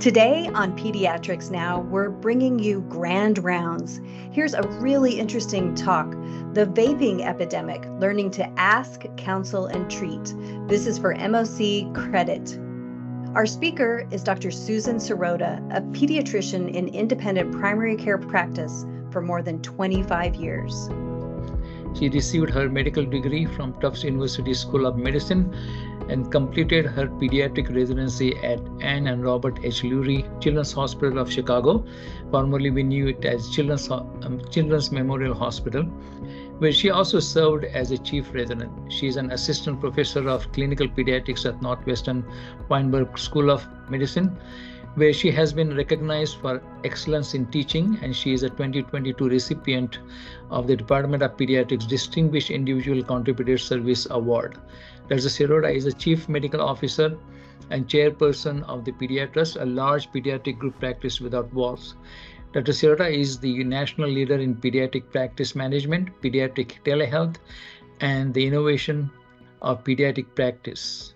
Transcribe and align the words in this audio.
Today 0.00 0.50
on 0.52 0.76
Pediatrics 0.76 1.50
Now, 1.50 1.80
we're 1.80 2.10
bringing 2.10 2.58
you 2.58 2.80
Grand 2.90 3.42
Rounds. 3.42 4.00
Here's 4.32 4.52
a 4.52 4.62
really 4.80 5.18
interesting 5.18 5.74
talk 5.74 6.10
The 6.52 6.66
Vaping 6.66 7.22
Epidemic 7.22 7.86
Learning 8.00 8.30
to 8.32 8.46
Ask, 8.58 9.04
Counsel, 9.16 9.66
and 9.66 9.90
Treat. 9.90 10.34
This 10.66 10.86
is 10.86 10.98
for 10.98 11.14
MOC 11.14 11.94
Credit. 11.94 12.58
Our 13.34 13.46
speaker 13.46 14.06
is 14.10 14.22
Dr. 14.22 14.50
Susan 14.50 14.96
Sirota, 14.96 15.58
a 15.74 15.80
pediatrician 15.80 16.74
in 16.74 16.88
independent 16.88 17.52
primary 17.52 17.96
care 17.96 18.18
practice 18.18 18.84
for 19.10 19.22
more 19.22 19.42
than 19.42 19.62
25 19.62 20.34
years. 20.34 20.90
She 21.94 22.08
received 22.08 22.50
her 22.50 22.68
medical 22.68 23.04
degree 23.04 23.44
from 23.44 23.72
Tufts 23.80 24.02
University 24.02 24.52
School 24.52 24.84
of 24.86 24.96
Medicine 24.96 25.54
and 26.08 26.30
completed 26.30 26.86
her 26.86 27.06
pediatric 27.06 27.74
residency 27.74 28.36
at 28.38 28.60
Ann 28.80 29.06
and 29.06 29.24
Robert 29.24 29.58
H. 29.62 29.82
Lurie 29.82 30.24
Children's 30.40 30.72
Hospital 30.72 31.18
of 31.18 31.30
Chicago. 31.30 31.84
Formerly, 32.30 32.70
we 32.70 32.82
knew 32.82 33.06
it 33.08 33.24
as 33.24 33.48
Children's, 33.50 33.90
um, 33.90 34.40
Children's 34.50 34.90
Memorial 34.90 35.34
Hospital, 35.34 35.84
where 36.58 36.72
she 36.72 36.90
also 36.90 37.20
served 37.20 37.64
as 37.64 37.90
a 37.90 37.98
chief 37.98 38.34
resident. 38.34 38.70
She 38.92 39.06
is 39.06 39.16
an 39.16 39.30
assistant 39.30 39.80
professor 39.80 40.28
of 40.28 40.50
clinical 40.52 40.88
pediatrics 40.88 41.46
at 41.46 41.62
Northwestern 41.62 42.24
Feinberg 42.68 43.16
School 43.18 43.50
of 43.50 43.66
Medicine 43.88 44.36
where 44.94 45.12
she 45.12 45.30
has 45.30 45.52
been 45.52 45.76
recognized 45.76 46.36
for 46.38 46.62
excellence 46.84 47.34
in 47.34 47.46
teaching 47.46 47.98
and 48.02 48.14
she 48.14 48.32
is 48.32 48.44
a 48.44 48.48
2022 48.48 49.28
recipient 49.28 49.98
of 50.50 50.66
the 50.66 50.76
Department 50.76 51.22
of 51.22 51.36
Pediatrics 51.36 51.88
Distinguished 51.88 52.50
Individual 52.50 53.02
Contributor 53.02 53.58
Service 53.58 54.06
Award. 54.10 54.56
Dr. 55.08 55.28
Sirota 55.28 55.74
is 55.74 55.86
a 55.86 55.92
chief 55.92 56.28
medical 56.28 56.60
officer 56.60 57.18
and 57.70 57.88
chairperson 57.88 58.62
of 58.68 58.84
the 58.84 58.92
Pediatrust, 58.92 59.60
a 59.60 59.64
large 59.64 60.10
pediatric 60.12 60.58
group 60.58 60.78
practice 60.78 61.20
without 61.20 61.52
walls. 61.52 61.96
Dr. 62.52 62.72
Sirota 62.72 63.12
is 63.12 63.38
the 63.38 63.64
national 63.64 64.08
leader 64.08 64.36
in 64.36 64.54
pediatric 64.54 65.10
practice 65.10 65.56
management, 65.56 66.08
pediatric 66.22 66.84
telehealth, 66.84 67.36
and 68.00 68.32
the 68.32 68.46
innovation 68.46 69.10
of 69.60 69.82
pediatric 69.82 70.26
practice. 70.36 71.14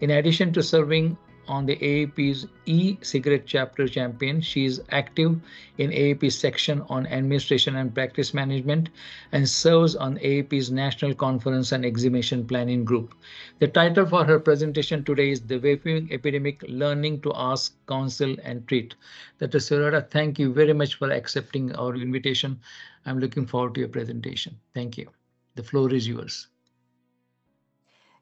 In 0.00 0.10
addition 0.10 0.52
to 0.54 0.62
serving 0.64 1.16
on 1.50 1.66
the 1.66 1.76
AAP's 1.76 2.46
e-cigarette 2.66 3.44
chapter 3.44 3.88
champion. 3.88 4.40
She 4.40 4.64
is 4.64 4.80
active 4.90 5.40
in 5.78 5.90
AAP's 5.90 6.38
section 6.38 6.82
on 6.88 7.08
administration 7.08 7.74
and 7.74 7.92
practice 7.92 8.32
management 8.32 8.90
and 9.32 9.48
serves 9.48 9.96
on 9.96 10.16
AAP's 10.18 10.70
National 10.70 11.12
Conference 11.12 11.72
and 11.72 11.84
Exhibition 11.84 12.46
Planning 12.46 12.84
Group. 12.84 13.14
The 13.58 13.66
title 13.66 14.06
for 14.06 14.24
her 14.24 14.38
presentation 14.38 15.02
today 15.02 15.30
is 15.30 15.40
The 15.40 15.58
Vaping 15.58 16.12
Epidemic, 16.12 16.64
Learning 16.68 17.20
to 17.22 17.32
Ask, 17.34 17.74
Counsel 17.88 18.36
and 18.44 18.66
Treat. 18.68 18.94
Dr. 19.40 19.58
Sirota, 19.58 20.08
thank 20.08 20.38
you 20.38 20.52
very 20.52 20.72
much 20.72 20.94
for 20.94 21.10
accepting 21.10 21.74
our 21.74 21.96
invitation. 21.96 22.60
I'm 23.06 23.18
looking 23.18 23.44
forward 23.44 23.74
to 23.74 23.80
your 23.80 23.88
presentation. 23.88 24.56
Thank 24.72 24.96
you. 24.96 25.10
The 25.56 25.64
floor 25.64 25.92
is 25.92 26.06
yours. 26.06 26.46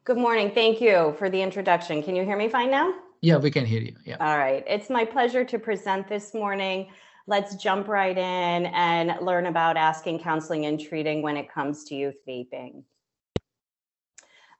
Good 0.03 0.17
morning. 0.17 0.49
Thank 0.49 0.81
you 0.81 1.13
for 1.19 1.29
the 1.29 1.39
introduction. 1.43 2.01
Can 2.01 2.15
you 2.15 2.25
hear 2.25 2.35
me 2.35 2.49
fine 2.49 2.71
now? 2.71 2.91
Yeah, 3.21 3.37
we 3.37 3.51
can 3.51 3.65
hear 3.65 3.81
you. 3.81 3.95
Yeah. 4.05 4.17
All 4.19 4.37
right. 4.37 4.63
It's 4.67 4.89
my 4.89 5.05
pleasure 5.05 5.43
to 5.43 5.59
present 5.59 6.07
this 6.07 6.33
morning. 6.33 6.87
Let's 7.27 7.55
jump 7.55 7.87
right 7.87 8.17
in 8.17 8.65
and 8.67 9.13
learn 9.21 9.45
about 9.45 9.77
asking, 9.77 10.19
counseling, 10.19 10.65
and 10.65 10.79
treating 10.79 11.21
when 11.21 11.37
it 11.37 11.51
comes 11.51 11.83
to 11.85 11.95
youth 11.95 12.15
vaping. 12.27 12.83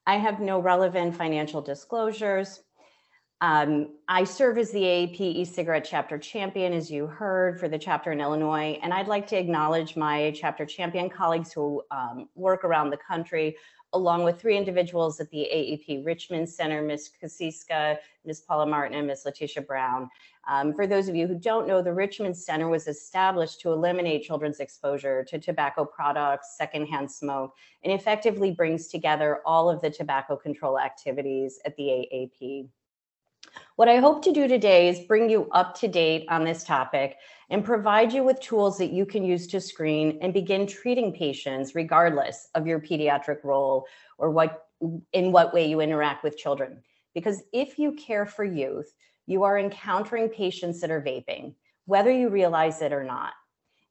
I 0.05 0.17
have 0.17 0.39
no 0.39 0.59
relevant 0.59 1.15
financial 1.15 1.61
disclosures. 1.61 2.61
Um, 3.41 3.95
I 4.09 4.25
serve 4.25 4.57
as 4.57 4.71
the 4.71 4.81
AAP 4.81 5.21
e-cigarette 5.21 5.87
chapter 5.89 6.17
champion, 6.17 6.73
as 6.73 6.91
you 6.91 7.07
heard, 7.07 7.59
for 7.59 7.69
the 7.69 7.79
chapter 7.79 8.11
in 8.11 8.19
Illinois. 8.19 8.77
And 8.83 8.93
I'd 8.93 9.07
like 9.07 9.27
to 9.27 9.37
acknowledge 9.37 9.95
my 9.95 10.33
chapter 10.35 10.65
champion 10.65 11.09
colleagues 11.09 11.53
who 11.53 11.81
um, 11.89 12.27
work 12.35 12.65
around 12.65 12.89
the 12.89 12.97
country 12.97 13.55
along 13.93 14.23
with 14.23 14.39
three 14.39 14.57
individuals 14.57 15.19
at 15.19 15.29
the 15.31 15.47
AAP 15.51 16.05
Richmond 16.05 16.47
Center, 16.47 16.81
Ms. 16.81 17.09
Kasiska, 17.21 17.97
Ms. 18.25 18.41
Paula 18.41 18.65
Martin, 18.65 18.97
and 18.97 19.07
Ms. 19.07 19.23
Letitia 19.25 19.63
Brown. 19.63 20.09
Um, 20.47 20.73
for 20.73 20.87
those 20.87 21.07
of 21.07 21.15
you 21.15 21.27
who 21.27 21.35
don't 21.35 21.67
know, 21.67 21.81
the 21.81 21.93
Richmond 21.93 22.35
Center 22.35 22.69
was 22.69 22.87
established 22.87 23.61
to 23.61 23.71
eliminate 23.71 24.23
children's 24.23 24.59
exposure 24.59 25.23
to 25.25 25.39
tobacco 25.39 25.85
products, 25.85 26.55
secondhand 26.57 27.11
smoke, 27.11 27.55
and 27.83 27.93
effectively 27.93 28.51
brings 28.51 28.87
together 28.87 29.41
all 29.45 29.69
of 29.69 29.81
the 29.81 29.89
tobacco 29.89 30.35
control 30.35 30.79
activities 30.79 31.59
at 31.65 31.75
the 31.75 31.83
AAP. 31.83 32.67
What 33.75 33.87
I 33.87 33.97
hope 33.97 34.23
to 34.25 34.33
do 34.33 34.47
today 34.47 34.89
is 34.89 35.07
bring 35.07 35.29
you 35.29 35.47
up 35.51 35.73
to 35.79 35.87
date 35.87 36.25
on 36.29 36.43
this 36.43 36.63
topic 36.65 37.15
and 37.49 37.63
provide 37.63 38.11
you 38.11 38.23
with 38.23 38.41
tools 38.41 38.77
that 38.77 38.91
you 38.91 39.05
can 39.05 39.23
use 39.23 39.47
to 39.47 39.61
screen 39.61 40.19
and 40.21 40.33
begin 40.33 40.67
treating 40.67 41.13
patients 41.13 41.75
regardless 41.75 42.49
of 42.55 42.67
your 42.67 42.79
pediatric 42.79 43.43
role 43.43 43.87
or 44.17 44.31
what 44.31 44.65
in 45.13 45.31
what 45.31 45.53
way 45.53 45.69
you 45.69 45.79
interact 45.79 46.23
with 46.23 46.37
children. 46.37 46.81
Because 47.13 47.41
if 47.53 47.79
you 47.79 47.93
care 47.93 48.25
for 48.25 48.43
youth, 48.43 48.93
you 49.25 49.43
are 49.43 49.57
encountering 49.57 50.29
patients 50.29 50.81
that 50.81 50.91
are 50.91 51.01
vaping, 51.01 51.53
whether 51.85 52.11
you 52.11 52.29
realize 52.29 52.81
it 52.81 52.91
or 52.91 53.03
not. 53.03 53.33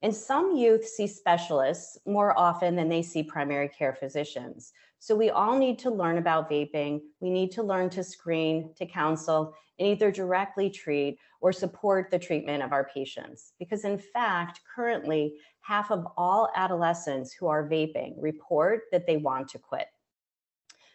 And 0.03 0.15
some 0.15 0.55
youth 0.55 0.87
see 0.87 1.07
specialists 1.07 1.99
more 2.07 2.39
often 2.39 2.77
than 2.77 2.89
they 2.89 3.03
see 3.03 3.23
primary 3.23 3.69
care 3.69 3.95
physicians. 3.95 4.73
So 5.01 5.15
we 5.15 5.31
all 5.31 5.57
need 5.57 5.79
to 5.81 5.91
learn 5.91 6.19
about 6.19 6.51
vaping. 6.51 7.01
We 7.21 7.31
need 7.31 7.53
to 7.53 7.63
learn 7.63 7.91
to 7.91 8.03
screen, 8.03 8.75
to 8.77 8.87
counsel, 8.87 9.55
and 9.79 9.89
either 9.89 10.11
directly 10.11 10.71
treat 10.71 11.19
or 11.41 11.53
support 11.53 12.11
the 12.11 12.19
treatment 12.19 12.63
of 12.63 12.73
our 12.73 12.91
patients. 12.93 13.53
Because 13.59 13.85
in 13.85 13.99
fact, 13.99 14.61
currently, 14.75 15.35
half 15.61 15.91
of 15.91 16.07
all 16.17 16.51
adolescents 16.57 17.33
who 17.33 17.47
are 17.47 17.69
vaping 17.69 18.15
report 18.19 18.83
that 18.91 19.07
they 19.07 19.19
want 19.19 19.49
to 19.51 19.59
quit. 19.59 19.87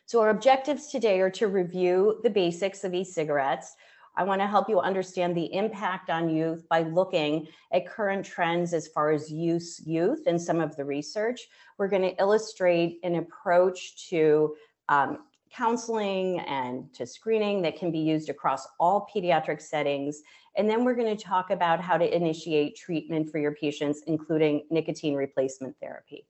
So 0.05 0.19
our 0.19 0.29
objectives 0.29 0.87
today 0.87 1.21
are 1.21 1.29
to 1.31 1.47
review 1.47 2.19
the 2.23 2.29
basics 2.29 2.83
of 2.83 2.93
e-cigarettes, 2.93 3.75
I 4.15 4.23
want 4.23 4.41
to 4.41 4.47
help 4.47 4.69
you 4.69 4.79
understand 4.79 5.35
the 5.35 5.53
impact 5.53 6.09
on 6.09 6.29
youth 6.29 6.67
by 6.69 6.83
looking 6.83 7.47
at 7.71 7.87
current 7.87 8.25
trends 8.25 8.73
as 8.73 8.87
far 8.87 9.11
as 9.11 9.31
use 9.31 9.81
youth 9.85 10.23
and 10.27 10.41
some 10.41 10.59
of 10.61 10.75
the 10.75 10.85
research. 10.85 11.47
We're 11.77 11.87
going 11.87 12.03
to 12.03 12.15
illustrate 12.21 12.99
an 13.03 13.15
approach 13.15 14.09
to 14.09 14.55
um, 14.89 15.19
counseling 15.51 16.39
and 16.41 16.91
to 16.93 17.05
screening 17.05 17.61
that 17.61 17.77
can 17.77 17.91
be 17.91 17.99
used 17.99 18.29
across 18.29 18.67
all 18.79 19.07
pediatric 19.13 19.61
settings. 19.61 20.21
And 20.55 20.69
then 20.69 20.83
we're 20.83 20.95
going 20.95 21.15
to 21.15 21.23
talk 21.23 21.51
about 21.51 21.79
how 21.81 21.97
to 21.97 22.15
initiate 22.15 22.75
treatment 22.75 23.31
for 23.31 23.39
your 23.39 23.53
patients, 23.53 24.01
including 24.07 24.65
nicotine 24.69 25.15
replacement 25.15 25.75
therapy. 25.79 26.25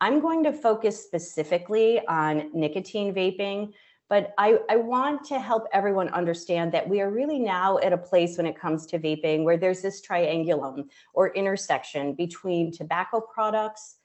I'm 0.00 0.20
going 0.20 0.42
to 0.44 0.52
focus 0.52 1.04
specifically 1.04 2.00
on 2.06 2.50
nicotine 2.54 3.14
vaping 3.14 3.72
but 4.10 4.34
I, 4.36 4.58
I 4.68 4.76
want 4.76 5.24
to 5.26 5.38
help 5.38 5.68
everyone 5.72 6.08
understand 6.08 6.72
that 6.72 6.86
we 6.86 7.00
are 7.00 7.10
really 7.10 7.38
now 7.38 7.78
at 7.78 7.92
a 7.92 7.96
place 7.96 8.36
when 8.36 8.44
it 8.46 8.58
comes 8.58 8.84
to 8.86 8.98
vaping 8.98 9.44
where 9.44 9.56
there's 9.56 9.82
this 9.82 10.04
triangulum 10.04 10.88
or 11.14 11.32
intersection 11.34 12.14
between 12.14 12.72
tobacco 12.72 13.20
products 13.20 13.98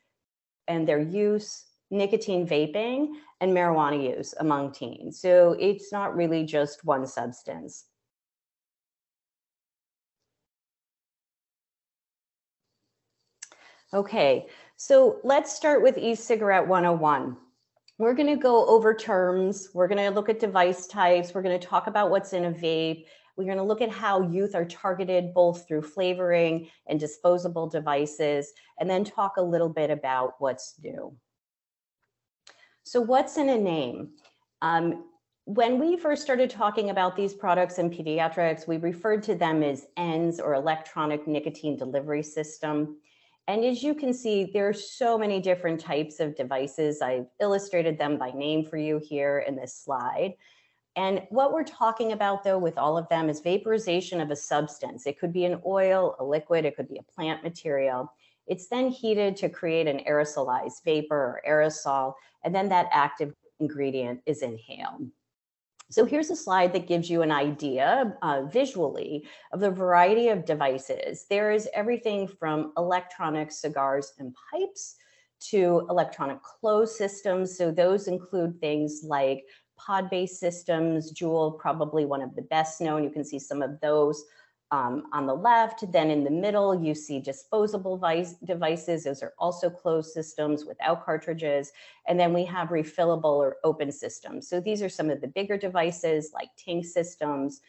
and 0.68 0.88
their 0.88 1.00
use, 1.00 1.66
nicotine 1.90 2.48
vaping, 2.48 3.14
and 3.42 3.52
marijuana 3.52 4.16
use 4.16 4.36
among 4.40 4.72
teens. 4.72 5.20
So 5.20 5.58
it's 5.60 5.92
not 5.92 6.16
really 6.16 6.46
just 6.46 6.86
one 6.86 7.08
substance. 7.08 7.86
Okay, 13.92 14.48
so 14.76 15.20
let's 15.24 15.56
start 15.56 15.82
with 15.82 15.98
e-cigarette 15.98 16.68
101. 16.68 17.38
We're 17.98 18.14
going 18.14 18.28
to 18.28 18.42
go 18.42 18.66
over 18.68 18.94
terms. 18.94 19.70
We're 19.74 19.88
going 19.88 20.04
to 20.06 20.10
look 20.10 20.28
at 20.28 20.40
device 20.40 20.86
types. 20.86 21.34
We're 21.34 21.42
going 21.42 21.58
to 21.58 21.68
talk 21.68 21.88
about 21.88 22.10
what's 22.10 22.34
in 22.34 22.46
a 22.46 22.52
vape. 22.52 23.06
We're 23.38 23.46
going 23.46 23.58
to 23.58 23.64
look 23.64 23.82
at 23.82 23.90
how 23.90 24.22
youth 24.30 24.54
are 24.54 24.66
targeted 24.66 25.34
both 25.34 25.68
through 25.68 25.84
flavoring 25.84 26.70
and 26.88 27.00
disposable 27.00 27.68
devices, 27.68 28.52
and 28.80 28.90
then 28.90 29.04
talk 29.04 29.38
a 29.38 29.42
little 29.42 29.70
bit 29.70 29.90
about 29.92 30.36
what's 30.40 30.76
new. 30.82 31.16
So 32.84 33.02
what's 33.02 33.38
in 33.38 33.50
a 33.50 33.58
name? 33.58 34.12
Um, 34.62 35.06
when 35.46 35.80
we 35.80 35.96
first 35.96 36.22
started 36.22 36.50
talking 36.50 36.90
about 36.90 37.16
these 37.16 37.34
products 37.34 37.78
in 37.78 37.90
pediatrics, 37.90 38.68
we 38.68 38.78
referred 38.78 39.24
to 39.24 39.36
them 39.36 39.64
as 39.64 39.86
ENDS 39.96 40.40
or 40.40 40.54
electronic 40.54 41.28
nicotine 41.28 41.78
delivery 41.78 42.24
system. 42.24 42.98
And 43.48 43.64
as 43.64 43.84
you 43.84 43.94
can 43.94 44.14
see, 44.14 44.46
there 44.46 44.68
are 44.68 44.74
so 44.74 45.18
many 45.18 45.40
different 45.40 45.80
types 45.80 46.20
of 46.20 46.36
devices. 46.36 47.02
I've 47.02 47.28
illustrated 47.40 47.98
them 47.98 48.18
by 48.18 48.32
name 48.32 48.66
for 48.66 48.78
you 48.78 49.00
here 49.04 49.46
in 49.48 49.56
this 49.56 49.76
slide. 49.76 50.34
And 50.96 51.24
what 51.30 51.52
we're 51.52 51.64
talking 51.64 52.14
about 52.14 52.44
though 52.44 52.58
with 52.58 52.78
all 52.78 52.98
of 52.98 53.08
them 53.10 53.30
is 53.30 53.42
vaporization 53.42 54.22
of 54.22 54.32
a 54.32 54.36
substance. 54.36 55.06
It 55.06 55.20
could 55.20 55.34
be 55.34 55.46
an 55.46 55.62
oil, 55.66 56.16
a 56.20 56.24
liquid, 56.24 56.66
it 56.66 56.76
could 56.76 56.88
be 56.88 56.98
a 56.98 57.14
plant 57.14 57.44
material. 57.44 58.12
It's 58.48 58.68
then 58.68 58.90
heated 58.90 59.36
to 59.38 59.50
create 59.50 59.88
an 59.88 60.02
aerosolized 60.08 60.84
vapor 60.84 61.16
or 61.16 61.42
aerosol, 61.48 62.14
and 62.44 62.54
then 62.54 62.70
that 62.70 62.88
active 62.92 63.34
ingredient 63.60 64.22
is 64.26 64.42
inhaled. 64.42 65.10
So 65.92 66.04
here's 66.04 66.32
a 66.32 66.36
slide 66.36 66.74
that 66.74 66.88
gives 66.88 67.10
you 67.10 67.22
an 67.22 67.32
idea 67.32 68.18
uh, 68.22 68.44
visually 68.44 69.28
of 69.54 69.60
the 69.60 69.70
variety 69.70 70.30
of 70.30 70.46
devices. 70.46 71.26
There 71.30 71.52
is 71.52 71.70
everything 71.74 72.28
from 72.28 72.74
electronic 72.78 73.52
cigars 73.52 74.14
and 74.18 74.36
pipes 74.52 74.96
to 75.52 75.86
electronic 75.90 76.42
closed 76.42 76.96
systems. 76.96 77.56
So 77.58 77.72
those 77.72 78.08
include 78.08 78.60
things 78.60 79.02
like 79.04 79.44
pod-based 79.78 80.40
systems, 80.40 81.14
Juul, 81.14 81.60
probably 81.60 82.06
one 82.06 82.22
of 82.22 82.36
the 82.36 82.42
best 82.44 82.82
known. 82.82 83.04
You 83.04 83.12
can 83.12 83.26
see 83.26 83.40
some 83.40 83.62
of 83.62 83.80
those 83.82 84.24
um, 84.76 85.04
on 85.14 85.26
the 85.26 85.34
left. 85.34 85.90
Then 85.92 86.12
in 86.12 86.24
the 86.24 86.30
middle, 86.30 86.84
you 86.84 86.94
see 86.94 87.20
disposable 87.20 87.98
vice, 87.98 88.34
devices. 88.44 89.06
Those 89.06 89.24
are 89.24 89.34
also 89.40 89.70
closed 89.70 90.12
systems 90.12 90.66
without 90.66 91.06
cartridges. 91.06 91.72
And 92.08 92.20
then 92.20 92.34
we 92.34 92.44
have 92.46 92.70
refillable 92.70 93.38
or 93.46 93.58
open 93.64 93.92
systems. 93.92 94.50
So 94.50 94.60
these 94.60 94.82
are 94.82 94.90
some 94.90 95.10
of 95.10 95.22
the 95.22 95.28
bigger 95.28 95.58
devices 95.58 96.32
like 96.34 96.50
tank 96.58 96.86
systems, 96.86 97.62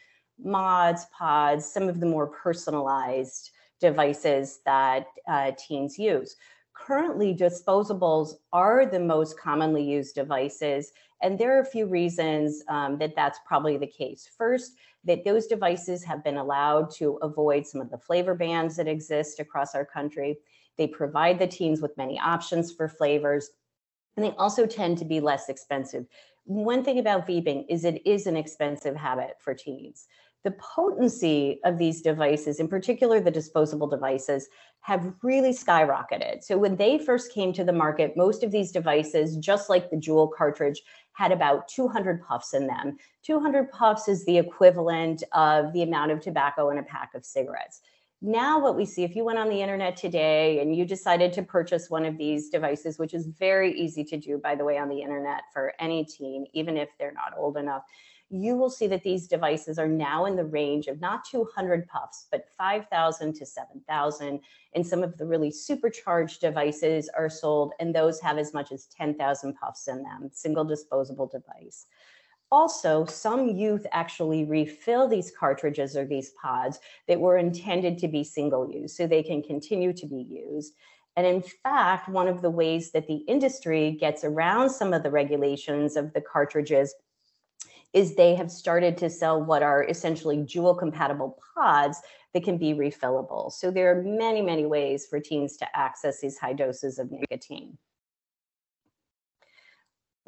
mods, 0.43 1.06
pods, 1.17 1.64
some 1.64 1.88
of 1.88 2.00
the 2.00 2.06
more 2.06 2.26
personalized 2.26 3.50
devices 3.81 4.61
that 4.64 5.06
uh, 5.29 5.53
teens 5.56 5.99
use. 5.99 6.37
Currently, 6.78 7.34
disposables 7.34 8.34
are 8.52 8.87
the 8.87 9.00
most 9.00 9.38
commonly 9.38 9.82
used 9.82 10.14
devices, 10.14 10.93
and 11.23 11.38
there 11.38 11.56
are 11.56 11.62
a 11.62 11.67
few 11.67 11.87
reasons 11.87 12.62
um, 12.69 12.99
that 12.99 13.17
that's 13.17 13.40
probably 13.46 13.78
the 13.78 13.87
case. 13.87 14.28
First, 14.37 14.76
that 15.05 15.25
those 15.25 15.46
devices 15.46 16.05
have 16.05 16.23
been 16.23 16.37
allowed 16.37 16.90
to 16.96 17.19
avoid 17.23 17.67
some 17.67 17.81
of 17.81 17.90
the 17.90 17.99
flavor 17.99 18.34
bans 18.34 18.76
that 18.76 18.88
exist 18.88 19.40
across 19.40 19.75
our 19.75 19.87
country. 19.87 20.38
They 20.76 20.87
provide 20.87 21.38
the 21.38 21.46
teens 21.46 21.81
with 21.81 21.96
many 21.96 22.20
options 22.20 22.73
for 22.73 22.88
flavors, 22.88 23.50
and 24.17 24.25
they 24.25 24.32
also 24.32 24.67
tend 24.67 24.99
to 24.99 25.05
be 25.05 25.19
less 25.20 25.49
expensive. 25.49 26.06
One 26.44 26.84
thing 26.84 26.99
about 26.99 27.26
vaping 27.26 27.64
is 27.69 27.84
it 27.84 28.06
is 28.06 28.26
an 28.26 28.37
expensive 28.37 28.94
habit 28.94 29.37
for 29.40 29.55
teens. 29.55 30.06
The 30.44 30.52
potency 30.52 31.60
of 31.64 31.78
these 31.78 32.02
devices, 32.02 32.60
in 32.60 32.68
particular 32.68 33.20
the 33.20 33.30
disposable 33.30 33.88
devices, 33.88 34.48
have 34.80 35.12
really 35.22 35.50
skyrocketed. 35.50 36.44
So 36.44 36.56
when 36.56 36.76
they 36.76 36.98
first 36.98 37.32
came 37.32 37.52
to 37.54 37.64
the 37.64 37.72
market, 37.72 38.16
most 38.16 38.44
of 38.44 38.52
these 38.52 38.70
devices, 38.70 39.36
just 39.38 39.68
like 39.68 39.90
the 39.90 39.96
Juul 39.96 40.30
cartridge, 40.32 40.80
had 41.14 41.32
about 41.32 41.66
200 41.66 42.22
puffs 42.22 42.54
in 42.54 42.68
them. 42.68 42.96
200 43.24 43.72
puffs 43.72 44.06
is 44.06 44.24
the 44.24 44.38
equivalent 44.38 45.24
of 45.32 45.72
the 45.72 45.82
amount 45.82 46.12
of 46.12 46.20
tobacco 46.20 46.70
in 46.70 46.78
a 46.78 46.82
pack 46.84 47.14
of 47.14 47.24
cigarettes. 47.24 47.80
Now, 48.22 48.58
what 48.58 48.76
we 48.76 48.86
see, 48.86 49.04
if 49.04 49.14
you 49.14 49.24
went 49.24 49.38
on 49.38 49.50
the 49.50 49.60
internet 49.60 49.96
today 49.96 50.60
and 50.60 50.74
you 50.74 50.84
decided 50.84 51.32
to 51.34 51.42
purchase 51.42 51.90
one 51.90 52.06
of 52.06 52.16
these 52.16 52.48
devices, 52.48 52.98
which 52.98 53.12
is 53.12 53.26
very 53.26 53.78
easy 53.78 54.04
to 54.04 54.16
do, 54.16 54.38
by 54.38 54.54
the 54.54 54.64
way, 54.64 54.78
on 54.78 54.88
the 54.88 55.02
internet 55.02 55.42
for 55.52 55.74
any 55.78 56.04
teen, 56.04 56.46
even 56.54 56.76
if 56.76 56.88
they're 56.98 57.12
not 57.12 57.34
old 57.36 57.56
enough, 57.56 57.82
you 58.28 58.56
will 58.56 58.70
see 58.70 58.87
that 58.88 59.05
these 59.05 59.28
devices 59.28 59.78
are 59.78 59.88
now 59.88 60.26
in 60.26 60.34
the 60.34 60.44
range 60.44 60.88
of 60.88 61.00
not 61.00 61.25
200 61.25 61.87
puffs, 61.87 62.26
but 62.31 62.46
5,000 62.58 63.34
to 63.34 63.46
7,000. 63.46 64.40
And 64.75 64.87
some 64.87 65.02
of 65.02 65.17
the 65.17 65.26
really 65.26 65.50
supercharged 65.50 66.40
devices 66.40 67.08
are 67.17 67.31
sold, 67.31 67.73
and 67.78 67.94
those 67.94 68.20
have 68.20 68.38
as 68.38 68.52
much 68.52 68.73
as 68.73 68.87
10,000 68.87 69.55
puffs 69.55 69.87
in 69.87 70.02
them, 70.02 70.31
single 70.32 70.64
disposable 70.64 71.26
device. 71.26 71.87
Also, 72.50 73.05
some 73.05 73.49
youth 73.49 73.87
actually 73.93 74.44
refill 74.44 75.08
these 75.08 75.32
cartridges 75.37 75.96
or 75.96 76.05
these 76.05 76.31
pods 76.40 76.79
that 77.08 77.20
were 77.20 77.38
intended 77.38 77.99
to 77.99 78.08
be 78.08 78.22
single 78.22 78.70
use, 78.70 78.96
so 78.96 79.06
they 79.06 79.22
can 79.22 79.43
continue 79.43 79.93
to 79.93 80.06
be 80.06 80.26
used. 80.29 80.75
And 81.17 81.26
in 81.26 81.43
fact, 81.43 82.08
one 82.08 82.29
of 82.29 82.43
the 82.43 82.50
ways 82.50 82.93
that 82.93 83.06
the 83.06 83.25
industry 83.26 83.93
gets 83.93 84.22
around 84.22 84.70
some 84.70 84.93
of 84.93 85.02
the 85.02 85.11
regulations 85.11 85.96
of 85.96 86.12
the 86.12 86.20
cartridges 86.20 86.94
is 87.92 88.14
they 88.14 88.34
have 88.34 88.50
started 88.50 88.96
to 88.98 89.10
sell 89.10 89.42
what 89.42 89.62
are 89.62 89.84
essentially 89.84 90.38
Juul 90.38 90.78
compatible 90.78 91.38
pods 91.54 92.00
that 92.34 92.44
can 92.44 92.58
be 92.58 92.74
refillable. 92.74 93.50
So 93.52 93.70
there 93.70 93.90
are 93.90 94.02
many, 94.02 94.42
many 94.42 94.66
ways 94.66 95.06
for 95.06 95.20
teens 95.20 95.56
to 95.58 95.66
access 95.76 96.20
these 96.20 96.38
high 96.38 96.52
doses 96.52 96.98
of 96.98 97.10
nicotine. 97.10 97.78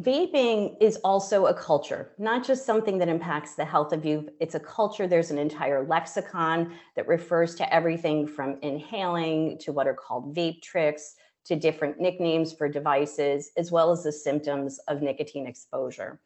Vaping 0.00 0.76
is 0.81 0.96
also 1.02 1.46
a 1.46 1.55
culture, 1.55 2.12
not 2.19 2.46
just 2.46 2.64
something 2.64 2.99
that 2.99 3.08
impacts 3.08 3.56
the 3.56 3.64
health 3.64 3.93
of 3.93 4.05
youth. 4.05 4.28
It's 4.38 4.55
a 4.55 4.60
culture. 4.60 5.08
There's 5.08 5.32
an 5.32 5.38
entire 5.38 5.84
lexicon 5.84 6.72
that 6.94 7.08
refers 7.08 7.56
to 7.56 7.75
everything 7.75 8.25
from 8.28 8.58
inhaling 8.62 9.58
to 9.58 9.72
what 9.72 9.88
are 9.88 9.94
called 9.94 10.37
vape 10.37 10.62
tricks 10.62 11.16
to 11.46 11.56
different 11.56 11.99
nicknames 11.99 12.52
for 12.52 12.69
devices, 12.69 13.50
as 13.56 13.72
well 13.72 13.90
as 13.90 14.05
the 14.05 14.12
symptoms 14.12 14.78
of 14.87 15.02
nicotine 15.02 15.49
exposure. 15.49 16.20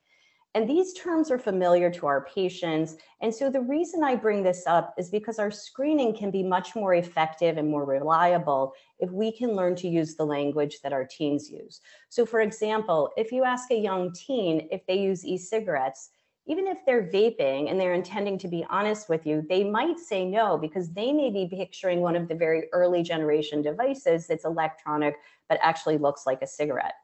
And 0.55 0.69
these 0.69 0.93
terms 0.93 1.31
are 1.31 1.39
familiar 1.39 1.91
to 1.93 2.07
our 2.07 2.27
patients. 2.27 2.97
And 3.23 3.35
so 3.35 3.49
the 3.49 3.63
reason 3.63 4.05
I 4.05 4.17
bring 4.17 4.43
this 4.43 4.65
up 4.67 4.95
is 4.99 5.09
because 5.09 5.39
our 5.39 5.51
screening 5.51 6.15
can 6.15 6.31
be 6.31 6.43
much 6.43 6.77
more 6.77 6.95
effective 6.95 7.57
and 7.57 7.69
more 7.69 7.87
reliable 7.87 8.75
if 8.99 9.11
we 9.11 9.33
can 9.33 9.57
learn 9.57 9.75
to 9.77 9.89
use 9.89 10.15
the 10.15 10.27
language 10.27 10.81
that 10.83 10.93
our 10.93 11.07
teens 11.07 11.51
use. 11.51 11.81
So 12.11 12.27
for 12.27 12.41
example, 12.41 13.11
if 13.17 13.33
you 13.33 13.45
ask 13.45 13.71
a 13.71 13.77
young 13.77 14.13
teen 14.13 14.69
if 14.71 14.87
they 14.87 14.99
use 14.99 15.25
e-cigarettes, 15.25 16.11
even 16.47 16.67
if 16.67 16.79
they're 16.85 17.09
vaping 17.09 17.71
and 17.71 17.81
they're 17.81 17.95
intending 17.95 18.37
to 18.39 18.49
be 18.49 18.67
honest 18.69 19.09
with 19.09 19.27
you, 19.27 19.47
they 19.49 19.65
might 19.65 19.99
say 19.99 20.25
no 20.25 20.59
because 20.59 20.93
they 20.93 21.13
may 21.13 21.31
be 21.31 21.49
picturing 21.49 22.01
one 22.01 22.17
of 22.17 22.29
the 22.29 22.35
very 22.35 22.69
early 22.73 23.03
generation 23.03 23.63
devices 23.63 24.27
that's 24.27 24.45
electronic 24.45 25.15
but 25.49 25.59
actually 25.63 25.97
looks 25.99 26.27
like 26.27 26.43
a 26.43 26.47
cigarette. 26.47 26.95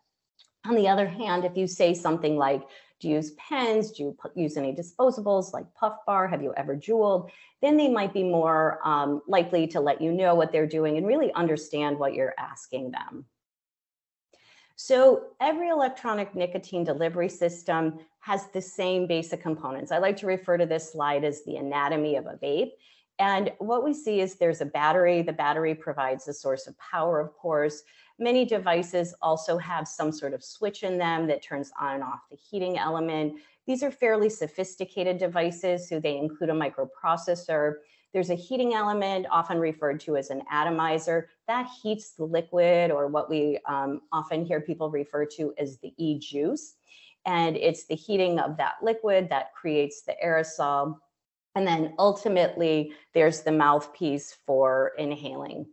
On 0.67 0.75
the 0.75 0.89
other 0.89 1.07
hand, 1.07 1.45
if 1.45 1.57
you 1.57 1.67
say 1.67 1.95
something 1.95 2.37
like, 2.37 2.63
do 3.01 3.09
you 3.09 3.17
use 3.17 3.33
pens? 3.33 3.93
Do 3.93 4.03
you 4.03 4.17
use 4.35 4.57
any 4.57 4.75
disposables 4.75 5.53
like 5.53 5.73
Puff 5.75 5.99
Bar? 6.07 6.27
Have 6.27 6.43
you 6.43 6.53
ever 6.57 6.75
Juuled? 6.75 7.31
Then 7.63 7.77
they 7.77 7.89
might 7.89 8.13
be 8.13 8.25
more 8.25 8.81
um, 8.85 9.23
likely 9.29 9.67
to 9.69 9.81
let 9.81 10.01
you 10.01 10.13
know 10.13 10.35
what 10.35 10.51
they're 10.51 10.67
doing 10.67 10.97
and 10.97 11.07
really 11.07 11.33
understand 11.35 11.99
what 11.99 12.15
you're 12.15 12.35
asking 12.39 12.91
them. 12.91 13.25
So 14.75 15.31
every 15.41 15.69
electronic 15.69 16.35
nicotine 16.35 16.85
delivery 16.85 17.29
system 17.29 17.99
has 18.21 18.47
the 18.49 18.61
same 18.61 19.07
basic 19.07 19.43
components. 19.43 19.91
I 19.91 19.99
like 19.99 20.17
to 20.19 20.27
refer 20.27 20.57
to 20.57 20.67
this 20.67 20.93
slide 20.93 21.25
as 21.25 21.45
the 21.45 21.57
anatomy 21.57 22.17
of 22.17 22.27
a 22.27 22.39
vape. 22.41 22.73
And 23.19 23.51
what 23.59 23.85
we 23.85 23.93
see 23.93 24.21
is 24.21 24.37
there's 24.37 24.61
a 24.61 24.67
battery. 24.67 25.23
The 25.23 25.33
battery 25.33 25.75
provides 25.75 26.29
a 26.29 26.33
source 26.33 26.69
of 26.69 26.79
power, 26.79 27.19
of 27.19 27.35
course. 27.35 27.83
Many 28.21 28.45
devices 28.45 29.15
also 29.23 29.59
have 29.59 29.87
some 29.87 30.11
sort 30.11 30.35
of 30.35 30.43
switch 30.43 30.83
in 30.83 30.99
them 30.99 31.29
that 31.29 31.43
turns 31.43 31.71
on 31.81 31.95
and 31.95 32.03
off 32.03 32.29
the 32.31 32.37
heating 32.37 32.77
element. 32.77 33.35
These 33.67 33.85
are 33.85 33.93
fairly 33.93 34.29
sophisticated 34.29 35.19
devices, 35.19 35.89
so 35.89 36.01
they 36.01 36.17
include 36.17 36.51
a 36.51 36.53
microprocessor. 36.53 37.75
There's 38.13 38.31
a 38.31 38.35
heating 38.35 38.75
element, 38.75 39.27
often 39.31 39.59
referred 39.59 40.01
to 40.01 40.17
as 40.17 40.31
an 40.31 40.43
atomizer, 40.51 41.29
that 41.47 41.69
heats 41.83 42.13
the 42.13 42.25
liquid, 42.25 42.91
or 42.91 43.07
what 43.07 43.31
we 43.31 43.59
um, 43.69 44.01
often 44.11 44.45
hear 44.45 44.61
people 44.61 44.91
refer 44.91 45.25
to 45.37 45.55
as 45.57 45.79
the 45.79 45.93
e-juice. 45.97 46.75
And 47.25 47.57
it's 47.57 47.85
the 47.87 47.95
heating 47.95 48.41
of 48.41 48.57
that 48.57 48.77
liquid 48.83 49.29
that 49.29 49.55
creates 49.55 50.03
the 50.03 50.17
aerosol. 50.25 50.99
And 51.55 51.67
then 51.67 51.95
ultimately, 51.99 52.93
there's 53.15 53.43
the 53.43 53.53
mouthpiece 53.53 54.37
for 54.47 54.93
inhaling 54.99 55.67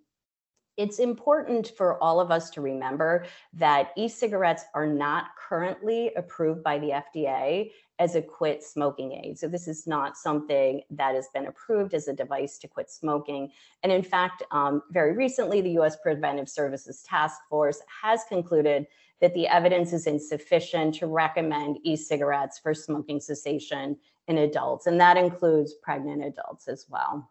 it's 0.77 0.99
important 0.99 1.71
for 1.77 2.01
all 2.03 2.19
of 2.19 2.31
us 2.31 2.49
to 2.51 2.61
remember 2.61 3.25
that 3.53 3.91
e-cigarettes 3.95 4.65
are 4.73 4.87
not 4.87 5.27
currently 5.37 6.11
approved 6.15 6.63
by 6.63 6.79
the 6.79 7.01
FDA 7.15 7.71
as 7.97 8.15
a 8.15 8.21
quit 8.21 8.61
smoking 8.61 9.13
aid. 9.13 9.39
So 9.39 9.47
this 9.47 9.67
is 9.67 9.87
not 9.87 10.17
something 10.17 10.81
that 10.91 11.15
has 11.15 11.29
been 11.33 11.47
approved 11.47 11.93
as 11.93 12.09
a 12.09 12.13
device 12.13 12.57
to 12.59 12.67
quit 12.67 12.91
smoking. 12.91 13.51
And 13.83 13.91
in 13.91 14.03
fact, 14.03 14.43
um, 14.51 14.83
very 14.91 15.13
recently, 15.13 15.61
the 15.61 15.79
US 15.79 15.95
Preventive 15.95 16.49
Services 16.49 17.03
Task 17.03 17.39
Force 17.49 17.81
has 18.01 18.25
concluded 18.27 18.87
that 19.21 19.33
the 19.33 19.47
evidence 19.47 19.93
is 19.93 20.07
insufficient 20.07 20.95
to 20.95 21.07
recommend 21.07 21.77
e-cigarettes 21.83 22.59
for 22.59 22.73
smoking 22.73 23.21
cessation 23.21 23.95
in 24.27 24.39
adults. 24.39 24.87
And 24.87 24.99
that 24.99 25.15
includes 25.15 25.73
pregnant 25.75 26.25
adults 26.25 26.67
as 26.67 26.85
well. 26.89 27.29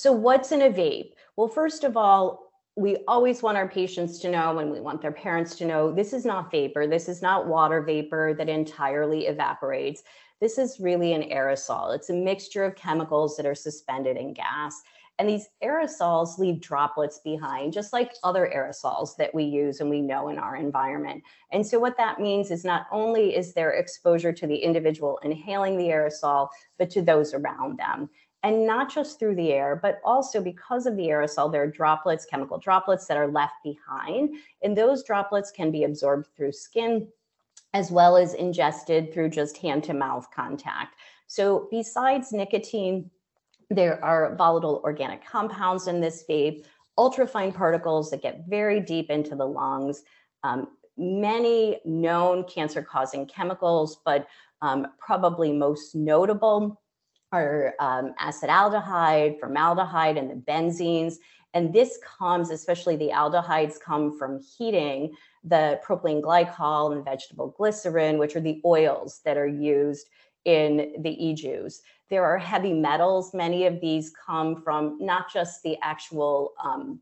So 0.00 0.12
what's 0.12 0.52
in 0.52 0.62
a 0.62 0.70
vape? 0.70 1.14
Well, 1.34 1.48
first 1.48 1.82
of 1.82 1.96
all, 1.96 2.52
we 2.76 2.98
always 3.08 3.42
want 3.42 3.58
our 3.58 3.68
patients 3.68 4.20
to 4.20 4.30
know 4.30 4.60
and 4.60 4.70
we 4.70 4.78
want 4.78 5.02
their 5.02 5.10
parents 5.10 5.56
to 5.56 5.64
know 5.64 5.90
this 5.90 6.12
is 6.12 6.24
not 6.24 6.52
vapor. 6.52 6.86
This 6.86 7.08
is 7.08 7.20
not 7.20 7.48
water 7.48 7.82
vapor 7.82 8.32
that 8.38 8.48
entirely 8.48 9.26
evaporates. 9.26 10.04
This 10.40 10.56
is 10.56 10.78
really 10.78 11.14
an 11.14 11.22
aerosol. 11.22 11.96
It's 11.96 12.10
a 12.10 12.14
mixture 12.14 12.64
of 12.64 12.76
chemicals 12.76 13.36
that 13.36 13.46
are 13.46 13.56
suspended 13.56 14.16
in 14.16 14.34
gas. 14.34 14.80
And 15.18 15.28
these 15.28 15.48
aerosols 15.64 16.38
leave 16.38 16.60
droplets 16.60 17.18
behind, 17.24 17.72
just 17.72 17.92
like 17.92 18.14
other 18.22 18.48
aerosols 18.54 19.16
that 19.16 19.34
we 19.34 19.42
use 19.42 19.80
and 19.80 19.90
we 19.90 20.00
know 20.00 20.28
in 20.28 20.38
our 20.38 20.54
environment. 20.54 21.24
And 21.50 21.66
so 21.66 21.80
what 21.80 21.96
that 21.96 22.20
means 22.20 22.52
is 22.52 22.64
not 22.64 22.86
only 22.92 23.34
is 23.34 23.52
there 23.52 23.72
exposure 23.72 24.32
to 24.32 24.46
the 24.46 24.54
individual 24.54 25.18
inhaling 25.24 25.76
the 25.76 25.88
aerosol, 25.88 26.50
but 26.78 26.88
to 26.90 27.02
those 27.02 27.34
around 27.34 27.80
them 27.80 28.10
and 28.42 28.66
not 28.66 28.92
just 28.92 29.18
through 29.18 29.34
the 29.34 29.52
air, 29.52 29.78
but 29.82 30.00
also 30.04 30.40
because 30.40 30.86
of 30.86 30.96
the 30.96 31.08
aerosol, 31.08 31.50
there 31.50 31.62
are 31.62 31.70
droplets, 31.70 32.24
chemical 32.24 32.58
droplets 32.58 33.06
that 33.06 33.16
are 33.16 33.30
left 33.30 33.54
behind. 33.64 34.36
And 34.62 34.76
those 34.76 35.02
droplets 35.02 35.50
can 35.50 35.72
be 35.72 35.84
absorbed 35.84 36.28
through 36.36 36.52
skin 36.52 37.08
as 37.74 37.90
well 37.90 38.16
as 38.16 38.34
ingested 38.34 39.12
through 39.12 39.30
just 39.30 39.56
hand 39.58 39.84
to 39.84 39.94
mouth 39.94 40.28
contact. 40.34 40.94
So 41.26 41.68
besides 41.70 42.32
nicotine, 42.32 43.10
there 43.70 44.02
are 44.02 44.34
volatile 44.36 44.80
organic 44.84 45.24
compounds 45.26 45.88
in 45.88 46.00
this 46.00 46.24
vape, 46.28 46.64
ultrafine 46.98 47.54
particles 47.54 48.10
that 48.10 48.22
get 48.22 48.44
very 48.48 48.80
deep 48.80 49.10
into 49.10 49.36
the 49.36 49.46
lungs, 49.46 50.02
um, 50.42 50.68
many 50.96 51.80
known 51.84 52.44
cancer 52.44 52.82
causing 52.82 53.26
chemicals, 53.26 54.00
but 54.04 54.26
um, 54.62 54.86
probably 54.98 55.52
most 55.52 55.94
notable 55.94 56.80
are 57.32 57.74
um, 57.78 58.14
acetaldehyde, 58.20 59.38
formaldehyde, 59.38 60.16
and 60.16 60.30
the 60.30 60.34
benzenes. 60.34 61.16
And 61.54 61.72
this 61.72 61.98
comes, 62.18 62.50
especially 62.50 62.96
the 62.96 63.10
aldehydes, 63.10 63.80
come 63.80 64.18
from 64.18 64.40
heating 64.40 65.14
the 65.44 65.80
propylene 65.86 66.22
glycol 66.22 66.92
and 66.92 67.04
vegetable 67.04 67.54
glycerin, 67.56 68.18
which 68.18 68.36
are 68.36 68.40
the 68.40 68.60
oils 68.64 69.20
that 69.24 69.36
are 69.36 69.46
used 69.46 70.08
in 70.44 70.94
the 71.00 71.26
e-juice. 71.26 71.82
There 72.10 72.24
are 72.24 72.38
heavy 72.38 72.72
metals. 72.72 73.34
Many 73.34 73.66
of 73.66 73.80
these 73.80 74.12
come 74.26 74.62
from 74.62 74.98
not 75.00 75.32
just 75.32 75.62
the 75.62 75.76
actual 75.82 76.52
um, 76.62 77.00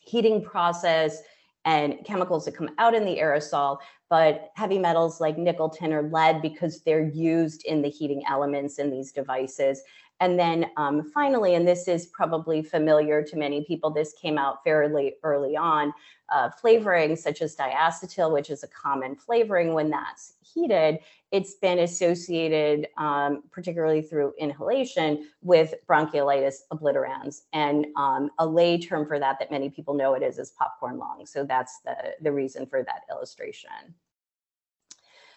heating 0.00 0.42
process 0.42 1.22
and 1.64 1.98
chemicals 2.04 2.46
that 2.46 2.56
come 2.56 2.70
out 2.78 2.94
in 2.94 3.04
the 3.04 3.18
aerosol, 3.18 3.78
but 4.10 4.50
heavy 4.56 4.78
metals 4.78 5.20
like 5.20 5.38
nickel, 5.38 5.70
tin, 5.70 5.92
or 5.92 6.02
lead 6.02 6.42
because 6.42 6.80
they're 6.80 7.08
used 7.08 7.64
in 7.64 7.80
the 7.80 7.88
heating 7.88 8.22
elements 8.28 8.78
in 8.78 8.90
these 8.90 9.12
devices. 9.12 9.82
And 10.18 10.38
then 10.38 10.66
um, 10.76 11.10
finally, 11.14 11.54
and 11.54 11.66
this 11.66 11.88
is 11.88 12.06
probably 12.06 12.62
familiar 12.62 13.22
to 13.22 13.36
many 13.36 13.64
people, 13.64 13.88
this 13.88 14.12
came 14.12 14.36
out 14.36 14.62
fairly 14.64 15.14
early 15.22 15.56
on, 15.56 15.94
uh, 16.28 16.50
flavoring 16.50 17.16
such 17.16 17.40
as 17.40 17.56
diacetyl, 17.56 18.32
which 18.32 18.50
is 18.50 18.62
a 18.62 18.68
common 18.68 19.16
flavoring 19.16 19.72
when 19.72 19.88
that's 19.88 20.34
heated, 20.42 20.98
it's 21.32 21.54
been 21.54 21.80
associated, 21.80 22.88
um, 22.96 23.42
particularly 23.50 24.02
through 24.02 24.32
inhalation, 24.38 25.28
with 25.42 25.74
bronchiolitis 25.88 26.56
obliterans. 26.72 27.42
And 27.52 27.86
um, 27.96 28.30
a 28.38 28.46
lay 28.46 28.78
term 28.78 29.06
for 29.06 29.18
that 29.18 29.38
that 29.38 29.50
many 29.50 29.70
people 29.70 29.94
know 29.94 30.14
it 30.14 30.22
is 30.22 30.38
is 30.38 30.50
popcorn 30.50 30.98
lung. 30.98 31.24
So 31.26 31.44
that's 31.44 31.80
the, 31.84 32.14
the 32.20 32.32
reason 32.32 32.66
for 32.66 32.82
that 32.82 33.02
illustration. 33.10 33.94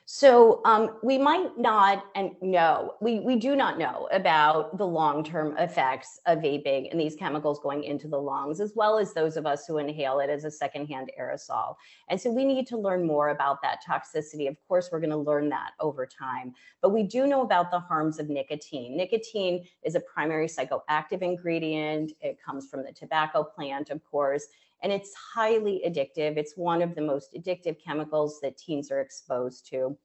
So 0.05 0.61
um, 0.65 0.97
we 1.01 1.17
might 1.17 1.57
not 1.57 2.05
and 2.13 2.31
know, 2.41 2.95
we, 2.99 3.21
we 3.21 3.37
do 3.37 3.55
not 3.55 3.79
know 3.79 4.09
about 4.11 4.77
the 4.77 4.85
long-term 4.85 5.57
effects 5.57 6.19
of 6.25 6.39
vaping 6.39 6.91
and 6.91 6.99
these 6.99 7.15
chemicals 7.15 7.59
going 7.63 7.85
into 7.85 8.09
the 8.09 8.19
lungs, 8.19 8.59
as 8.59 8.73
well 8.75 8.97
as 8.97 9.13
those 9.13 9.37
of 9.37 9.45
us 9.45 9.65
who 9.65 9.77
inhale 9.77 10.19
it 10.19 10.29
as 10.29 10.43
a 10.43 10.51
secondhand 10.51 11.09
aerosol. 11.17 11.75
And 12.09 12.19
so 12.19 12.29
we 12.29 12.43
need 12.43 12.67
to 12.67 12.77
learn 12.77 13.07
more 13.07 13.29
about 13.29 13.61
that 13.61 13.79
toxicity. 13.87 14.49
Of 14.49 14.57
course, 14.67 14.89
we're 14.91 14.99
gonna 14.99 15.17
learn 15.17 15.47
that 15.49 15.71
over 15.79 16.05
time, 16.05 16.53
but 16.81 16.89
we 16.89 17.03
do 17.03 17.25
know 17.25 17.41
about 17.41 17.71
the 17.71 17.79
harms 17.79 18.19
of 18.19 18.27
nicotine. 18.27 18.97
Nicotine 18.97 19.65
is 19.83 19.95
a 19.95 20.01
primary 20.01 20.47
psychoactive 20.47 21.21
ingredient. 21.21 22.11
It 22.19 22.37
comes 22.45 22.67
from 22.67 22.83
the 22.83 22.91
tobacco 22.91 23.41
plant, 23.41 23.89
of 23.89 24.03
course, 24.03 24.47
and 24.83 24.91
it's 24.91 25.13
highly 25.15 25.81
addictive. 25.87 26.37
It's 26.37 26.57
one 26.57 26.81
of 26.81 26.93
the 26.93 27.01
most 27.01 27.33
addictive 27.33 27.77
chemicals 27.83 28.39
that 28.41 28.57
teens 28.57 28.91
are 28.91 28.99
exposed 28.99 29.67
to. 29.69 29.97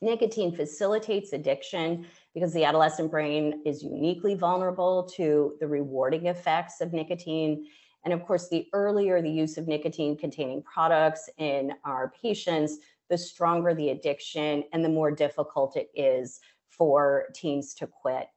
Nicotine 0.00 0.54
facilitates 0.54 1.32
addiction 1.32 2.06
because 2.32 2.52
the 2.52 2.64
adolescent 2.64 3.10
brain 3.10 3.62
is 3.66 3.82
uniquely 3.82 4.34
vulnerable 4.34 5.02
to 5.16 5.56
the 5.60 5.66
rewarding 5.66 6.26
effects 6.26 6.80
of 6.80 6.92
nicotine. 6.92 7.66
And 8.04 8.14
of 8.14 8.24
course, 8.24 8.48
the 8.48 8.68
earlier 8.72 9.20
the 9.20 9.30
use 9.30 9.58
of 9.58 9.66
nicotine 9.66 10.16
containing 10.16 10.62
products 10.62 11.28
in 11.38 11.72
our 11.84 12.12
patients, 12.22 12.78
the 13.10 13.18
stronger 13.18 13.74
the 13.74 13.90
addiction 13.90 14.64
and 14.72 14.84
the 14.84 14.88
more 14.88 15.10
difficult 15.10 15.76
it 15.76 15.88
is 15.94 16.40
for 16.68 17.26
teens 17.34 17.74
to 17.74 17.86
quit. 17.86 18.28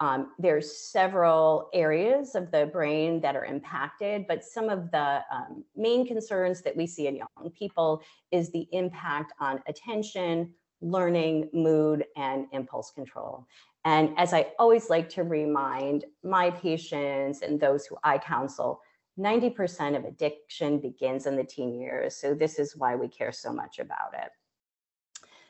Um, 0.00 0.32
there's 0.38 0.78
several 0.78 1.68
areas 1.74 2.34
of 2.34 2.50
the 2.50 2.66
brain 2.66 3.20
that 3.20 3.36
are 3.36 3.44
impacted, 3.44 4.26
but 4.26 4.42
some 4.42 4.70
of 4.70 4.90
the 4.90 5.20
um, 5.30 5.62
main 5.76 6.06
concerns 6.06 6.62
that 6.62 6.74
we 6.74 6.86
see 6.86 7.06
in 7.06 7.16
young 7.16 7.50
people 7.56 8.02
is 8.30 8.50
the 8.50 8.66
impact 8.72 9.34
on 9.40 9.62
attention, 9.68 10.54
learning, 10.80 11.50
mood, 11.52 12.06
and 12.16 12.46
impulse 12.52 12.90
control. 12.92 13.46
And 13.84 14.14
as 14.16 14.32
I 14.32 14.48
always 14.58 14.88
like 14.88 15.10
to 15.10 15.22
remind 15.22 16.06
my 16.22 16.50
patients 16.50 17.42
and 17.42 17.60
those 17.60 17.84
who 17.84 17.96
I 18.02 18.16
counsel, 18.16 18.80
90% 19.18 19.96
of 19.96 20.04
addiction 20.04 20.80
begins 20.80 21.26
in 21.26 21.36
the 21.36 21.44
teen 21.44 21.78
years. 21.78 22.16
So 22.16 22.34
this 22.34 22.58
is 22.58 22.74
why 22.74 22.96
we 22.96 23.08
care 23.08 23.32
so 23.32 23.52
much 23.52 23.78
about 23.78 24.14
it. 24.14 24.30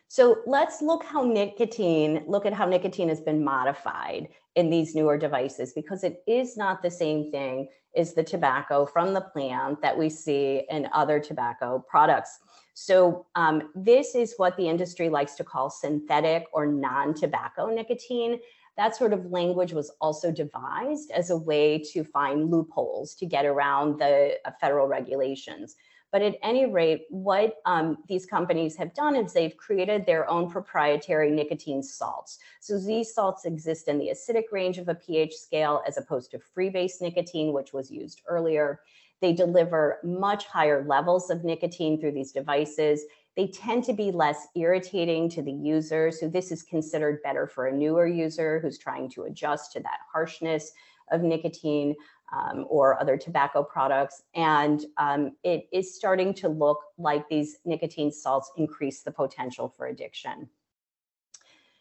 So 0.09 0.39
let's 0.45 0.83
look 0.83 1.05
how 1.05 1.23
nicotine, 1.23 2.25
look 2.27 2.45
at 2.45 2.53
how 2.53 2.67
nicotine 2.67 3.09
has 3.09 3.21
been 3.21 3.45
modified 3.45 4.29
in 4.57 4.71
these 4.71 4.95
newer 4.95 5.17
devices 5.17 5.73
because 5.73 6.05
it 6.05 6.23
is 6.27 6.57
not 6.57 6.83
the 6.83 6.91
same 6.91 7.31
thing 7.31 7.69
as 7.97 8.15
the 8.15 8.23
tobacco 8.23 8.87
from 8.87 9.15
the 9.15 9.21
plant 9.21 9.81
that 9.83 9.97
we 9.97 10.09
see 10.09 10.63
in 10.71 10.89
other 10.93 11.19
tobacco 11.19 11.85
products. 11.89 12.39
So 12.75 13.27
um, 13.35 13.71
this 13.75 14.15
is 14.15 14.35
what 14.37 14.57
the 14.57 14.69
industry 14.69 15.09
likes 15.09 15.35
to 15.37 15.45
call 15.45 15.71
synthetic 15.71 16.47
or 16.53 16.67
non-tobacco 16.67 17.67
nicotine. 17.67 18.39
That 18.77 18.97
sort 18.97 19.13
of 19.13 19.27
language 19.27 19.73
was 19.73 19.93
also 20.01 20.31
devised 20.31 21.11
as 21.11 21.31
a 21.31 21.37
way 21.37 21.83
to 21.93 22.05
find 22.05 22.51
loopholes 22.51 23.15
to 23.17 23.27
get 23.27 23.45
around 23.45 23.99
the 23.99 24.39
uh, 24.45 24.53
federal 24.61 24.87
regulations. 24.87 25.77
But 26.13 26.23
at 26.23 26.37
any 26.43 26.67
rate, 26.67 27.03
what 27.11 27.57
um, 27.67 27.99
these 28.09 28.27
companies 28.27 28.77
have 28.77 28.95
done 28.95 29.15
is 29.15 29.33
they've 29.33 29.57
created 29.57 30.07
their 30.07 30.29
own 30.29 30.51
proprietary 30.51 31.31
nicotine 31.31 31.83
salts. 31.83 32.39
So 32.61 32.81
these 32.81 33.15
salts 33.15 33.45
exist 33.45 33.87
in 33.87 33.99
the 33.99 34.11
acidic 34.13 34.45
range 34.51 34.79
of 34.79 34.89
a 34.89 34.95
pH 34.95 35.35
scale 35.35 35.83
as 35.87 35.99
opposed 35.99 36.33
to 36.33 36.39
free-base 36.39 37.01
nicotine, 37.01 37.53
which 37.53 37.73
was 37.73 37.91
used 37.91 38.23
earlier. 38.27 38.81
They 39.21 39.33
deliver 39.33 40.01
much 40.03 40.47
higher 40.47 40.85
levels 40.85 41.31
of 41.31 41.45
nicotine 41.45 42.01
through 42.01 42.13
these 42.13 42.33
devices. 42.33 43.03
They 43.37 43.47
tend 43.47 43.85
to 43.85 43.93
be 43.93 44.11
less 44.11 44.49
irritating 44.57 45.29
to 45.31 45.43
the 45.43 45.53
user. 45.53 46.11
So 46.11 46.29
this 46.29 46.51
is 46.51 46.63
considered 46.63 47.23
better 47.23 47.47
for 47.47 47.67
a 47.67 47.73
newer 47.73 48.07
user 48.07 48.59
who's 48.61 48.79
trying 48.79 49.11
to 49.11 49.25
adjust 49.25 49.73
to 49.73 49.81
that 49.81 50.01
harshness 50.13 50.73
of 51.13 51.23
nicotine 51.23 51.95
um, 52.33 52.67
or 52.69 53.01
other 53.01 53.17
tobacco 53.17 53.63
products. 53.63 54.23
And 54.35 54.85
um, 54.99 55.33
it 55.43 55.69
is 55.73 55.95
starting 55.95 56.35
to 56.35 56.49
look 56.49 56.81
like 56.99 57.29
these 57.29 57.59
nicotine 57.65 58.13
salts 58.13 58.51
increase 58.57 59.03
the 59.03 59.13
potential 59.13 59.69
for 59.69 59.87
addiction. 59.87 60.49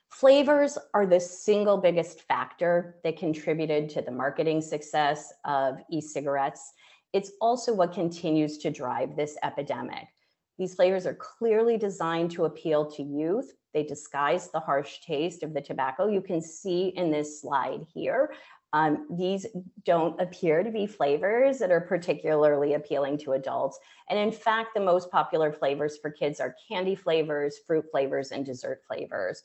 Flavors 0.10 0.78
are 0.94 1.06
the 1.06 1.20
single 1.20 1.78
biggest 1.78 2.22
factor 2.22 2.98
that 3.04 3.18
contributed 3.18 3.90
to 3.90 4.02
the 4.02 4.12
marketing 4.12 4.60
success 4.60 5.32
of 5.46 5.78
e-cigarettes. 5.92 6.74
It's 7.14 7.32
also 7.40 7.74
what 7.74 7.94
continues 7.94 8.58
to 8.60 8.72
drive 8.72 9.16
this 9.16 9.38
epidemic. 9.44 10.08
These 10.58 10.76
flavors 10.76 11.06
are 11.06 11.14
clearly 11.14 11.78
designed 11.78 12.32
to 12.32 12.46
appeal 12.46 12.90
to 12.92 13.04
youth. 13.04 13.54
They 13.74 13.84
disguise 13.84 14.50
the 14.50 14.60
harsh 14.60 15.00
taste 15.00 15.44
of 15.44 15.54
the 15.54 15.62
tobacco. 15.62 16.08
You 16.08 16.22
can 16.22 16.42
see 16.42 16.88
in 16.90 17.12
this 17.12 17.40
slide 17.40 17.86
here 17.94 18.34
um, 18.74 19.08
these 19.10 19.48
don't 19.84 20.20
appear 20.22 20.64
to 20.64 20.72
be 20.72 20.86
flavors 20.86 21.58
that 21.60 21.72
are 21.72 21.82
particularly 21.82 22.74
appealing 22.74 23.18
to 23.20 23.34
adults. 23.34 23.80
And 24.10 24.20
in 24.20 24.32
fact, 24.32 24.76
the 24.76 24.82
most 24.82 25.10
popular 25.10 25.52
flavors 25.52 25.98
for 25.98 26.12
kids 26.12 26.40
are 26.40 26.56
candy 26.68 26.96
flavors, 26.96 27.58
fruit 27.66 27.86
flavors, 27.92 28.32
and 28.32 28.46
dessert 28.46 28.82
flavors. 28.88 29.42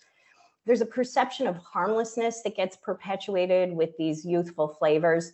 There's 0.66 0.82
a 0.82 0.86
perception 0.86 1.46
of 1.46 1.56
harmlessness 1.56 2.42
that 2.42 2.56
gets 2.56 2.76
perpetuated 2.76 3.72
with 3.72 3.96
these 3.98 4.24
youthful 4.24 4.68
flavors. 4.68 5.32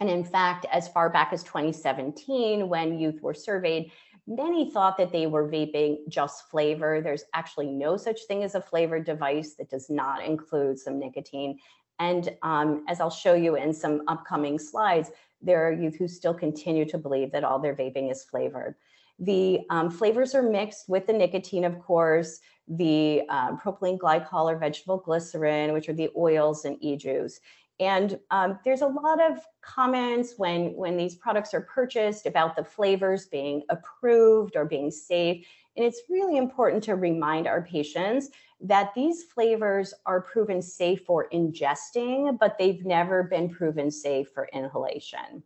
And 0.00 0.10
in 0.10 0.24
fact, 0.24 0.66
as 0.70 0.88
far 0.88 1.08
back 1.08 1.32
as 1.32 1.42
2017, 1.44 2.68
when 2.68 2.98
youth 2.98 3.22
were 3.22 3.34
surveyed, 3.34 3.90
many 4.26 4.70
thought 4.70 4.96
that 4.96 5.12
they 5.12 5.26
were 5.26 5.48
vaping 5.48 6.08
just 6.08 6.50
flavor. 6.50 7.00
There's 7.00 7.24
actually 7.34 7.68
no 7.68 7.96
such 7.96 8.20
thing 8.26 8.42
as 8.42 8.54
a 8.54 8.60
flavored 8.60 9.04
device 9.04 9.54
that 9.54 9.70
does 9.70 9.88
not 9.90 10.24
include 10.24 10.78
some 10.78 10.98
nicotine. 10.98 11.58
And 11.98 12.30
um, 12.42 12.84
as 12.88 13.00
I'll 13.00 13.10
show 13.10 13.34
you 13.34 13.56
in 13.56 13.72
some 13.72 14.02
upcoming 14.08 14.58
slides, 14.58 15.10
there 15.40 15.66
are 15.66 15.72
youth 15.72 15.96
who 15.96 16.08
still 16.08 16.34
continue 16.34 16.84
to 16.86 16.98
believe 16.98 17.30
that 17.32 17.44
all 17.44 17.58
their 17.58 17.74
vaping 17.74 18.10
is 18.10 18.24
flavored. 18.24 18.74
The 19.18 19.60
um, 19.70 19.90
flavors 19.90 20.34
are 20.34 20.42
mixed 20.42 20.88
with 20.88 21.06
the 21.06 21.12
nicotine, 21.12 21.64
of 21.64 21.78
course, 21.78 22.40
the 22.66 23.22
uh, 23.28 23.56
propylene 23.56 23.98
glycol 23.98 24.50
or 24.50 24.56
vegetable 24.56 24.98
glycerin, 24.98 25.72
which 25.72 25.88
are 25.88 25.92
the 25.92 26.10
oils 26.16 26.64
and 26.64 26.76
e-juice. 26.80 27.40
And 27.80 28.18
um, 28.30 28.58
there's 28.64 28.82
a 28.82 28.86
lot 28.86 29.20
of 29.20 29.38
comments 29.60 30.34
when, 30.36 30.74
when 30.74 30.96
these 30.96 31.16
products 31.16 31.52
are 31.54 31.60
purchased 31.60 32.24
about 32.26 32.56
the 32.56 32.64
flavors 32.64 33.26
being 33.26 33.62
approved 33.68 34.56
or 34.56 34.64
being 34.64 34.90
safe. 34.90 35.46
And 35.76 35.84
it's 35.84 36.02
really 36.08 36.36
important 36.36 36.84
to 36.84 36.94
remind 36.94 37.46
our 37.46 37.62
patients 37.62 38.28
that 38.60 38.94
these 38.94 39.24
flavors 39.24 39.92
are 40.06 40.20
proven 40.20 40.62
safe 40.62 41.02
for 41.04 41.28
ingesting, 41.32 42.38
but 42.38 42.56
they've 42.58 42.84
never 42.84 43.24
been 43.24 43.48
proven 43.48 43.90
safe 43.90 44.28
for 44.32 44.48
inhalation. 44.52 45.42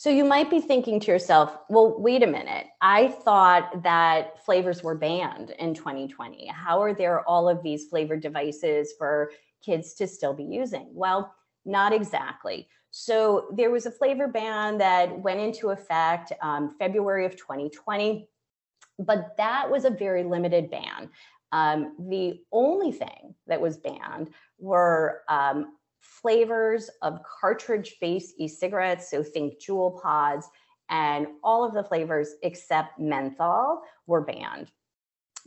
So 0.00 0.08
you 0.08 0.24
might 0.24 0.48
be 0.48 0.62
thinking 0.62 0.98
to 1.00 1.10
yourself, 1.10 1.58
well, 1.68 1.94
wait 2.00 2.22
a 2.22 2.26
minute. 2.26 2.68
I 2.80 3.08
thought 3.08 3.82
that 3.82 4.42
flavors 4.46 4.82
were 4.82 4.94
banned 4.94 5.50
in 5.58 5.74
2020. 5.74 6.46
How 6.46 6.80
are 6.80 6.94
there 6.94 7.20
all 7.28 7.50
of 7.50 7.62
these 7.62 7.86
flavored 7.86 8.22
devices 8.22 8.94
for 8.96 9.30
kids 9.62 9.92
to 9.96 10.06
still 10.06 10.32
be 10.32 10.44
using? 10.44 10.88
Well, 10.94 11.34
not 11.66 11.92
exactly. 11.92 12.68
So 12.92 13.48
there 13.52 13.70
was 13.70 13.84
a 13.84 13.90
flavor 13.90 14.26
ban 14.26 14.78
that 14.78 15.20
went 15.20 15.38
into 15.38 15.68
effect 15.68 16.32
um, 16.40 16.74
February 16.78 17.26
of 17.26 17.36
2020, 17.36 18.26
but 19.06 19.36
that 19.36 19.70
was 19.70 19.84
a 19.84 19.90
very 19.90 20.24
limited 20.24 20.70
ban. 20.70 21.10
Um, 21.52 21.96
the 22.08 22.40
only 22.52 22.92
thing 22.92 23.34
that 23.46 23.60
was 23.60 23.76
banned 23.76 24.30
were 24.58 25.22
um, 25.28 25.76
flavors 26.00 26.88
of 27.02 27.20
cartridge 27.24 27.96
based 28.00 28.34
e 28.38 28.46
cigarettes. 28.46 29.10
So 29.10 29.22
think 29.22 29.60
Juul 29.60 30.00
pods, 30.00 30.48
and 30.88 31.26
all 31.42 31.64
of 31.64 31.74
the 31.74 31.84
flavors 31.84 32.34
except 32.42 32.98
menthol 32.98 33.82
were 34.06 34.20
banned. 34.20 34.70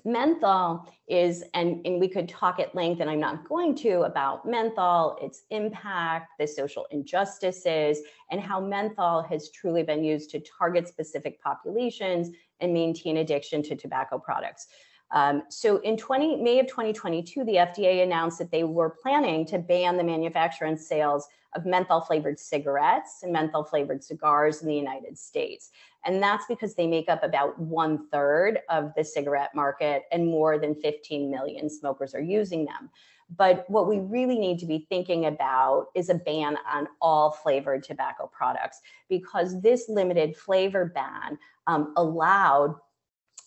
Menthol 0.05 0.85
is, 1.07 1.43
and, 1.53 1.85
and 1.85 1.99
we 1.99 2.09
could 2.09 2.27
talk 2.27 2.59
at 2.59 2.75
length, 2.75 2.99
and 2.99 3.09
I'm 3.09 3.19
not 3.19 3.47
going 3.47 3.73
to, 3.75 4.01
about 4.01 4.45
menthol, 4.45 5.17
its 5.21 5.43
impact, 5.49 6.31
the 6.37 6.45
social 6.45 6.85
injustices, 6.91 7.99
and 8.29 8.41
how 8.41 8.59
menthol 8.59 9.21
has 9.23 9.49
truly 9.51 9.83
been 9.83 10.03
used 10.03 10.29
to 10.31 10.41
target 10.41 10.87
specific 10.87 11.41
populations 11.41 12.31
and 12.59 12.73
maintain 12.73 13.17
addiction 13.17 13.63
to 13.63 13.75
tobacco 13.75 14.19
products. 14.19 14.67
Um, 15.13 15.43
so 15.49 15.77
in 15.77 15.95
20, 15.95 16.37
May 16.37 16.59
of 16.59 16.67
2022, 16.67 17.43
the 17.45 17.53
FDA 17.53 18.03
announced 18.03 18.39
that 18.39 18.51
they 18.51 18.63
were 18.63 18.89
planning 18.89 19.45
to 19.45 19.59
ban 19.59 19.95
the 19.95 20.03
manufacture 20.03 20.65
and 20.65 20.79
sales 20.79 21.27
of 21.55 21.67
menthol 21.67 22.01
flavored 22.01 22.39
cigarettes 22.39 23.19
and 23.21 23.31
menthol 23.31 23.63
flavored 23.63 24.03
cigars 24.03 24.63
in 24.63 24.67
the 24.67 24.75
United 24.75 25.17
States. 25.17 25.69
And 26.03 26.21
that's 26.21 26.45
because 26.47 26.73
they 26.73 26.87
make 26.87 27.09
up 27.09 27.23
about 27.23 27.59
one 27.59 28.07
third 28.09 28.59
of 28.69 28.91
the 28.97 29.03
cigarette 29.03 29.53
market 29.53 30.03
and 30.11 30.25
more 30.25 30.57
than 30.57 30.73
15 30.73 31.29
million 31.29 31.69
smokers 31.69 32.15
are 32.15 32.21
using 32.21 32.65
them. 32.65 32.89
But 33.37 33.69
what 33.69 33.87
we 33.87 33.99
really 33.99 34.37
need 34.37 34.59
to 34.59 34.65
be 34.65 34.85
thinking 34.89 35.25
about 35.27 35.87
is 35.95 36.09
a 36.09 36.15
ban 36.15 36.57
on 36.71 36.87
all 37.01 37.31
flavored 37.31 37.83
tobacco 37.83 38.29
products 38.31 38.81
because 39.09 39.61
this 39.61 39.87
limited 39.89 40.35
flavor 40.35 40.85
ban 40.85 41.37
um, 41.67 41.93
allowed 41.95 42.75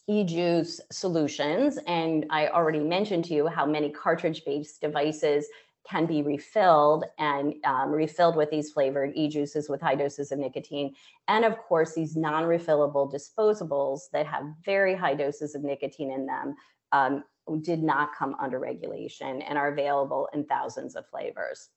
e-juice 0.09 0.81
solutions. 0.91 1.79
And 1.87 2.27
I 2.31 2.49
already 2.49 2.81
mentioned 2.81 3.25
to 3.27 3.35
you 3.35 3.47
how 3.49 3.67
many 3.67 3.91
cartridge-based 3.91 4.81
devices 4.81 5.47
can 5.89 6.07
be 6.07 6.23
refilled 6.23 7.05
and 7.19 7.55
um, 7.65 7.91
refilled 7.91 8.37
with 8.37 8.51
these 8.51 8.73
flavored 8.73 9.13
e-juices 9.15 9.69
with 9.69 9.81
high 9.81 9.95
doses 9.95 10.33
of 10.33 10.39
nicotine. 10.39 10.95
And 11.29 11.45
of 11.45 11.59
course, 11.59 11.95
these 11.95 12.17
non-refillable 12.17 13.13
disposables 13.13 14.01
that 14.13 14.27
have 14.27 14.45
very 14.65 14.95
high 14.97 15.15
doses 15.15 15.55
of 15.55 15.63
nicotine 15.63 16.11
in 16.11 16.27
them 16.27 16.57
um, 16.93 17.25
did 17.63 17.83
not 17.83 18.15
come 18.17 18.35
under 18.41 18.59
regulation 18.59 19.43
and 19.43 19.57
are 19.57 19.73
available 19.73 20.29
in 20.35 20.45
thousands 20.45 20.97
of 20.97 21.09
flavors. 21.09 21.69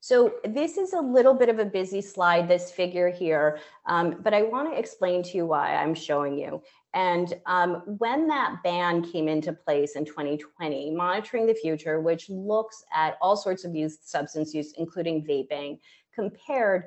So 0.00 0.34
this 0.44 0.76
is 0.76 0.92
a 0.92 1.00
little 1.00 1.34
bit 1.34 1.48
of 1.48 1.58
a 1.58 1.64
busy 1.64 2.00
slide, 2.00 2.48
this 2.48 2.70
figure 2.70 3.10
here, 3.10 3.58
um, 3.86 4.20
but 4.22 4.32
I 4.32 4.42
want 4.42 4.72
to 4.72 4.78
explain 4.78 5.24
to 5.24 5.36
you 5.36 5.46
why 5.46 5.74
I'm 5.74 5.94
showing 5.94 6.38
you. 6.38 6.62
And 6.94 7.34
um, 7.46 7.82
when 7.98 8.26
that 8.28 8.56
ban 8.64 9.02
came 9.02 9.28
into 9.28 9.52
place 9.52 9.94
in 9.94 10.04
2020, 10.04 10.90
Monitoring 10.90 11.46
the 11.46 11.54
Future, 11.54 12.00
which 12.00 12.30
looks 12.30 12.82
at 12.94 13.16
all 13.20 13.36
sorts 13.36 13.64
of 13.64 13.74
youth 13.74 13.98
substance 14.02 14.54
use, 14.54 14.72
including 14.78 15.24
vaping, 15.24 15.78
compared 16.14 16.84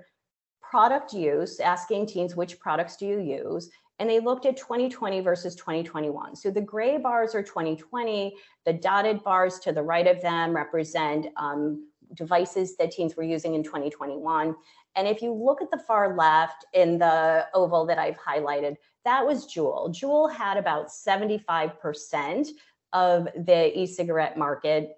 product 0.62 1.14
use, 1.14 1.60
asking 1.60 2.08
teens 2.08 2.36
which 2.36 2.60
products 2.60 2.96
do 2.96 3.06
you 3.06 3.20
use, 3.20 3.70
and 4.00 4.10
they 4.10 4.20
looked 4.20 4.48
at 4.48 4.58
2020 4.58 5.20
versus 5.20 5.56
2021. 5.56 6.36
So 6.36 6.50
the 6.50 6.62
gray 6.62 6.98
bars 6.98 7.36
are 7.36 7.44
2020, 7.44 8.36
the 8.66 8.74
dotted 8.74 9.24
bars 9.24 9.60
to 9.60 9.72
the 9.72 9.84
right 9.84 10.08
of 10.08 10.20
them 10.22 10.56
represent 10.56 11.28
um, 11.38 11.88
devices 12.16 12.76
that 12.78 12.92
teens 12.92 13.16
were 13.16 13.24
using 13.24 13.54
in 13.54 13.64
2021. 13.64 14.56
And 14.96 15.08
if 15.08 15.22
you 15.22 15.34
look 15.34 15.62
at 15.62 15.72
the 15.72 15.78
far 15.78 16.16
left 16.16 16.66
in 16.74 16.98
the 16.98 17.48
oval 17.54 17.86
that 17.86 17.98
I've 17.98 18.18
highlighted, 18.18 18.76
that 19.06 19.26
was 19.26 19.46
Juul. 19.46 19.90
Juul 19.90 20.32
had 20.32 20.58
about 20.58 20.90
75% 20.90 22.50
of 22.94 23.28
the 23.36 23.80
e-cigarette 23.80 24.38
market 24.38 24.98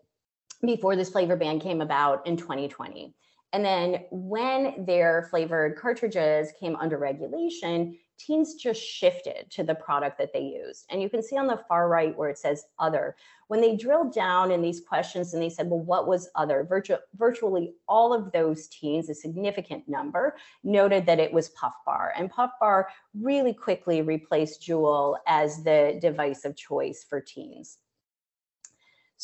before 0.66 0.96
this 0.96 1.10
flavor 1.10 1.36
ban 1.36 1.60
came 1.60 1.82
about 1.82 2.26
in 2.26 2.38
2020. 2.38 3.14
And 3.52 3.64
then 3.64 4.06
when 4.10 4.84
their 4.86 5.28
flavored 5.30 5.78
cartridges 5.78 6.52
came 6.60 6.76
under 6.78 6.98
regulation, 6.98 7.98
teens 8.26 8.56
just 8.56 8.82
shifted 8.82 9.50
to 9.52 9.64
the 9.64 9.76
product 9.76 10.18
that 10.18 10.34
they 10.34 10.42
used. 10.42 10.86
And 10.90 11.02
you 11.02 11.10
can 11.10 11.24
see 11.24 11.38
on 11.38 11.48
the 11.48 11.64
far 11.68 11.90
right 11.90 12.16
where 12.16 12.30
it 12.30 12.38
says 12.38 12.66
other. 12.80 13.16
When 13.48 13.62
they 13.62 13.76
drilled 13.76 14.14
down 14.14 14.52
in 14.52 14.62
these 14.62 14.82
questions 14.82 15.34
and 15.34 15.44
they 15.44 15.50
said, 15.50 15.70
well, 15.70 15.82
what 15.82 16.08
was 16.08 16.30
other? 16.36 16.64
Virtu- 16.64 16.98
virtually 17.16 17.74
all 17.88 18.14
of 18.14 18.32
those 18.32 18.68
teens, 18.68 19.10
a 19.10 19.14
significant 19.14 19.88
number, 19.88 20.36
noted 20.64 21.06
that 21.06 21.20
it 21.20 21.32
was 21.32 21.50
Puff 21.50 21.74
Bar. 21.86 22.14
And 22.18 22.32
Puff 22.32 22.52
Bar 22.60 22.90
really 23.20 23.54
quickly 23.54 24.02
replaced 24.02 24.62
Juul 24.62 25.18
as 25.28 25.64
the 25.64 25.98
device 26.02 26.46
of 26.46 26.56
choice 26.56 27.06
for 27.08 27.22
teens. 27.22 27.78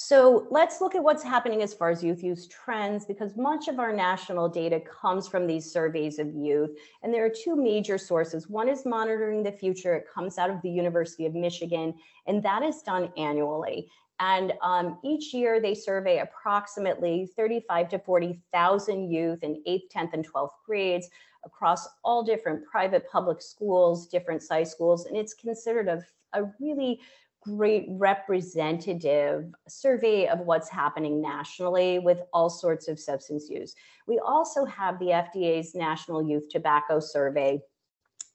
So 0.02 0.48
let's 0.50 0.80
look 0.80 0.96
at 0.96 1.04
what's 1.04 1.24
happening 1.24 1.62
as 1.62 1.74
far 1.74 1.90
as 1.90 2.02
youth 2.02 2.24
use 2.24 2.48
trends, 2.48 3.06
because 3.06 3.36
much 3.36 3.68
of 3.68 3.80
our 3.80 3.92
national 3.92 4.48
data 4.48 4.80
comes 4.80 5.28
from 5.28 5.46
these 5.46 5.70
surveys 5.70 6.20
of 6.20 6.34
youth. 6.34 6.70
And 7.04 7.14
there 7.14 7.26
are 7.26 7.30
two 7.30 7.54
major 7.54 7.98
sources. 7.98 8.48
One 8.48 8.70
is 8.70 8.86
Monitoring 8.86 9.44
the 9.44 9.52
Future. 9.52 9.96
It 9.96 10.06
comes 10.10 10.38
out 10.38 10.50
of 10.50 10.62
the 10.62 10.70
University 10.70 11.26
of 11.26 11.36
Michigan, 11.36 11.94
and 12.28 12.42
that 12.44 12.64
is 12.64 12.82
done 12.82 13.12
annually. 13.18 13.92
And 14.22 14.54
um, 14.62 15.00
each 15.04 15.34
year 15.34 15.60
they 15.60 15.76
survey 15.76 16.20
approximately 16.20 17.30
35 17.36 17.90
to 17.90 18.00
40,000 18.00 19.12
youth 19.12 19.44
in 19.44 19.62
8th, 19.68 19.92
10th, 19.94 20.14
and 20.14 20.26
12th 20.26 20.52
grades 20.66 21.10
across 21.44 21.90
all 22.06 22.24
different 22.24 22.66
private 22.66 23.04
public 23.12 23.42
schools, 23.42 24.08
different 24.08 24.44
size 24.44 24.72
schools. 24.72 25.08
And 25.08 25.18
it's 25.18 25.34
considered 25.34 25.90
a, 25.90 26.02
a 26.32 26.50
really 26.62 27.02
great 27.41 27.86
representative 27.89 29.45
survey 29.67 30.28
of 30.28 30.39
what's 30.39 30.69
happening 30.69 31.21
nationally 31.21 31.99
with 31.99 32.19
all 32.34 32.49
sorts 32.49 32.88
of 32.88 32.99
substance 32.99 33.49
use. 33.49 33.75
We 34.08 34.19
also 34.19 34.65
have 34.65 34.99
the 34.99 35.08
FDA's 35.08 35.73
National 35.73 36.21
Youth 36.21 36.49
Tobacco 36.49 36.99
Survey 36.99 37.62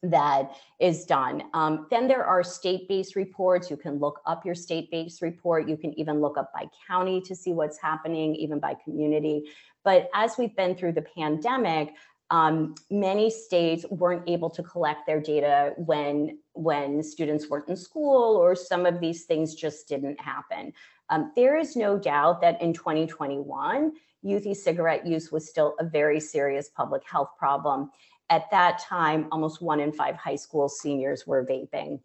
that 0.02 0.56
is 0.80 1.04
done. 1.04 1.44
Um, 1.54 1.86
then 1.90 2.08
there 2.08 2.24
are 2.24 2.42
state-based 2.42 3.16
reports. 3.16 3.70
You 3.70 3.76
can 3.76 3.98
look 3.98 4.20
up 4.26 4.44
your 4.44 4.54
state-based 4.54 5.22
report. 5.22 5.68
You 5.68 5.76
can 5.76 5.98
even 5.98 6.20
look 6.20 6.36
up 6.36 6.52
by 6.52 6.66
county 6.86 7.20
to 7.22 7.34
see 7.34 7.52
what's 7.52 7.78
happening, 7.78 8.34
even 8.36 8.58
by 8.58 8.74
community. 8.84 9.44
But 9.82 10.08
as 10.14 10.36
we've 10.38 10.54
been 10.56 10.74
through 10.74 10.92
the 10.92 11.06
pandemic, 11.16 11.94
um, 12.30 12.74
many 12.90 13.30
states 13.30 13.84
weren't 13.90 14.28
able 14.28 14.50
to 14.50 14.62
collect 14.62 15.06
their 15.06 15.20
data 15.20 15.74
when 15.76 16.38
when 16.54 17.02
students 17.02 17.48
weren't 17.50 17.68
in 17.68 17.76
school 17.76 18.37
or 18.37 18.54
some 18.54 18.87
of 18.87 19.00
these 19.00 19.24
things 19.24 19.54
just 19.54 19.88
didn't 19.88 20.20
happen. 20.20 20.72
Um, 21.10 21.32
there 21.37 21.58
is 21.58 21.76
no 21.76 21.98
doubt 21.98 22.40
that 22.40 22.62
in 22.62 22.72
2021, 22.72 23.92
youth 24.22 24.46
e-cigarette 24.46 25.06
use 25.06 25.30
was 25.30 25.48
still 25.48 25.74
a 25.80 25.84
very 25.84 26.20
serious 26.20 26.70
public 26.70 27.02
health 27.06 27.30
problem. 27.37 27.90
At 28.30 28.50
that 28.52 28.78
time, 28.78 29.28
almost 29.32 29.60
one 29.60 29.80
in 29.80 29.92
five 29.92 30.16
high 30.16 30.37
school 30.37 30.68
seniors 30.68 31.26
were 31.26 31.44
vaping. 31.44 32.00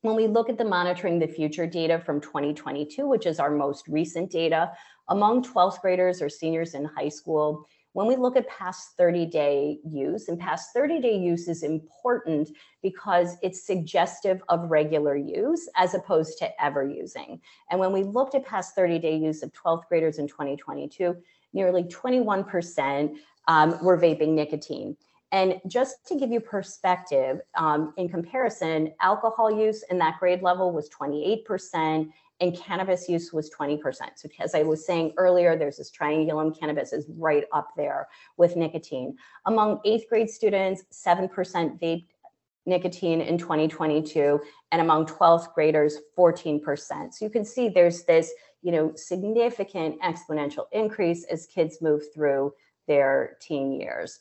When 0.00 0.16
we 0.16 0.26
look 0.26 0.48
at 0.48 0.58
the 0.58 0.64
monitoring 0.64 1.20
the 1.20 1.28
future 1.28 1.66
data 1.66 2.00
from 2.04 2.20
2022, 2.20 3.06
which 3.06 3.26
is 3.26 3.38
our 3.38 3.50
most 3.50 3.86
recent 3.86 4.32
data, 4.32 4.72
among 5.08 5.44
12th 5.44 5.80
graders 5.80 6.20
or 6.20 6.28
seniors 6.28 6.74
in 6.74 6.84
high 6.86 7.08
school, 7.08 7.68
when 7.92 8.06
we 8.06 8.16
look 8.16 8.36
at 8.36 8.48
past 8.48 8.96
30 8.96 9.26
day 9.26 9.78
use, 9.84 10.28
and 10.28 10.38
past 10.38 10.72
30 10.72 11.00
day 11.00 11.16
use 11.16 11.48
is 11.48 11.62
important 11.62 12.50
because 12.82 13.36
it's 13.42 13.66
suggestive 13.66 14.42
of 14.48 14.70
regular 14.70 15.16
use 15.16 15.68
as 15.76 15.94
opposed 15.94 16.38
to 16.38 16.62
ever 16.62 16.84
using. 16.84 17.40
And 17.70 17.78
when 17.78 17.92
we 17.92 18.02
looked 18.02 18.34
at 18.34 18.46
past 18.46 18.74
30 18.74 18.98
day 18.98 19.16
use 19.16 19.42
of 19.42 19.52
12th 19.52 19.88
graders 19.88 20.18
in 20.18 20.26
2022, 20.26 21.16
nearly 21.52 21.84
21% 21.84 23.16
um, 23.48 23.84
were 23.84 23.98
vaping 23.98 24.34
nicotine. 24.34 24.96
And 25.32 25.60
just 25.66 26.06
to 26.08 26.18
give 26.18 26.30
you 26.30 26.40
perspective, 26.40 27.40
um, 27.56 27.94
in 27.96 28.08
comparison, 28.08 28.92
alcohol 29.00 29.50
use 29.50 29.82
in 29.90 29.98
that 29.98 30.20
grade 30.20 30.42
level 30.42 30.72
was 30.72 30.90
28%, 30.90 32.10
and 32.42 32.58
cannabis 32.58 33.08
use 33.08 33.32
was 33.32 33.48
20%. 33.50 33.80
So 34.16 34.28
as 34.40 34.56
I 34.56 34.62
was 34.64 34.84
saying 34.84 35.12
earlier, 35.16 35.56
there's 35.56 35.76
this 35.76 35.92
triangulum, 35.92 36.58
cannabis 36.58 36.92
is 36.92 37.06
right 37.16 37.44
up 37.52 37.68
there 37.76 38.08
with 38.36 38.56
nicotine. 38.56 39.16
Among 39.46 39.80
eighth 39.84 40.08
grade 40.08 40.28
students, 40.28 40.82
7% 40.92 41.30
vaped 41.80 42.06
nicotine 42.66 43.20
in 43.20 43.38
2022, 43.38 44.40
and 44.72 44.80
among 44.80 45.06
12th 45.06 45.54
graders, 45.54 45.98
14%. 46.18 47.14
So 47.14 47.24
you 47.24 47.30
can 47.30 47.44
see 47.44 47.68
there's 47.68 48.02
this, 48.04 48.32
you 48.60 48.72
know, 48.72 48.92
significant 48.96 50.00
exponential 50.02 50.66
increase 50.72 51.24
as 51.30 51.46
kids 51.46 51.78
move 51.80 52.02
through 52.12 52.52
their 52.88 53.36
teen 53.40 53.72
years. 53.72 54.18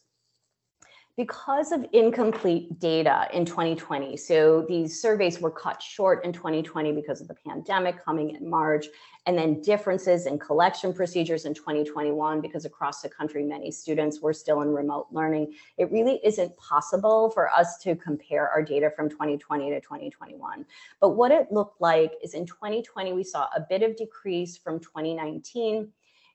Because 1.17 1.71
of 1.71 1.85
incomplete 1.93 2.79
data 2.79 3.27
in 3.33 3.45
2020. 3.45 4.15
So 4.17 4.65
these 4.67 5.01
surveys 5.01 5.39
were 5.39 5.51
cut 5.51 5.81
short 5.81 6.23
in 6.23 6.31
2020 6.31 6.93
because 6.93 7.21
of 7.21 7.27
the 7.27 7.35
pandemic 7.35 8.03
coming 8.03 8.35
in 8.35 8.49
March, 8.49 8.87
and 9.25 9.37
then 9.37 9.61
differences 9.61 10.25
in 10.25 10.39
collection 10.39 10.93
procedures 10.93 11.45
in 11.45 11.53
2021 11.53 12.41
because 12.41 12.65
across 12.65 13.01
the 13.01 13.09
country, 13.09 13.43
many 13.43 13.69
students 13.71 14.21
were 14.21 14.33
still 14.33 14.61
in 14.61 14.69
remote 14.69 15.07
learning. 15.11 15.53
It 15.77 15.91
really 15.91 16.19
isn't 16.23 16.55
possible 16.57 17.29
for 17.29 17.51
us 17.51 17.77
to 17.79 17.95
compare 17.95 18.49
our 18.49 18.63
data 18.63 18.91
from 18.95 19.09
2020 19.09 19.69
to 19.69 19.81
2021. 19.81 20.65
But 20.99 21.09
what 21.09 21.31
it 21.31 21.51
looked 21.51 21.81
like 21.81 22.13
is 22.23 22.33
in 22.33 22.45
2020, 22.45 23.13
we 23.13 23.23
saw 23.23 23.47
a 23.55 23.61
bit 23.61 23.83
of 23.83 23.95
decrease 23.95 24.57
from 24.57 24.79
2019. 24.79 25.89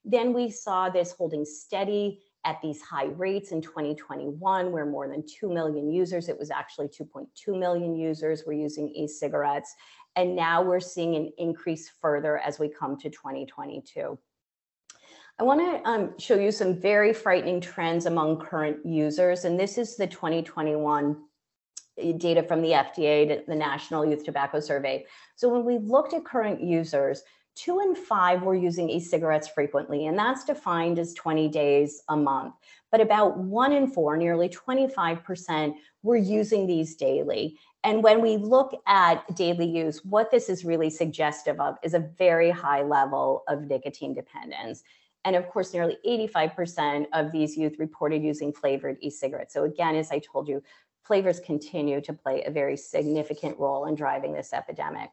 Then 0.05 0.33
we 0.33 0.51
saw 0.51 0.89
this 0.89 1.13
holding 1.13 1.45
steady 1.45 2.21
at 2.47 2.63
these 2.63 2.81
high 2.81 3.07
rates 3.07 3.51
in 3.51 3.61
2021, 3.61 4.71
where 4.71 4.87
more 4.87 5.09
than 5.09 5.25
2 5.27 5.53
million 5.53 5.91
users, 5.91 6.29
it 6.29 6.39
was 6.39 6.51
actually 6.51 6.87
2.2 6.87 7.59
million 7.59 7.97
users 7.97 8.45
were 8.47 8.53
using 8.53 8.89
e-cigarettes. 8.91 9.75
And 10.15 10.37
now 10.37 10.63
we're 10.63 10.81
seeing 10.81 11.17
an 11.17 11.33
increase 11.39 11.91
further 12.01 12.39
as 12.39 12.59
we 12.59 12.69
come 12.69 12.97
to 12.99 13.11
2022. 13.11 14.17
I 15.39 15.43
want 15.43 15.61
to 15.61 15.91
um, 15.91 16.19
show 16.19 16.37
you 16.37 16.51
some 16.51 16.81
very 16.81 17.13
frightening 17.13 17.61
trends 17.61 18.07
among 18.07 18.39
current 18.39 18.79
users. 18.87 19.45
And 19.45 19.59
this 19.59 19.77
is 19.77 19.97
the 19.97 20.07
2021 20.07 21.17
eh, 21.99 22.13
data 22.17 22.45
from 22.45 22.63
the 22.63 22.71
FDA, 22.71 23.45
the 23.45 23.55
National 23.57 24.07
Youth 24.07 24.25
Tobacco 24.25 24.61
Survey. 24.61 25.05
So 25.35 25.49
when 25.49 25.65
we 25.65 25.79
looked 25.79 26.15
at 26.15 26.25
current 26.25 26.63
users, 26.63 27.23
two 27.57 27.81
in 27.81 27.95
five 27.95 28.43
were 28.43 28.55
using 28.55 28.89
e-cigarettes 28.91 29.49
frequently, 29.49 30.07
and 30.07 30.19
that's 30.19 30.45
defined 30.45 30.99
as 30.99 31.15
20 31.15 31.49
days 31.49 32.03
a 32.09 32.17
month. 32.17 32.55
But 32.93 33.01
about 33.01 33.39
one 33.39 33.73
in 33.73 33.89
four, 33.89 34.17
nearly 34.17 34.49
25%, 34.49 35.75
were 36.03 36.17
using 36.17 36.67
these 36.67 36.95
daily. 36.95 37.59
And 37.83 38.03
when 38.03 38.21
we 38.21 38.37
look 38.37 38.73
at 38.87 39.35
daily 39.35 39.67
use, 39.67 40.05
what 40.05 40.31
this 40.31 40.49
is 40.49 40.65
really 40.65 40.91
suggestive 40.91 41.59
of 41.59 41.77
is 41.83 41.95
a 41.95 42.11
very 42.19 42.51
high 42.51 42.83
level 42.83 43.43
of 43.49 43.65
nicotine 43.65 44.15
dependence. 44.15 44.85
And 45.25 45.35
of 45.35 45.49
course, 45.49 45.73
nearly 45.73 45.97
85% 46.07 47.07
of 47.13 47.33
these 47.33 47.57
youth 47.57 47.79
reported 47.79 48.23
using 48.23 48.53
flavored 48.53 48.99
e-cigarettes. 49.01 49.55
So 49.55 49.65
again, 49.65 49.97
as 49.97 50.13
I 50.13 50.21
told 50.21 50.47
you, 50.47 50.63
flavors 51.03 51.41
continue 51.41 52.01
to 52.03 52.13
play 52.13 52.45
a 52.45 52.51
very 52.51 52.77
significant 52.77 53.59
role 53.59 53.87
in 53.87 53.95
driving 53.95 54.33
this 54.33 54.53
epidemic. 54.53 55.11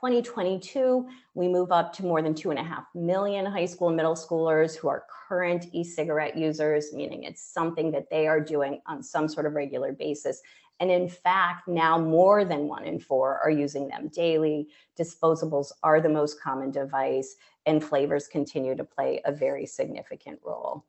2022, 0.00 1.06
we 1.34 1.46
move 1.46 1.70
up 1.70 1.92
to 1.92 2.06
more 2.06 2.22
than 2.22 2.34
two 2.34 2.48
and 2.48 2.58
a 2.58 2.62
half 2.62 2.86
million 2.94 3.44
high 3.44 3.66
school 3.66 3.88
and 3.88 3.96
middle 3.98 4.14
schoolers 4.14 4.74
who 4.74 4.88
are 4.88 5.04
current 5.28 5.66
e-cigarette 5.72 6.38
users, 6.38 6.94
meaning 6.94 7.24
it's 7.24 7.42
something 7.42 7.90
that 7.90 8.08
they 8.08 8.26
are 8.26 8.40
doing 8.40 8.80
on 8.86 9.02
some 9.02 9.28
sort 9.28 9.44
of 9.44 9.52
regular 9.52 9.92
basis. 9.92 10.40
And 10.80 10.90
in 10.90 11.06
fact, 11.06 11.68
now 11.68 11.98
more 11.98 12.46
than 12.46 12.66
one 12.66 12.84
in 12.84 12.98
four 12.98 13.40
are 13.44 13.50
using 13.50 13.88
them 13.88 14.08
daily. 14.08 14.68
Disposables 14.98 15.70
are 15.82 16.00
the 16.00 16.08
most 16.08 16.40
common 16.40 16.70
device, 16.70 17.36
and 17.66 17.84
flavors 17.84 18.26
continue 18.26 18.74
to 18.76 18.84
play 18.84 19.20
a 19.26 19.32
very 19.32 19.66
significant 19.66 20.40
role. 20.42 20.86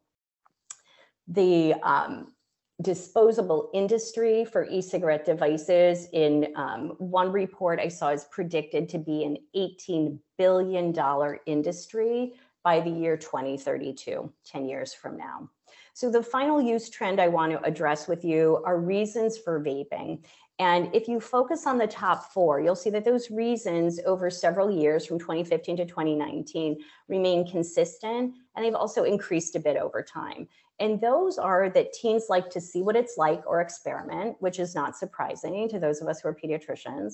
The 1.28 1.74
um, 1.84 2.34
disposable 2.82 3.70
industry 3.74 4.46
for 4.46 4.66
e-cigarette 4.66 5.26
devices 5.26 6.08
in 6.14 6.54
um, 6.56 6.96
one 6.98 7.32
report 7.32 7.80
I 7.80 7.88
saw 7.88 8.10
is 8.10 8.26
predicted 8.26 8.90
to 8.90 8.98
be 8.98 9.24
an 9.24 9.38
$18 9.56 10.20
billion 10.38 10.96
industry 11.46 12.34
by 12.64 12.80
the 12.80 12.90
year 12.90 13.18
2032, 13.18 14.32
10 14.46 14.66
years 14.66 14.94
from 14.94 15.18
now. 15.18 15.50
So 15.94 16.10
the 16.10 16.24
final 16.24 16.62
use 16.62 16.90
trend 16.90 17.20
I 17.20 17.28
want 17.28 17.52
to 17.52 17.62
address 17.64 18.08
with 18.08 18.24
you 18.24 18.62
are 18.66 18.80
reasons 18.80 19.38
for 19.38 19.60
vaping. 19.60 20.24
And 20.60 20.94
if 20.94 21.08
you 21.08 21.20
focus 21.20 21.66
on 21.66 21.80
the 21.80 21.88
top 21.88 22.32
four, 22.32 22.62
you'll 22.62 22.76
see 22.76 22.92
that 22.92 23.04
those 23.04 23.32
reasons 23.32 24.00
over 24.06 24.30
several 24.30 24.70
years 24.70 25.08
from 25.08 25.18
2015 25.18 25.78
to 25.78 25.86
2019 25.86 26.78
remain 27.08 27.50
consistent 27.50 28.36
and 28.56 28.66
they've 28.66 28.76
also 28.76 29.04
increased 29.04 29.56
a 29.56 29.60
bit 29.60 29.76
over 29.76 30.04
time. 30.04 30.48
And 30.82 31.00
those 31.00 31.38
are 31.38 31.70
that 31.70 31.94
teens 31.94 32.26
like 32.28 32.50
to 32.50 32.60
see 32.60 32.82
what 32.82 32.96
it's 32.96 33.16
like 33.16 33.44
or 33.46 33.62
experiment, 33.62 34.36
which 34.40 34.60
is 34.60 34.74
not 34.74 34.98
surprising 34.98 35.70
to 35.70 35.80
those 35.80 36.02
of 36.02 36.08
us 36.08 36.22
who 36.22 36.30
are 36.30 36.36
pediatricians. 36.36 37.14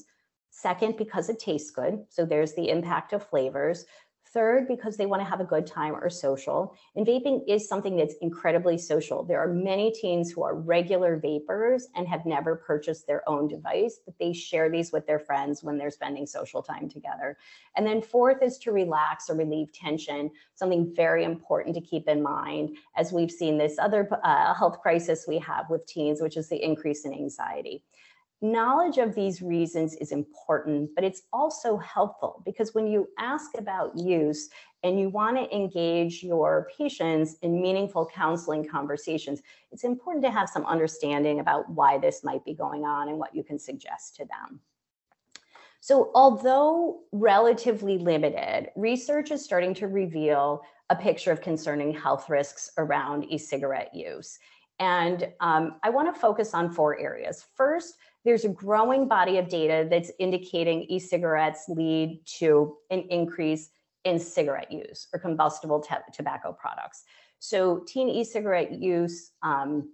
Second, 0.51 0.95
because 0.95 1.27
it 1.27 1.37
tastes 1.37 1.69
good. 1.69 2.05
So 2.09 2.25
there's 2.25 2.53
the 2.53 2.69
impact 2.69 3.11
of 3.11 3.27
flavors. 3.27 3.85
Third, 4.33 4.67
because 4.67 4.97
they 4.97 5.05
want 5.05 5.21
to 5.21 5.29
have 5.29 5.39
a 5.39 5.45
good 5.45 5.65
time 5.65 5.95
or 5.95 6.09
social. 6.09 6.75
And 6.95 7.07
vaping 7.07 7.43
is 7.47 7.67
something 7.67 7.95
that's 7.95 8.15
incredibly 8.21 8.77
social. 8.77 9.23
There 9.23 9.39
are 9.39 9.47
many 9.47 9.91
teens 9.91 10.31
who 10.31 10.43
are 10.43 10.55
regular 10.55 11.17
vapors 11.17 11.87
and 11.95 12.07
have 12.07 12.25
never 12.25 12.55
purchased 12.55 13.07
their 13.07 13.27
own 13.27 13.47
device, 13.47 13.99
but 14.05 14.15
they 14.19 14.33
share 14.33 14.69
these 14.69 14.91
with 14.91 15.07
their 15.07 15.19
friends 15.19 15.63
when 15.63 15.77
they're 15.77 15.89
spending 15.89 16.25
social 16.25 16.61
time 16.61 16.89
together. 16.89 17.37
And 17.75 17.87
then 17.87 18.01
fourth 18.01 18.43
is 18.43 18.57
to 18.59 18.71
relax 18.71 19.29
or 19.29 19.35
relieve 19.35 19.71
tension, 19.71 20.29
something 20.55 20.93
very 20.93 21.23
important 21.23 21.75
to 21.75 21.81
keep 21.81 22.07
in 22.07 22.21
mind 22.21 22.77
as 22.95 23.13
we've 23.13 23.31
seen 23.31 23.57
this 23.57 23.79
other 23.79 24.09
uh, 24.23 24.53
health 24.53 24.81
crisis 24.81 25.25
we 25.27 25.37
have 25.39 25.69
with 25.69 25.85
teens, 25.85 26.21
which 26.21 26.37
is 26.37 26.49
the 26.49 26.61
increase 26.61 27.05
in 27.05 27.13
anxiety 27.13 27.83
knowledge 28.41 28.97
of 28.97 29.15
these 29.15 29.41
reasons 29.41 29.95
is 29.95 30.11
important, 30.11 30.91
but 30.95 31.03
it's 31.03 31.23
also 31.33 31.77
helpful 31.77 32.41
because 32.45 32.75
when 32.75 32.85
you 32.85 33.07
ask 33.17 33.51
about 33.57 33.97
use 33.97 34.49
and 34.83 34.99
you 34.99 35.09
want 35.09 35.37
to 35.37 35.55
engage 35.55 36.21
your 36.21 36.69
patients 36.77 37.37
in 37.41 37.61
meaningful 37.61 38.05
counseling 38.05 38.67
conversations, 38.67 39.41
it's 39.71 39.83
important 39.83 40.23
to 40.23 40.31
have 40.31 40.49
some 40.49 40.65
understanding 40.65 41.39
about 41.39 41.69
why 41.69 41.97
this 41.97 42.23
might 42.23 42.45
be 42.45 42.53
going 42.53 42.85
on 42.85 43.09
and 43.09 43.17
what 43.17 43.35
you 43.35 43.43
can 43.43 43.57
suggest 43.57 44.15
to 44.17 44.25
them. 44.25 44.59
So 45.79 46.11
although 46.13 47.01
relatively 47.11 47.97
limited, 47.97 48.69
research 48.75 49.31
is 49.31 49.43
starting 49.43 49.73
to 49.75 49.87
reveal 49.87 50.61
a 50.89 50.95
picture 50.95 51.31
of 51.31 51.41
concerning 51.41 51.93
health 51.93 52.29
risks 52.29 52.71
around 52.77 53.25
e-cigarette 53.31 53.93
use. 53.93 54.39
And 54.79 55.31
um, 55.39 55.79
I 55.83 55.89
want 55.89 56.13
to 56.13 56.19
focus 56.19 56.53
on 56.53 56.71
four 56.71 56.99
areas. 56.99 57.45
First, 57.55 57.95
there's 58.27 58.43
a 58.43 58.49
growing 58.49 59.07
body 59.07 59.37
of 59.37 59.47
data 59.47 59.87
that's 59.89 60.11
indicating 60.19 60.81
e-cigarettes 60.89 61.69
lead 61.69 62.19
to 62.25 62.75
an 62.89 62.99
increase 63.09 63.69
in 64.03 64.19
cigarette 64.19 64.69
use 64.69 65.07
or 65.13 65.19
combustible 65.19 65.81
tobacco 66.11 66.51
products. 66.51 67.05
So 67.39 67.85
teen 67.87 68.09
e-cigarette 68.09 68.73
use, 68.73 69.31
um, 69.43 69.93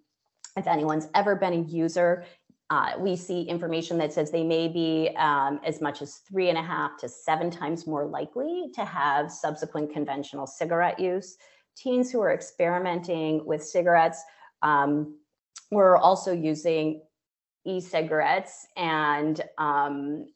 if 0.58 0.66
anyone's 0.66 1.10
ever 1.14 1.36
been 1.36 1.54
a 1.54 1.62
user, 1.62 2.26
uh, 2.72 2.94
we 2.98 3.16
see 3.16 3.44
information 3.44 4.00
that 4.00 4.12
says 4.12 4.32
they 4.32 4.44
may 4.44 4.68
be 4.68 5.12
um, 5.16 5.60
as 5.64 5.80
much 5.80 6.02
as 6.02 6.16
three 6.28 6.50
and 6.50 6.58
a 6.58 6.64
half 6.64 6.98
to 7.02 7.08
seven 7.08 7.52
times 7.52 7.86
more 7.86 8.08
likely 8.08 8.72
to 8.74 8.84
have 8.84 9.32
subsequent 9.32 9.94
conventional 9.94 10.48
cigarette 10.48 11.00
use. 11.00 11.38
Teens 11.78 12.12
who 12.12 12.20
are 12.20 12.34
experimenting 12.34 13.46
with 13.46 13.64
cigarettes 13.64 14.24
um, 14.64 15.20
were 15.70 15.98
also 15.98 16.32
using 16.32 17.02
e-cigarettes 17.66 18.68
and 18.78 19.42
um, 19.58 20.28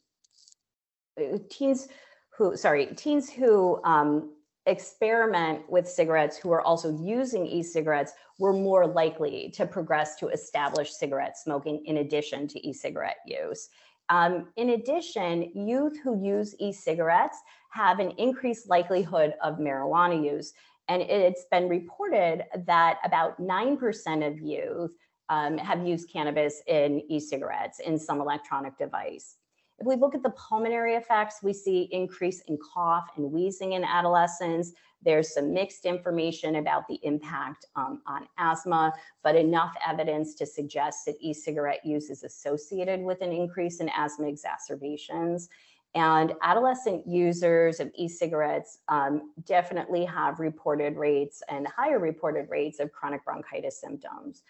teens 1.50 1.88
who, 2.36 2.56
sorry, 2.56 2.86
teens 2.96 3.30
who 3.30 3.82
um, 3.84 4.32
experiment 4.66 5.68
with 5.68 5.88
cigarettes 5.88 6.36
who 6.36 6.52
are 6.52 6.62
also 6.62 6.96
using 7.02 7.46
e-cigarettes 7.46 8.12
were 8.38 8.52
more 8.52 8.86
likely 8.86 9.50
to 9.54 9.66
progress 9.66 10.16
to 10.16 10.28
establish 10.28 10.92
cigarette 10.92 11.36
smoking 11.36 11.84
in 11.86 11.98
addition 11.98 12.46
to 12.46 12.66
e-cigarette 12.66 13.18
use. 13.26 13.68
Um, 14.10 14.48
in 14.56 14.70
addition, 14.70 15.50
youth 15.54 15.98
who 16.02 16.24
use 16.24 16.54
e-cigarettes 16.58 17.38
have 17.70 17.98
an 17.98 18.12
increased 18.12 18.68
likelihood 18.68 19.34
of 19.42 19.58
marijuana 19.58 20.22
use. 20.22 20.52
And 20.88 21.02
it's 21.02 21.44
been 21.50 21.68
reported 21.68 22.44
that 22.66 22.98
about 23.04 23.38
9% 23.40 24.26
of 24.26 24.40
youth 24.40 24.92
um, 25.28 25.58
have 25.58 25.86
used 25.86 26.10
cannabis 26.10 26.62
in 26.66 27.02
e-cigarettes 27.08 27.80
in 27.80 27.98
some 27.98 28.20
electronic 28.20 28.76
device. 28.78 29.36
If 29.78 29.86
we 29.86 29.94
look 29.94 30.14
at 30.14 30.22
the 30.24 30.30
pulmonary 30.30 30.94
effects, 30.94 31.36
we 31.42 31.52
see 31.52 31.88
increase 31.92 32.40
in 32.48 32.58
cough 32.74 33.10
and 33.16 33.30
wheezing 33.30 33.74
in 33.74 33.84
adolescents. 33.84 34.72
There's 35.02 35.32
some 35.32 35.54
mixed 35.54 35.84
information 35.84 36.56
about 36.56 36.88
the 36.88 36.98
impact 37.04 37.66
um, 37.76 38.02
on 38.06 38.26
asthma, 38.38 38.92
but 39.22 39.36
enough 39.36 39.72
evidence 39.86 40.34
to 40.36 40.46
suggest 40.46 41.04
that 41.06 41.14
e-cigarette 41.20 41.84
use 41.84 42.10
is 42.10 42.24
associated 42.24 43.00
with 43.00 43.20
an 43.22 43.30
increase 43.32 43.78
in 43.78 43.88
asthma 43.90 44.26
exacerbations. 44.26 45.48
And 45.94 46.34
adolescent 46.42 47.06
users 47.06 47.78
of 47.78 47.90
e-cigarettes 47.94 48.78
um, 48.88 49.32
definitely 49.44 50.04
have 50.04 50.40
reported 50.40 50.96
rates 50.96 51.40
and 51.48 51.66
higher 51.68 52.00
reported 52.00 52.48
rates 52.50 52.80
of 52.80 52.92
chronic 52.92 53.24
bronchitis 53.24 53.80
symptoms. 53.80 54.42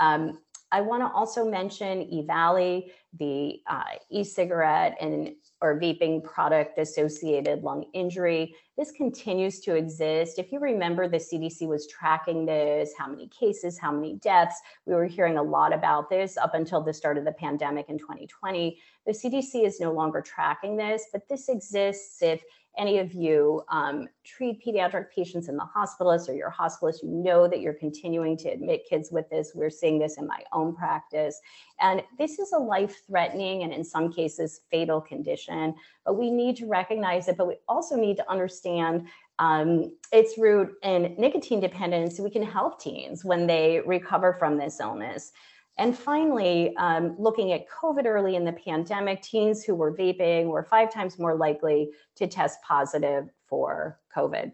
Um, 0.00 0.38
I 0.72 0.80
want 0.80 1.02
to 1.02 1.10
also 1.10 1.48
mention 1.48 2.02
EVALI, 2.10 2.90
the 3.18 3.60
uh, 3.68 3.84
e-cigarette 4.10 4.96
and 5.00 5.34
or 5.62 5.80
vaping 5.80 6.22
product 6.22 6.78
associated 6.78 7.62
lung 7.62 7.84
injury. 7.94 8.54
This 8.76 8.90
continues 8.90 9.60
to 9.60 9.74
exist. 9.74 10.38
If 10.38 10.52
you 10.52 10.58
remember, 10.58 11.08
the 11.08 11.16
CDC 11.16 11.66
was 11.66 11.86
tracking 11.86 12.44
this, 12.44 12.92
how 12.98 13.08
many 13.08 13.28
cases, 13.28 13.78
how 13.78 13.90
many 13.90 14.16
deaths. 14.16 14.60
We 14.84 14.94
were 14.94 15.06
hearing 15.06 15.38
a 15.38 15.42
lot 15.42 15.72
about 15.72 16.10
this 16.10 16.36
up 16.36 16.54
until 16.54 16.82
the 16.82 16.92
start 16.92 17.16
of 17.16 17.24
the 17.24 17.32
pandemic 17.32 17.88
in 17.88 17.98
2020. 17.98 18.78
The 19.06 19.12
CDC 19.12 19.64
is 19.64 19.80
no 19.80 19.92
longer 19.92 20.20
tracking 20.20 20.76
this, 20.76 21.06
but 21.10 21.26
this 21.28 21.48
exists 21.48 22.20
if 22.20 22.42
any 22.78 22.98
of 22.98 23.12
you 23.12 23.62
um, 23.68 24.08
treat 24.24 24.64
pediatric 24.64 25.06
patients 25.14 25.48
in 25.48 25.56
the 25.56 25.66
hospitalist 25.76 26.28
or 26.28 26.34
your 26.34 26.52
hospitalist, 26.52 27.02
you 27.02 27.08
know 27.08 27.48
that 27.48 27.60
you're 27.60 27.74
continuing 27.74 28.36
to 28.38 28.48
admit 28.48 28.86
kids 28.88 29.10
with 29.10 29.28
this. 29.30 29.52
We're 29.54 29.70
seeing 29.70 29.98
this 29.98 30.18
in 30.18 30.26
my 30.26 30.40
own 30.52 30.74
practice. 30.74 31.40
And 31.80 32.02
this 32.18 32.38
is 32.38 32.52
a 32.52 32.58
life 32.58 33.02
threatening 33.06 33.62
and 33.62 33.72
in 33.72 33.84
some 33.84 34.12
cases 34.12 34.60
fatal 34.70 35.00
condition, 35.00 35.74
but 36.04 36.18
we 36.18 36.30
need 36.30 36.56
to 36.56 36.66
recognize 36.66 37.28
it, 37.28 37.36
but 37.36 37.48
we 37.48 37.56
also 37.68 37.96
need 37.96 38.16
to 38.18 38.30
understand 38.30 39.06
um, 39.38 39.92
its 40.12 40.38
root 40.38 40.74
in 40.82 41.14
nicotine 41.18 41.60
dependence 41.60 42.16
so 42.16 42.22
we 42.22 42.30
can 42.30 42.42
help 42.42 42.80
teens 42.80 43.24
when 43.24 43.46
they 43.46 43.80
recover 43.84 44.34
from 44.38 44.56
this 44.56 44.80
illness. 44.80 45.32
And 45.78 45.96
finally, 45.96 46.74
um, 46.76 47.14
looking 47.18 47.52
at 47.52 47.68
COVID 47.68 48.06
early 48.06 48.36
in 48.36 48.44
the 48.44 48.52
pandemic, 48.52 49.22
teens 49.22 49.62
who 49.62 49.74
were 49.74 49.92
vaping 49.92 50.46
were 50.46 50.62
five 50.62 50.92
times 50.92 51.18
more 51.18 51.36
likely 51.36 51.90
to 52.16 52.26
test 52.26 52.62
positive 52.62 53.28
for 53.46 54.00
COVID. 54.16 54.52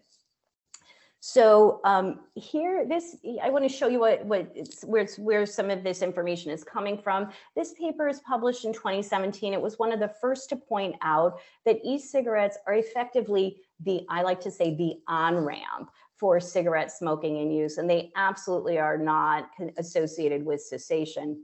So 1.25 1.81
um, 1.85 2.19
here, 2.35 2.85
this 2.85 3.17
I 3.41 3.49
want 3.51 3.63
to 3.63 3.69
show 3.69 3.87
you 3.87 4.01
what 4.01 4.27
what 4.27 4.51
it's, 4.57 4.83
where 4.83 5.03
it's, 5.03 5.21
where 5.21 5.47
some 5.47 5.71
of 5.71 5.85
this 5.85 6.03
information 6.03 6.51
is 6.51 6.65
coming 6.65 6.99
from. 6.99 7.29
This 7.55 7.75
paper 7.75 8.09
is 8.09 8.19
published 8.27 8.65
in 8.65 8.73
2017. 8.73 9.53
It 9.53 9.63
was 9.63 9.79
one 9.79 9.93
of 9.93 10.01
the 10.01 10.13
first 10.21 10.49
to 10.49 10.57
point 10.57 10.97
out 11.01 11.39
that 11.65 11.79
e-cigarettes 11.85 12.59
are 12.67 12.75
effectively 12.75 13.61
the 13.85 14.05
I 14.09 14.23
like 14.23 14.41
to 14.41 14.51
say 14.51 14.75
the 14.75 14.95
on 15.07 15.37
ramp 15.37 15.93
for 16.23 16.39
cigarette 16.39 16.93
smoking 16.93 17.39
and 17.39 17.53
use, 17.53 17.79
and 17.79 17.91
they 17.91 18.13
absolutely 18.15 18.79
are 18.79 18.97
not 18.97 19.51
associated 19.77 20.47
with 20.47 20.63
cessation. 20.63 21.43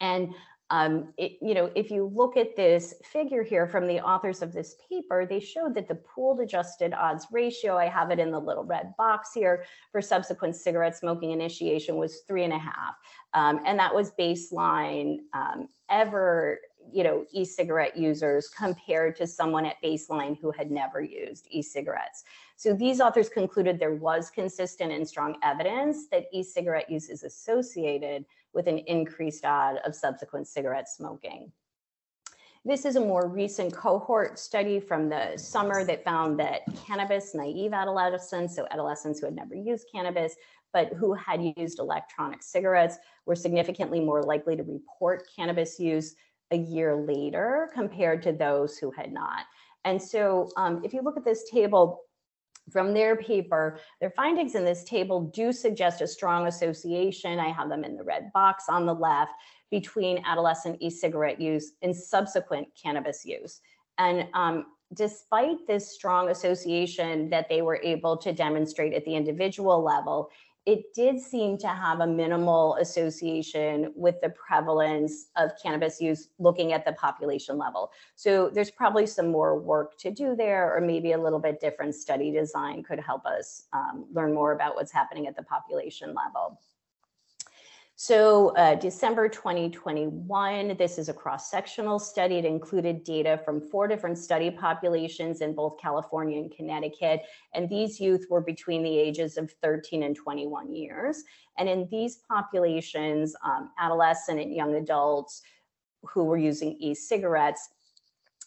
And 0.00 0.32
um, 0.70 1.12
it, 1.16 1.38
you 1.42 1.54
know, 1.54 1.72
if 1.74 1.90
you 1.90 2.12
look 2.14 2.36
at 2.36 2.54
this 2.54 2.94
figure 3.02 3.42
here 3.42 3.66
from 3.66 3.88
the 3.88 3.98
authors 3.98 4.42
of 4.42 4.52
this 4.52 4.76
paper, 4.88 5.26
they 5.26 5.40
showed 5.40 5.74
that 5.74 5.88
the 5.88 5.96
pooled 5.96 6.38
adjusted 6.40 6.94
odds 6.94 7.26
ratio, 7.32 7.76
I 7.76 7.88
have 7.88 8.12
it 8.12 8.20
in 8.20 8.30
the 8.30 8.38
little 8.38 8.62
red 8.62 8.94
box 8.96 9.30
here, 9.34 9.64
for 9.90 10.00
subsequent 10.00 10.54
cigarette 10.54 10.96
smoking 10.96 11.32
initiation 11.32 11.96
was 11.96 12.20
three 12.28 12.44
and 12.44 12.52
a 12.52 12.58
half. 12.58 12.94
Um, 13.34 13.60
and 13.66 13.76
that 13.80 13.92
was 13.92 14.12
baseline 14.12 15.16
um, 15.34 15.68
ever, 15.90 16.60
you 16.92 17.02
know, 17.02 17.24
e-cigarette 17.32 17.96
users 17.96 18.48
compared 18.48 19.16
to 19.16 19.26
someone 19.26 19.66
at 19.66 19.82
baseline 19.82 20.38
who 20.40 20.52
had 20.52 20.70
never 20.70 21.00
used 21.00 21.48
e-cigarettes. 21.50 22.22
So 22.56 22.72
these 22.72 23.00
authors 23.00 23.28
concluded 23.28 23.78
there 23.78 23.94
was 23.94 24.30
consistent 24.30 24.90
and 24.90 25.06
strong 25.06 25.36
evidence 25.42 26.08
that 26.10 26.24
e-cigarette 26.32 26.90
use 26.90 27.10
is 27.10 27.22
associated 27.22 28.24
with 28.54 28.66
an 28.66 28.78
increased 28.78 29.44
odd 29.44 29.76
of 29.84 29.94
subsequent 29.94 30.48
cigarette 30.48 30.88
smoking. 30.88 31.52
This 32.64 32.84
is 32.84 32.96
a 32.96 33.00
more 33.00 33.28
recent 33.28 33.74
cohort 33.74 34.38
study 34.38 34.80
from 34.80 35.08
the 35.08 35.36
summer 35.36 35.84
that 35.84 36.02
found 36.02 36.40
that 36.40 36.62
cannabis 36.84 37.34
naive 37.34 37.72
adolescents, 37.72 38.56
so 38.56 38.66
adolescents 38.70 39.20
who 39.20 39.26
had 39.26 39.36
never 39.36 39.54
used 39.54 39.86
cannabis, 39.94 40.34
but 40.72 40.92
who 40.94 41.12
had 41.12 41.54
used 41.56 41.78
electronic 41.78 42.42
cigarettes 42.42 42.96
were 43.24 43.36
significantly 43.36 44.00
more 44.00 44.22
likely 44.22 44.56
to 44.56 44.64
report 44.64 45.28
cannabis 45.34 45.78
use 45.78 46.16
a 46.50 46.56
year 46.56 46.96
later 46.96 47.70
compared 47.74 48.22
to 48.22 48.32
those 48.32 48.78
who 48.78 48.90
had 48.90 49.12
not. 49.12 49.44
And 49.84 50.02
so 50.02 50.50
um, 50.56 50.82
if 50.84 50.92
you 50.92 51.02
look 51.02 51.16
at 51.16 51.24
this 51.24 51.48
table, 51.48 52.05
from 52.70 52.92
their 52.92 53.16
paper, 53.16 53.78
their 54.00 54.10
findings 54.10 54.54
in 54.54 54.64
this 54.64 54.84
table 54.84 55.20
do 55.34 55.52
suggest 55.52 56.00
a 56.00 56.06
strong 56.06 56.46
association. 56.46 57.38
I 57.38 57.50
have 57.50 57.68
them 57.68 57.84
in 57.84 57.96
the 57.96 58.04
red 58.04 58.32
box 58.32 58.64
on 58.68 58.86
the 58.86 58.94
left 58.94 59.32
between 59.70 60.22
adolescent 60.24 60.78
e-cigarette 60.80 61.40
use 61.40 61.72
and 61.82 61.94
subsequent 61.94 62.68
cannabis 62.80 63.24
use. 63.24 63.60
And 63.98 64.26
um, 64.34 64.66
despite 64.94 65.66
this 65.66 65.92
strong 65.92 66.30
association 66.30 67.28
that 67.30 67.48
they 67.48 67.62
were 67.62 67.80
able 67.82 68.16
to 68.18 68.32
demonstrate 68.32 68.94
at 68.94 69.04
the 69.04 69.14
individual 69.14 69.82
level, 69.82 70.30
it 70.66 70.92
did 70.94 71.20
seem 71.20 71.56
to 71.58 71.68
have 71.68 72.00
a 72.00 72.06
minimal 72.06 72.74
association 72.80 73.92
with 73.94 74.20
the 74.20 74.30
prevalence 74.30 75.28
of 75.36 75.52
cannabis 75.62 76.00
use 76.00 76.28
looking 76.40 76.72
at 76.72 76.84
the 76.84 76.92
population 76.94 77.56
level. 77.56 77.92
So 78.16 78.50
there's 78.52 78.72
probably 78.72 79.06
some 79.06 79.28
more 79.28 79.58
work 79.58 79.96
to 79.98 80.10
do 80.10 80.34
there, 80.34 80.76
or 80.76 80.80
maybe 80.80 81.12
a 81.12 81.18
little 81.18 81.38
bit 81.38 81.60
different 81.60 81.94
study 81.94 82.32
design 82.32 82.82
could 82.82 82.98
help 82.98 83.24
us 83.26 83.68
um, 83.72 84.06
learn 84.12 84.34
more 84.34 84.52
about 84.52 84.74
what's 84.74 84.92
happening 84.92 85.28
at 85.28 85.36
the 85.36 85.44
population 85.44 86.12
level. 86.14 86.60
So 87.98 88.50
uh, 88.56 88.74
December 88.74 89.26
2021, 89.26 90.76
this 90.76 90.98
is 90.98 91.08
a 91.08 91.14
cross-sectional 91.14 91.98
study. 91.98 92.36
It 92.36 92.44
included 92.44 93.04
data 93.04 93.40
from 93.42 93.58
four 93.58 93.88
different 93.88 94.18
study 94.18 94.50
populations 94.50 95.40
in 95.40 95.54
both 95.54 95.78
California 95.80 96.38
and 96.38 96.54
Connecticut. 96.54 97.22
And 97.54 97.70
these 97.70 97.98
youth 97.98 98.26
were 98.28 98.42
between 98.42 98.82
the 98.82 98.98
ages 98.98 99.38
of 99.38 99.50
13 99.62 100.02
and 100.02 100.14
21 100.14 100.74
years. 100.74 101.24
And 101.56 101.70
in 101.70 101.88
these 101.90 102.18
populations, 102.28 103.34
um, 103.42 103.70
adolescent 103.78 104.40
and 104.40 104.54
young 104.54 104.74
adults 104.74 105.40
who 106.02 106.24
were 106.24 106.36
using 106.36 106.76
e-cigarettes 106.78 107.66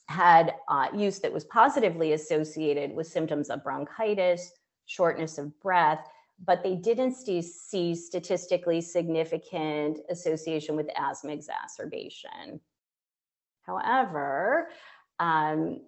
had 0.09 0.53
uh, 0.67 0.89
use 0.95 1.17
that 1.21 1.33
was 1.33 1.45
positively 1.45 2.13
associated 2.13 2.93
with 2.93 3.07
symptoms 3.07 3.49
of 3.49 3.63
bronchitis, 3.63 4.51
shortness 4.85 5.39
of 5.39 5.59
breath, 5.59 6.07
but 6.45 6.63
they 6.63 6.75
didn't 6.75 7.13
see 7.15 7.95
statistically 7.95 8.81
significant 8.81 9.99
association 10.09 10.75
with 10.75 10.89
asthma 10.95 11.31
exacerbation. 11.31 12.59
However, 13.63 14.69
um, 15.19 15.81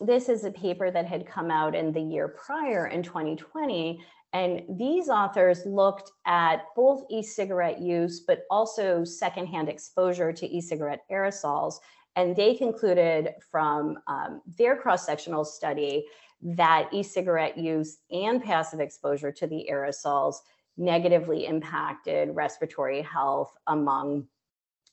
this 0.00 0.28
is 0.28 0.44
a 0.44 0.50
paper 0.50 0.90
that 0.90 1.06
had 1.06 1.26
come 1.26 1.50
out 1.50 1.74
in 1.74 1.92
the 1.92 2.00
year 2.00 2.28
prior 2.28 2.86
in 2.88 3.02
2020. 3.02 4.04
And 4.32 4.62
these 4.78 5.08
authors 5.08 5.64
looked 5.66 6.10
at 6.26 6.62
both 6.74 7.04
e-cigarette 7.10 7.80
use, 7.80 8.20
but 8.20 8.44
also 8.50 9.04
secondhand 9.04 9.68
exposure 9.68 10.32
to 10.32 10.46
e-cigarette 10.46 11.04
aerosols. 11.10 11.74
And 12.16 12.34
they 12.34 12.54
concluded 12.54 13.34
from 13.50 13.98
um, 14.06 14.42
their 14.58 14.76
cross-sectional 14.76 15.44
study 15.44 16.06
that 16.42 16.88
e-cigarette 16.92 17.56
use 17.56 17.98
and 18.10 18.42
passive 18.42 18.80
exposure 18.80 19.32
to 19.32 19.46
the 19.46 19.68
aerosols 19.70 20.36
negatively 20.76 21.46
impacted 21.46 22.34
respiratory 22.34 23.02
health 23.02 23.56
among 23.66 24.26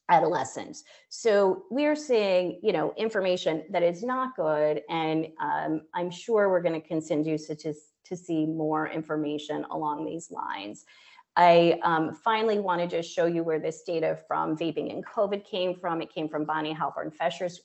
adolescents. 0.10 0.84
So 1.10 1.64
we're 1.70 1.96
seeing, 1.96 2.60
you 2.62 2.74
know, 2.74 2.94
information 2.98 3.64
that 3.70 3.84
is 3.84 4.04
not 4.04 4.36
good, 4.36 4.82
and 4.90 5.28
um, 5.42 5.82
I'm 5.94 6.12
sure 6.12 6.50
we're 6.50 6.62
going 6.62 6.80
to 6.80 6.88
continue 6.88 7.38
to, 7.38 7.74
to 8.06 8.18
see 8.18 8.46
more 8.46 8.88
information 8.88 9.66
along 9.72 10.06
these 10.06 10.32
lines. 10.32 10.86
I 11.36 11.80
um, 11.84 12.16
finally 12.16 12.60
wanted 12.60 12.90
to 12.90 13.04
show 13.04 13.26
you 13.26 13.44
where 13.44 13.60
this 13.60 13.84
data 13.84 14.18
from 14.28 14.58
vaping 14.58 14.92
and 14.92 15.06
COVID 15.06 15.46
came 15.46 15.76
from. 15.76 16.02
It 16.02 16.14
came 16.14 16.28
from 16.28 16.44
Bonnie 16.44 16.76
Halpern 16.76 17.14
Fescher's 17.14 17.62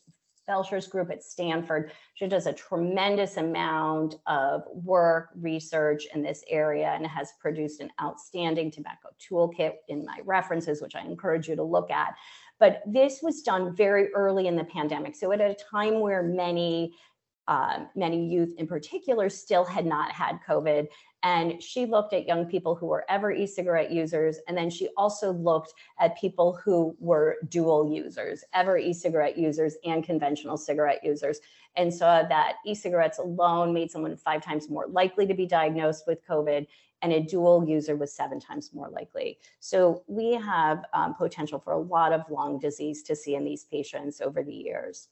Felsher's 0.49 0.87
group 0.87 1.11
at 1.11 1.23
Stanford. 1.23 1.93
She 2.15 2.27
does 2.27 2.47
a 2.47 2.53
tremendous 2.53 3.37
amount 3.37 4.17
of 4.27 4.63
work, 4.73 5.31
research 5.35 6.07
in 6.15 6.23
this 6.23 6.45
area, 6.49 6.93
and 6.95 7.07
has 7.07 7.33
produced 7.41 7.81
an 7.81 7.91
outstanding 8.03 8.71
tobacco 8.71 9.09
toolkit 9.21 9.75
in 9.89 10.05
my 10.05 10.21
references, 10.25 10.83
which 10.83 10.95
I 10.95 11.03
encourage 11.05 11.49
you 11.49 11.57
to 11.57 11.63
look 11.63 11.91
at. 11.91 12.15
But 12.61 12.83
this 12.87 13.21
was 13.23 13.43
done 13.43 13.75
very 13.75 14.13
early 14.15 14.47
in 14.47 14.57
the 14.57 14.65
pandemic. 14.65 15.17
So 15.17 15.33
at 15.33 15.41
a 15.41 15.57
time 15.71 16.01
where 16.01 16.23
many 16.23 16.95
uh, 17.47 17.85
many 17.95 18.27
youth 18.27 18.55
in 18.57 18.67
particular 18.67 19.29
still 19.29 19.65
had 19.65 19.85
not 19.85 20.11
had 20.11 20.39
COVID. 20.49 20.87
And 21.25 21.61
she 21.63 21.87
looked 21.87 22.13
at 22.13 22.27
young 22.29 22.45
people 22.45 22.75
who 22.75 22.85
were 22.85 23.07
ever 23.09 23.33
e 23.33 23.47
cigarette 23.47 23.91
users. 23.91 24.39
And 24.47 24.57
then 24.57 24.69
she 24.69 24.91
also 24.97 25.33
looked 25.33 25.73
at 25.99 26.21
people 26.21 26.61
who 26.63 26.95
were 27.01 27.39
dual 27.49 27.91
users, 27.91 28.45
ever 28.53 28.77
e 28.77 28.93
cigarette 28.93 29.39
users 29.39 29.75
and 29.87 30.05
conventional 30.05 30.59
cigarette 30.59 31.03
users, 31.03 31.41
and 31.77 31.93
saw 31.93 32.23
that 32.23 32.57
e 32.67 32.75
cigarettes 32.75 33.19
alone 33.19 33.73
made 33.73 33.91
someone 33.91 34.17
five 34.17 34.45
times 34.45 34.69
more 34.69 34.87
likely 34.87 35.27
to 35.27 35.35
be 35.35 35.47
diagnosed 35.47 36.05
with 36.07 36.25
COVID. 36.29 36.67
And 37.01 37.13
a 37.13 37.21
dual 37.21 37.67
user 37.67 37.97
was 37.97 38.15
seven 38.15 38.39
times 38.39 38.71
more 38.75 38.91
likely. 38.91 39.39
So 39.61 40.05
we 40.07 40.33
have 40.33 40.85
um, 40.93 41.15
potential 41.15 41.59
for 41.59 41.73
a 41.73 41.79
lot 41.79 42.13
of 42.13 42.31
lung 42.31 42.59
disease 42.59 43.03
to 43.05 43.17
see 43.17 43.35
in 43.35 43.45
these 43.45 43.65
patients 43.65 44.21
over 44.21 44.43
the 44.43 44.55
years. 44.55 45.09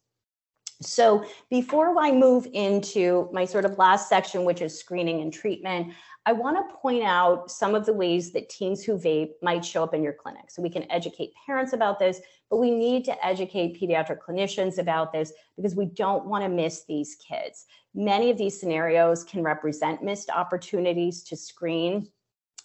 So 0.83 1.25
before 1.51 1.99
I 1.99 2.13
move 2.13 2.47
into 2.53 3.29
my 3.33 3.45
sort 3.45 3.65
of 3.65 3.79
last 3.79 4.09
section, 4.09 4.45
which 4.45 4.63
is 4.63 4.79
screening 4.79 5.21
and 5.21 5.33
treatment, 5.33 5.95
I 6.25 6.33
want 6.33 6.57
to 6.57 6.77
point 6.77 7.03
out 7.03 7.51
some 7.51 7.75
of 7.75 7.85
the 7.85 7.93
ways 7.93 8.33
that 8.33 8.49
teens 8.49 8.85
who 8.85 8.97
vape 8.97 9.33
might 9.43 9.65
show 9.65 9.83
up 9.83 9.93
in 9.93 10.05
your 10.05 10.13
clinic. 10.13 10.51
So 10.51 10.63
we 10.63 10.71
can 10.71 10.91
educate 10.91 11.33
parents 11.47 11.73
about 11.73 11.99
this, 11.99 12.21
but 12.49 12.59
we 12.59 12.71
need 12.71 13.05
to 13.07 13.27
educate 13.27 13.81
pediatric 13.81 14.19
clinicians 14.19 14.79
about 14.79 15.13
this 15.13 15.33
because 15.57 15.75
we 15.75 15.87
don't 15.87 16.27
want 16.27 16.45
to 16.45 16.49
miss 16.49 16.85
these 16.85 17.17
kids. 17.17 17.67
Many 17.95 18.31
of 18.31 18.39
these 18.39 18.59
scenarios 18.59 19.25
can 19.25 19.43
represent 19.43 20.05
missed 20.05 20.31
opportunities 20.31 21.25
to 21.25 21.37
screen 21.37 22.09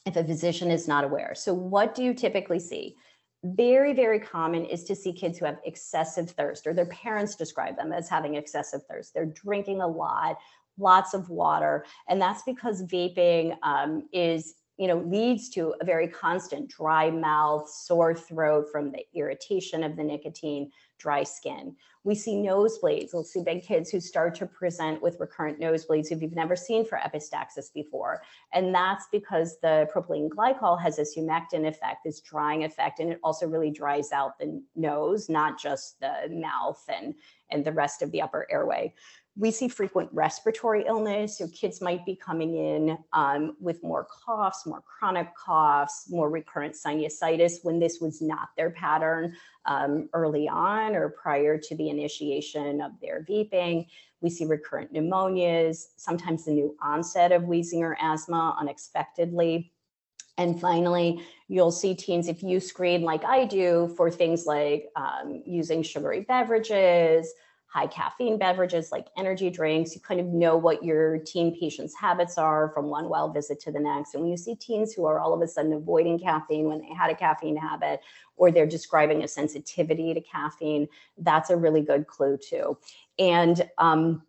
if 0.06 0.16
a 0.16 0.24
physician 0.24 0.70
is 0.70 0.88
not 0.88 1.04
aware. 1.04 1.34
So 1.36 1.54
what 1.54 1.96
do 1.96 2.04
you 2.04 2.14
typically 2.14 2.60
see? 2.60 2.96
Very, 3.44 3.94
very 3.94 4.20
common 4.20 4.66
is 4.66 4.84
to 4.86 4.96
see 4.96 5.14
kids 5.14 5.38
who 5.38 5.46
have 5.46 5.60
excessive 5.66 6.32
thirst, 6.32 6.68
or 6.68 6.74
their 6.74 6.88
parents 6.88 7.36
describe 7.36 7.78
them 7.78 7.92
as 7.94 8.10
having 8.10 8.36
excessive 8.36 8.82
thirst. 8.90 9.14
They're 9.14 9.26
drinking 9.26 9.82
a 9.82 9.88
lot, 9.88 10.38
lots 10.78 11.14
of 11.14 11.30
water, 11.30 11.86
and 12.10 12.22
that's 12.22 12.44
because 12.44 12.84
vaping 12.84 13.56
um, 13.64 14.08
is 14.12 14.56
you 14.78 14.88
know 14.88 15.00
leads 15.00 15.50
to 15.50 15.74
a 15.82 15.86
very 15.86 16.08
constant 16.08 16.70
dry 16.70 17.10
mouth 17.10 17.70
sore 17.70 18.14
throat 18.14 18.68
from 18.72 18.92
the 18.92 19.04
irritation 19.16 19.84
of 19.84 19.96
the 19.96 20.04
nicotine 20.04 20.72
dry 20.98 21.24
skin. 21.24 21.76
We 22.04 22.16
see 22.16 22.36
nosebleeds. 22.36 23.14
We'll 23.14 23.24
see 23.24 23.44
big 23.44 23.64
kids 23.64 23.90
who 23.90 24.00
start 24.00 24.34
to 24.36 24.46
present 24.46 25.02
with 25.02 25.20
recurrent 25.20 25.60
nosebleeds 25.60 26.10
who 26.10 26.18
you've 26.18 26.36
never 26.36 26.56
seen 26.56 26.86
for 26.86 26.98
epistaxis 26.98 27.74
before. 27.74 28.22
And 28.54 28.74
that's 28.74 29.08
because 29.12 29.60
the 29.62 29.90
propylene 29.94 30.30
glycol 30.30 30.82
has 30.82 30.96
this 30.96 31.18
humectant 31.18 31.68
effect 31.68 32.04
this 32.06 32.22
drying 32.22 32.64
effect 32.64 33.00
and 33.00 33.12
it 33.12 33.20
also 33.24 33.48
really 33.48 33.72
dries 33.72 34.12
out 34.12 34.38
the 34.40 34.62
nose 34.76 35.30
not 35.30 35.60
just 35.60 36.00
the 36.00 36.28
mouth 36.30 36.84
and 36.88 37.14
and 37.50 37.64
the 37.64 37.72
rest 37.72 38.02
of 38.02 38.12
the 38.12 38.22
upper 38.22 38.48
airway 38.50 38.94
we 39.38 39.52
see 39.52 39.68
frequent 39.68 40.10
respiratory 40.12 40.86
illness. 40.88 41.38
So 41.38 41.48
kids 41.50 41.80
might 41.80 42.06
be 42.06 42.16
coming 42.16 42.56
in 42.56 42.98
um, 43.14 43.56
with 43.60 43.84
more 43.84 44.06
coughs, 44.06 44.66
more 44.66 44.82
chronic 44.82 45.28
coughs, 45.36 46.08
more 46.10 46.30
recurrent 46.30 46.74
sinusitis 46.74 47.64
when 47.64 47.80
this 47.80 48.00
was 48.02 48.22
not 48.22 48.50
their 48.58 48.72
pattern 48.72 49.36
um, 49.66 50.10
early 50.14 50.48
on 50.48 50.96
or 50.96 51.10
prior 51.10 51.58
to 51.58 51.76
the 51.76 51.90
initiation 51.90 52.82
of 52.82 52.94
their 53.00 53.26
vaping. 53.30 53.86
We 54.22 54.32
see 54.32 54.46
recurrent 54.46 54.92
pneumonias, 54.92 55.88
sometimes 55.98 56.46
the 56.46 56.52
new 56.52 56.76
onset 56.82 57.32
of 57.32 57.44
wheezing 57.44 57.84
or 57.84 57.96
asthma 58.02 58.58
unexpectedly. 58.60 59.72
And 60.40 60.60
finally, 60.60 61.22
you'll 61.48 61.72
see 61.72 61.94
teens, 61.94 62.28
if 62.28 62.42
you 62.42 62.60
screen 62.60 63.02
like 63.02 63.24
I 63.24 63.46
do 63.46 63.94
for 63.96 64.10
things 64.10 64.46
like 64.46 64.88
um, 64.96 65.44
using 65.46 65.84
sugary 65.84 66.22
beverages, 66.22 67.32
high 67.68 67.88
caffeine 67.88 68.38
beverages 68.38 68.92
like 68.92 69.08
energy 69.18 69.50
drinks. 69.50 69.94
You 69.94 70.02
kind 70.02 70.20
of 70.20 70.28
know 70.28 70.56
what 70.56 70.84
your 70.84 71.20
teen 71.20 71.58
patient's 71.60 71.96
habits 71.96 72.38
are 72.38 72.72
from 72.74 72.86
one 72.86 73.10
well 73.10 73.30
visit 73.30 73.60
to 73.62 73.72
the 73.72 73.80
next. 73.80 74.14
And 74.14 74.24
when 74.24 74.32
you 74.32 74.38
see 74.38 74.56
teens 74.56 74.94
who 74.94 75.06
are 75.06 75.20
all 75.20 75.34
of 75.34 75.42
a 75.42 75.48
sudden 75.48 75.74
avoiding 75.74 76.18
caffeine 76.18 76.68
when 76.68 76.82
they 76.82 76.94
had 76.94 77.12
a 77.12 77.16
caffeine 77.16 77.58
habit, 77.58 78.02
or 78.38 78.52
they're 78.52 78.66
describing 78.66 79.24
a 79.24 79.28
sensitivity 79.28 80.14
to 80.14 80.22
caffeine, 80.22 80.88
that's 81.18 81.50
a 81.50 81.58
really 81.58 81.82
good 81.82 82.08
clue 82.08 82.38
too. 82.38 82.78
And 83.20 83.70
um, 83.78 84.24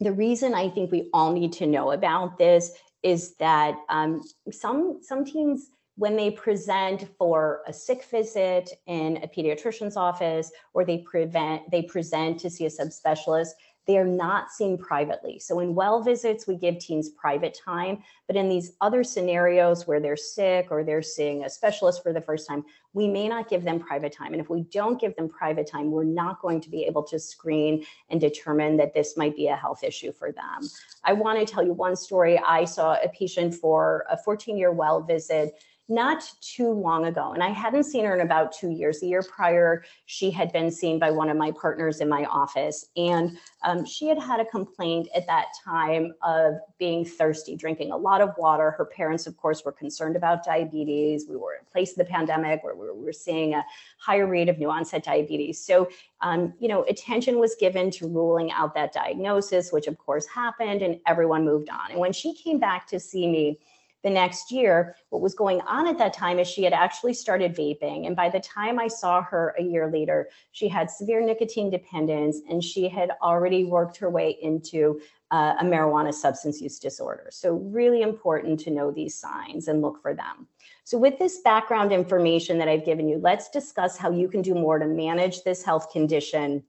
the 0.00 0.12
reason 0.12 0.54
I 0.54 0.68
think 0.68 0.90
we 0.90 1.08
all 1.12 1.32
need 1.32 1.52
to 1.54 1.66
know 1.66 1.92
about 1.92 2.36
this 2.36 2.72
is 3.02 3.34
that 3.36 3.76
um, 3.88 4.22
some 4.50 4.98
some 5.02 5.24
teens 5.24 5.70
when 5.96 6.16
they 6.16 6.30
present 6.30 7.08
for 7.18 7.62
a 7.66 7.72
sick 7.72 8.04
visit 8.04 8.70
in 8.86 9.18
a 9.18 9.28
pediatrician's 9.28 9.96
office 9.96 10.50
or 10.72 10.84
they 10.84 10.98
prevent 10.98 11.70
they 11.70 11.82
present 11.82 12.40
to 12.40 12.50
see 12.50 12.66
a 12.66 12.70
subspecialist 12.70 13.50
they 13.84 13.98
are 13.98 14.04
not 14.04 14.52
seen 14.52 14.78
privately. 14.78 15.40
So 15.40 15.58
in 15.58 15.74
well 15.74 16.02
visits 16.02 16.46
we 16.46 16.56
give 16.56 16.78
teens 16.78 17.10
private 17.10 17.58
time 17.64 18.02
but 18.26 18.36
in 18.36 18.48
these 18.48 18.72
other 18.80 19.02
scenarios 19.02 19.86
where 19.86 20.00
they're 20.00 20.16
sick 20.16 20.68
or 20.70 20.84
they're 20.84 21.02
seeing 21.02 21.44
a 21.44 21.50
specialist 21.50 22.02
for 22.02 22.12
the 22.12 22.20
first 22.20 22.48
time 22.48 22.64
we 22.94 23.08
may 23.08 23.26
not 23.26 23.48
give 23.48 23.64
them 23.64 23.80
private 23.80 24.12
time. 24.12 24.32
And 24.32 24.40
if 24.40 24.50
we 24.50 24.62
don't 24.64 25.00
give 25.00 25.16
them 25.16 25.28
private 25.28 25.66
time 25.66 25.90
we're 25.90 26.04
not 26.04 26.40
going 26.40 26.60
to 26.60 26.70
be 26.70 26.84
able 26.84 27.02
to 27.04 27.18
screen 27.18 27.84
and 28.08 28.20
determine 28.20 28.76
that 28.76 28.94
this 28.94 29.16
might 29.16 29.36
be 29.36 29.48
a 29.48 29.56
health 29.56 29.82
issue 29.82 30.12
for 30.12 30.30
them. 30.30 30.60
I 31.04 31.12
want 31.12 31.38
to 31.40 31.52
tell 31.52 31.64
you 31.64 31.72
one 31.72 31.96
story. 31.96 32.38
I 32.38 32.64
saw 32.64 32.96
a 33.02 33.08
patient 33.08 33.54
for 33.54 34.04
a 34.08 34.16
14 34.16 34.56
year 34.56 34.72
well 34.72 35.02
visit 35.02 35.60
not 35.88 36.24
too 36.40 36.70
long 36.70 37.06
ago. 37.06 37.32
And 37.32 37.42
I 37.42 37.50
hadn't 37.50 37.84
seen 37.84 38.04
her 38.04 38.14
in 38.14 38.20
about 38.20 38.52
two 38.52 38.70
years. 38.70 39.00
The 39.00 39.08
year 39.08 39.22
prior, 39.22 39.84
she 40.06 40.30
had 40.30 40.52
been 40.52 40.70
seen 40.70 40.98
by 40.98 41.10
one 41.10 41.28
of 41.28 41.36
my 41.36 41.50
partners 41.50 42.00
in 42.00 42.08
my 42.08 42.24
office. 42.26 42.86
And 42.96 43.36
um, 43.64 43.84
she 43.84 44.08
had 44.08 44.18
had 44.18 44.40
a 44.40 44.44
complaint 44.44 45.08
at 45.14 45.26
that 45.26 45.46
time 45.64 46.12
of 46.22 46.54
being 46.78 47.04
thirsty, 47.04 47.56
drinking 47.56 47.90
a 47.90 47.96
lot 47.96 48.20
of 48.20 48.30
water. 48.38 48.70
Her 48.70 48.84
parents, 48.84 49.26
of 49.26 49.36
course, 49.36 49.64
were 49.64 49.72
concerned 49.72 50.16
about 50.16 50.44
diabetes. 50.44 51.26
We 51.28 51.36
were 51.36 51.54
in 51.54 51.66
place 51.70 51.90
of 51.92 51.98
the 51.98 52.04
pandemic 52.04 52.62
where 52.62 52.76
we 52.76 52.86
were 53.04 53.12
seeing 53.12 53.54
a 53.54 53.64
higher 53.98 54.26
rate 54.26 54.48
of 54.48 54.58
new 54.58 54.70
onset 54.70 55.04
diabetes. 55.04 55.64
So, 55.64 55.88
um, 56.20 56.54
you 56.60 56.68
know, 56.68 56.84
attention 56.84 57.38
was 57.38 57.56
given 57.58 57.90
to 57.92 58.06
ruling 58.06 58.52
out 58.52 58.74
that 58.74 58.92
diagnosis, 58.92 59.72
which 59.72 59.88
of 59.88 59.98
course 59.98 60.26
happened, 60.26 60.82
and 60.82 61.00
everyone 61.06 61.44
moved 61.44 61.68
on. 61.68 61.90
And 61.90 61.98
when 61.98 62.12
she 62.12 62.34
came 62.34 62.58
back 62.58 62.86
to 62.88 63.00
see 63.00 63.26
me, 63.26 63.58
the 64.02 64.10
next 64.10 64.50
year, 64.50 64.96
what 65.10 65.22
was 65.22 65.34
going 65.34 65.60
on 65.62 65.86
at 65.86 65.98
that 65.98 66.12
time 66.12 66.38
is 66.38 66.48
she 66.48 66.64
had 66.64 66.72
actually 66.72 67.14
started 67.14 67.54
vaping. 67.54 68.06
And 68.06 68.16
by 68.16 68.28
the 68.28 68.40
time 68.40 68.78
I 68.78 68.88
saw 68.88 69.22
her 69.22 69.54
a 69.58 69.62
year 69.62 69.90
later, 69.90 70.28
she 70.50 70.68
had 70.68 70.90
severe 70.90 71.24
nicotine 71.24 71.70
dependence 71.70 72.40
and 72.48 72.62
she 72.62 72.88
had 72.88 73.12
already 73.22 73.64
worked 73.64 73.96
her 73.98 74.10
way 74.10 74.38
into 74.42 75.00
uh, 75.30 75.54
a 75.60 75.64
marijuana 75.64 76.12
substance 76.12 76.60
use 76.60 76.78
disorder. 76.78 77.28
So, 77.30 77.54
really 77.54 78.02
important 78.02 78.60
to 78.60 78.70
know 78.70 78.90
these 78.90 79.14
signs 79.14 79.68
and 79.68 79.80
look 79.80 80.02
for 80.02 80.14
them. 80.14 80.46
So, 80.84 80.98
with 80.98 81.18
this 81.18 81.38
background 81.38 81.90
information 81.90 82.58
that 82.58 82.68
I've 82.68 82.84
given 82.84 83.08
you, 83.08 83.18
let's 83.18 83.48
discuss 83.48 83.96
how 83.96 84.10
you 84.10 84.28
can 84.28 84.42
do 84.42 84.54
more 84.54 84.78
to 84.78 84.86
manage 84.86 85.42
this 85.42 85.64
health 85.64 85.90
condition 85.90 86.62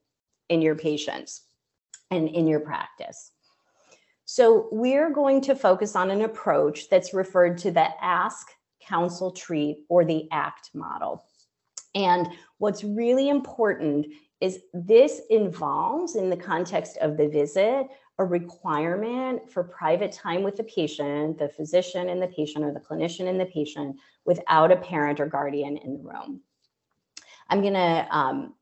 in 0.48 0.62
your 0.62 0.76
patients 0.76 1.42
and 2.10 2.28
in 2.28 2.46
your 2.46 2.60
practice. 2.60 3.32
So 4.36 4.66
we're 4.72 5.10
going 5.10 5.42
to 5.42 5.54
focus 5.54 5.94
on 5.94 6.10
an 6.10 6.22
approach 6.22 6.88
that's 6.88 7.14
referred 7.14 7.56
to 7.58 7.70
the 7.70 7.86
ask, 8.04 8.48
counsel, 8.82 9.30
treat, 9.30 9.84
or 9.88 10.04
the 10.04 10.26
ACT 10.32 10.70
model. 10.74 11.24
And 11.94 12.26
what's 12.58 12.82
really 12.82 13.28
important 13.28 14.08
is 14.40 14.58
this 14.72 15.20
involves, 15.30 16.16
in 16.16 16.30
the 16.30 16.36
context 16.36 16.96
of 16.96 17.16
the 17.16 17.28
visit, 17.28 17.86
a 18.18 18.24
requirement 18.24 19.48
for 19.52 19.62
private 19.62 20.10
time 20.10 20.42
with 20.42 20.56
the 20.56 20.64
patient, 20.64 21.38
the 21.38 21.48
physician 21.48 22.08
and 22.08 22.20
the 22.20 22.26
patient, 22.26 22.64
or 22.64 22.72
the 22.72 22.80
clinician 22.80 23.28
and 23.28 23.38
the 23.38 23.46
patient, 23.46 23.94
without 24.24 24.72
a 24.72 24.76
parent 24.76 25.20
or 25.20 25.26
guardian 25.26 25.76
in 25.76 25.92
the 25.94 26.02
room. 26.02 26.40
I'm 27.48 27.60
going 27.60 27.74
to 27.74 28.06
um, 28.10 28.54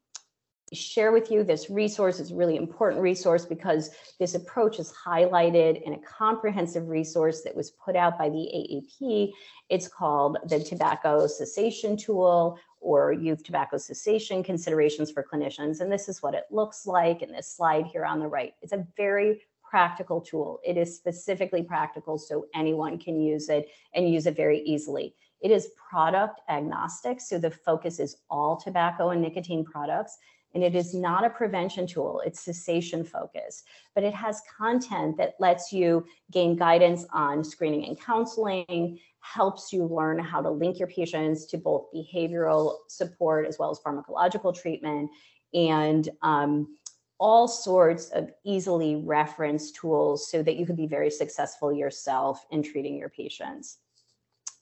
share 0.73 1.13
with 1.13 1.31
you 1.31 1.45
this 1.45 1.71
resource 1.71 2.21
is 2.21 2.31
a 2.31 2.35
really 2.35 2.57
important 2.57 3.03
resource 3.03 3.45
because 3.45 3.91
this 4.19 4.35
approach 4.35 4.79
is 4.79 4.93
highlighted 4.93 5.83
in 5.83 5.95
a 5.95 5.99
comprehensive 5.99 6.89
resource 6.89 7.43
that 7.43 7.55
was 7.55 7.71
put 7.71 7.97
out 7.97 8.19
by 8.19 8.29
the 8.29 8.37
AAP. 8.37 9.33
It's 9.69 9.89
called 9.89 10.39
the 10.49 10.63
Tobacco 10.63 11.27
Cessation 11.27 11.97
Tool 11.97 12.59
or 12.81 13.13
Youth 13.13 13.45
Tobacco 13.45 13.77
Cessation 13.77 14.43
Considerations 14.43 15.11
for 15.11 15.25
Clinicians. 15.25 15.81
And 15.81 15.91
this 15.91 16.09
is 16.09 16.23
what 16.23 16.35
it 16.35 16.45
looks 16.51 16.87
like 16.87 17.23
in 17.23 17.33
this 17.33 17.55
slide 17.55 17.87
here 17.87 18.05
on 18.05 18.19
the 18.19 18.27
right. 18.27 18.55
It's 18.61 18.73
a 18.73 18.87
very 18.97 19.43
practical 19.63 20.21
tool. 20.21 20.61
It 20.63 20.77
is 20.77 20.95
specifically 20.95 21.63
practical 21.63 22.19
so 22.19 22.45
anyone 22.55 22.99
can 22.99 23.19
use 23.19 23.49
it 23.49 23.69
and 23.95 24.07
use 24.07 24.27
it 24.27 24.37
very 24.37 24.61
easily. 24.61 25.15
It 25.41 25.51
is 25.51 25.71
product 25.91 26.41
agnostic, 26.49 27.21
so 27.21 27.39
the 27.39 27.51
focus 27.51 27.99
is 27.99 28.17
all 28.31 28.57
tobacco 28.57 29.11
and 29.11 29.23
nicotine 29.23 29.65
products. 29.65 30.19
And 30.55 30.62
it 30.62 30.75
is 30.75 30.95
not 30.95 31.25
a 31.25 31.31
prevention 31.31 31.87
tool, 31.87 32.23
it's 32.27 32.41
cessation 32.41 33.05
focused, 33.05 33.67
but 33.95 34.05
it 34.05 34.12
has 34.12 34.43
content 34.59 35.17
that 35.17 35.35
lets 35.41 35.73
you 35.73 36.05
gain 36.31 36.57
guidance 36.57 37.07
on 37.12 37.43
screening 37.43 37.87
and 37.87 37.99
counseling, 37.99 38.99
helps 39.21 39.73
you 39.73 39.87
learn 39.87 40.19
how 40.19 40.43
to 40.43 40.51
link 40.51 40.79
your 40.79 40.88
patients 40.88 41.47
to 41.47 41.59
both 41.59 41.87
behavioral 41.95 42.77
support 42.88 43.47
as 43.47 43.59
well 43.59 43.71
as 43.71 43.79
pharmacological 43.79 44.55
treatment, 44.55 45.11
and 45.55 46.09
um, 46.23 46.77
all 47.19 47.47
sorts 47.47 48.11
of 48.11 48.31
easily 48.45 48.97
referenced 48.97 49.77
tools 49.77 50.29
so 50.29 50.43
that 50.43 50.57
you 50.57 50.67
can 50.67 50.75
be 50.75 50.87
very 50.87 51.11
successful 51.11 51.73
yourself 51.73 52.45
in 52.51 52.62
treating 52.62 52.97
your 52.97 53.09
patients. 53.09 53.79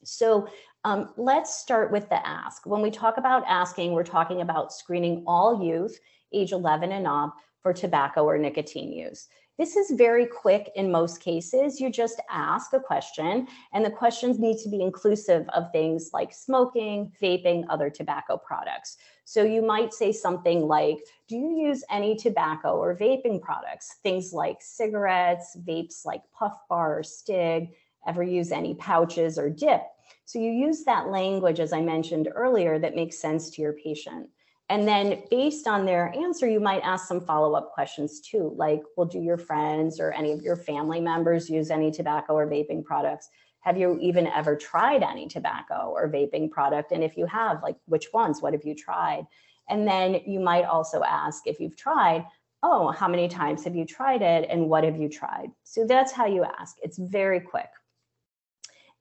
So 0.05 0.49
um, 0.85 1.11
let's 1.17 1.55
start 1.55 1.93
with 1.93 2.09
the 2.09 2.27
ask. 2.27 2.67
When 2.67 2.81
we 2.81 2.91
talk 2.91 3.19
about 3.19 3.45
asking, 3.47 3.93
we're 3.93 4.05
talking 4.05 4.41
about 4.41 4.73
screening 4.73 5.25
all 5.27 5.65
youth 5.65 5.99
age 6.33 6.53
11 6.53 6.93
and 6.93 7.07
up 7.07 7.37
for 7.61 7.73
tobacco 7.73 8.25
or 8.25 8.39
nicotine 8.39 8.93
use. 8.93 9.29
This 9.59 9.77
is 9.77 9.91
very 9.91 10.25
quick 10.25 10.71
in 10.75 10.91
most 10.91 11.21
cases. 11.21 11.81
You 11.81 11.91
just 11.91 12.19
ask 12.31 12.73
a 12.73 12.81
question, 12.81 13.47
and 13.75 13.85
the 13.85 13.91
questions 13.91 14.39
need 14.39 14.57
to 14.63 14.71
be 14.71 14.81
inclusive 14.81 15.47
of 15.51 15.71
things 15.71 16.11
like 16.15 16.33
smoking, 16.33 17.13
vaping, 17.21 17.67
other 17.69 17.91
tobacco 17.91 18.39
products. 18.39 18.97
So 19.27 19.43
you 19.43 19.61
might 19.61 19.93
say 19.93 20.13
something 20.13 20.63
like, 20.63 21.01
Do 21.29 21.37
you 21.37 21.67
use 21.67 21.85
any 21.91 22.17
tobacco 22.17 22.79
or 22.79 22.97
vaping 22.97 23.43
products? 23.43 23.97
Things 24.03 24.33
like 24.33 24.63
cigarettes, 24.63 25.55
vapes 25.63 26.07
like 26.07 26.23
Puff 26.33 26.57
Bar 26.71 27.01
or 27.01 27.03
Stig, 27.03 27.75
ever 28.07 28.23
use 28.23 28.53
any 28.53 28.75
pouches 28.75 29.39
or 29.39 29.51
dip? 29.51 29.83
So 30.25 30.39
you 30.39 30.51
use 30.51 30.85
that 30.85 31.09
language, 31.09 31.61
as 31.61 31.73
I 31.73 31.81
mentioned 31.81 32.29
earlier, 32.35 32.79
that 32.79 32.95
makes 32.95 33.19
sense 33.19 33.51
to 33.51 33.63
your 33.63 33.73
patient. 33.73 34.29
And 34.69 34.87
then 34.87 35.25
based 35.31 35.67
on 35.67 35.85
their 35.85 36.15
answer, 36.17 36.49
you 36.49 36.61
might 36.61 36.83
ask 36.83 37.09
some 37.09 37.21
follow-up 37.21 37.73
questions 37.73 38.21
too, 38.21 38.55
like, 38.57 38.83
well, 38.97 39.07
do 39.07 39.19
your 39.19 39.37
friends 39.37 39.99
or 39.99 40.13
any 40.13 40.31
of 40.31 40.43
your 40.43 40.55
family 40.55 41.01
members 41.01 41.51
use 41.51 41.73
any 41.73 41.91
tobacco 41.91 42.35
or 42.35 42.47
vaping 42.47 42.85
products? 42.85 43.29
Have 43.63 43.77
you 43.77 43.99
even 44.01 44.29
ever 44.29 44.55
tried 44.55 45.03
any 45.03 45.27
tobacco 45.27 45.93
or 45.93 46.09
vaping 46.09 46.51
product? 46.51 46.93
And 46.93 47.03
if 47.03 47.17
you 47.17 47.27
have, 47.27 47.63
like, 47.63 47.77
which 47.87 48.13
ones? 48.13 48.41
What 48.41 48.53
have 48.53 48.65
you 48.65 48.77
tried? 48.77 49.27
And 49.69 49.89
then 49.89 50.21
you 50.25 50.39
might 50.39 50.65
also 50.65 51.03
ask 51.03 51.47
if 51.47 51.59
you've 51.59 51.77
tried, 51.77 52.25
oh, 52.63 52.93
how 52.93 53.09
many 53.09 53.27
times 53.27 53.65
have 53.65 53.75
you 53.75 53.85
tried 53.85 54.23
it 54.23 54.49
and 54.49 54.69
what 54.69 54.85
have 54.85 54.97
you 54.97 55.09
tried? 55.09 55.49
So 55.65 55.85
that's 55.87 56.13
how 56.13 56.27
you 56.27 56.45
ask. 56.45 56.77
It's 56.83 56.99
very 56.99 57.41
quick. 57.41 57.71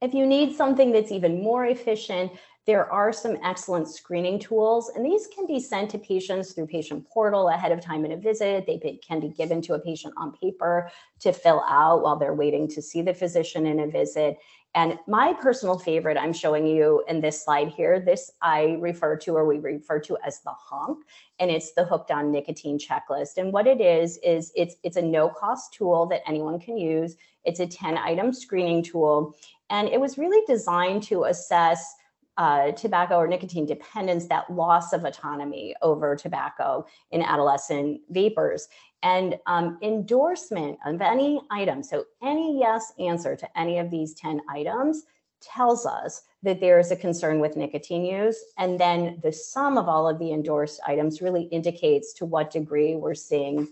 If 0.02 0.14
you 0.14 0.26
need 0.26 0.56
something 0.56 0.92
that's 0.92 1.12
even 1.12 1.44
more 1.44 1.66
efficient, 1.66 2.32
there 2.66 2.92
are 2.92 3.12
some 3.12 3.38
excellent 3.44 3.88
screening 3.88 4.40
tools, 4.40 4.92
and 4.96 5.04
these 5.04 5.28
can 5.28 5.48
be 5.48 5.60
sent 5.60 5.90
to 5.92 5.98
patients 5.98 6.54
through 6.54 6.68
patient 6.68 7.06
portal 7.10 7.50
ahead 7.50 7.72
of 7.72 7.82
time 7.82 8.06
in 8.06 8.12
a 8.12 8.18
visit. 8.18 8.66
They 8.66 9.00
can 9.06 9.20
be 9.20 9.30
given 9.30 9.62
to 9.64 9.74
a 9.74 9.80
patient 9.80 10.14
on 10.18 10.34
paper 10.34 10.90
to 11.22 11.34
fill 11.34 11.64
out 11.68 12.04
while 12.04 12.16
they're 12.16 12.34
waiting 12.34 12.68
to 12.70 12.82
see 12.82 13.02
the 13.02 13.14
physician 13.14 13.66
in 13.66 13.80
a 13.80 13.88
visit. 13.88 14.38
And 14.76 15.00
my 15.08 15.34
personal 15.34 15.80
favorite 15.80 16.16
I'm 16.16 16.32
showing 16.32 16.68
you 16.68 17.04
in 17.08 17.22
this 17.22 17.44
slide 17.44 17.70
here, 17.70 18.00
this 18.00 18.32
I 18.42 18.78
refer 18.80 19.18
to 19.18 19.36
or 19.36 19.46
we 19.46 19.58
refer 19.58 20.00
to 20.02 20.18
as 20.24 20.42
the 20.42 20.52
HONC, 20.52 21.00
and 21.40 21.50
it's 21.50 21.74
the 21.74 21.86
hooked 21.86 22.12
on 22.12 22.32
nicotine 22.32 22.78
checklist. 22.78 23.38
And 23.38 23.52
what 23.52 23.66
it 23.66 23.82
is, 23.82 24.20
is 24.24 24.52
it's, 24.56 24.76
it's 24.84 24.98
a 24.98 25.02
no 25.02 25.28
cost 25.30 25.74
tool 25.74 26.06
that 26.08 26.22
anyone 26.28 26.60
can 26.60 26.78
use. 26.78 27.16
It's 27.46 27.60
a 27.60 27.68
10 27.68 27.98
item 27.98 28.32
screening 28.32 28.84
tool. 28.84 29.36
And 29.70 29.88
it 29.88 30.00
was 30.00 30.18
really 30.18 30.44
designed 30.48 31.04
to 31.04 31.26
assess 31.26 31.96
uh, 32.38 32.72
tobacco 32.72 33.18
or 33.18 33.28
nicotine 33.28 33.66
dependence, 33.66 34.28
that 34.28 34.50
loss 34.50 34.94
of 34.94 35.04
autonomy 35.04 35.76
over 35.82 36.16
tobacco 36.16 36.86
in 37.12 37.22
adolescent 37.22 38.00
vapors. 38.10 38.70
And 39.04 39.38
um, 39.46 39.78
endorsement 39.82 40.80
of 40.86 41.02
any 41.02 41.42
item, 41.52 41.84
so 41.84 42.06
any 42.24 42.58
yes 42.58 42.94
answer 42.98 43.36
to 43.36 43.60
any 43.60 43.78
of 43.80 43.92
these 43.92 44.14
10 44.14 44.42
items 44.50 45.04
tells 45.42 45.86
us 45.86 46.22
that 46.44 46.62
there 46.62 46.80
is 46.80 46.92
a 46.92 46.96
concern 46.96 47.40
with 47.40 47.58
nicotine 47.58 48.06
use. 48.06 48.42
And 48.58 48.80
then 48.80 49.20
the 49.22 49.34
sum 49.34 49.78
of 49.78 49.90
all 49.90 50.08
of 50.08 50.18
the 50.18 50.32
endorsed 50.32 50.80
items 50.88 51.22
really 51.22 51.44
indicates 51.44 52.14
to 52.14 52.26
what 52.26 52.52
degree 52.52 52.96
we're 52.96 53.16
seeing 53.16 53.68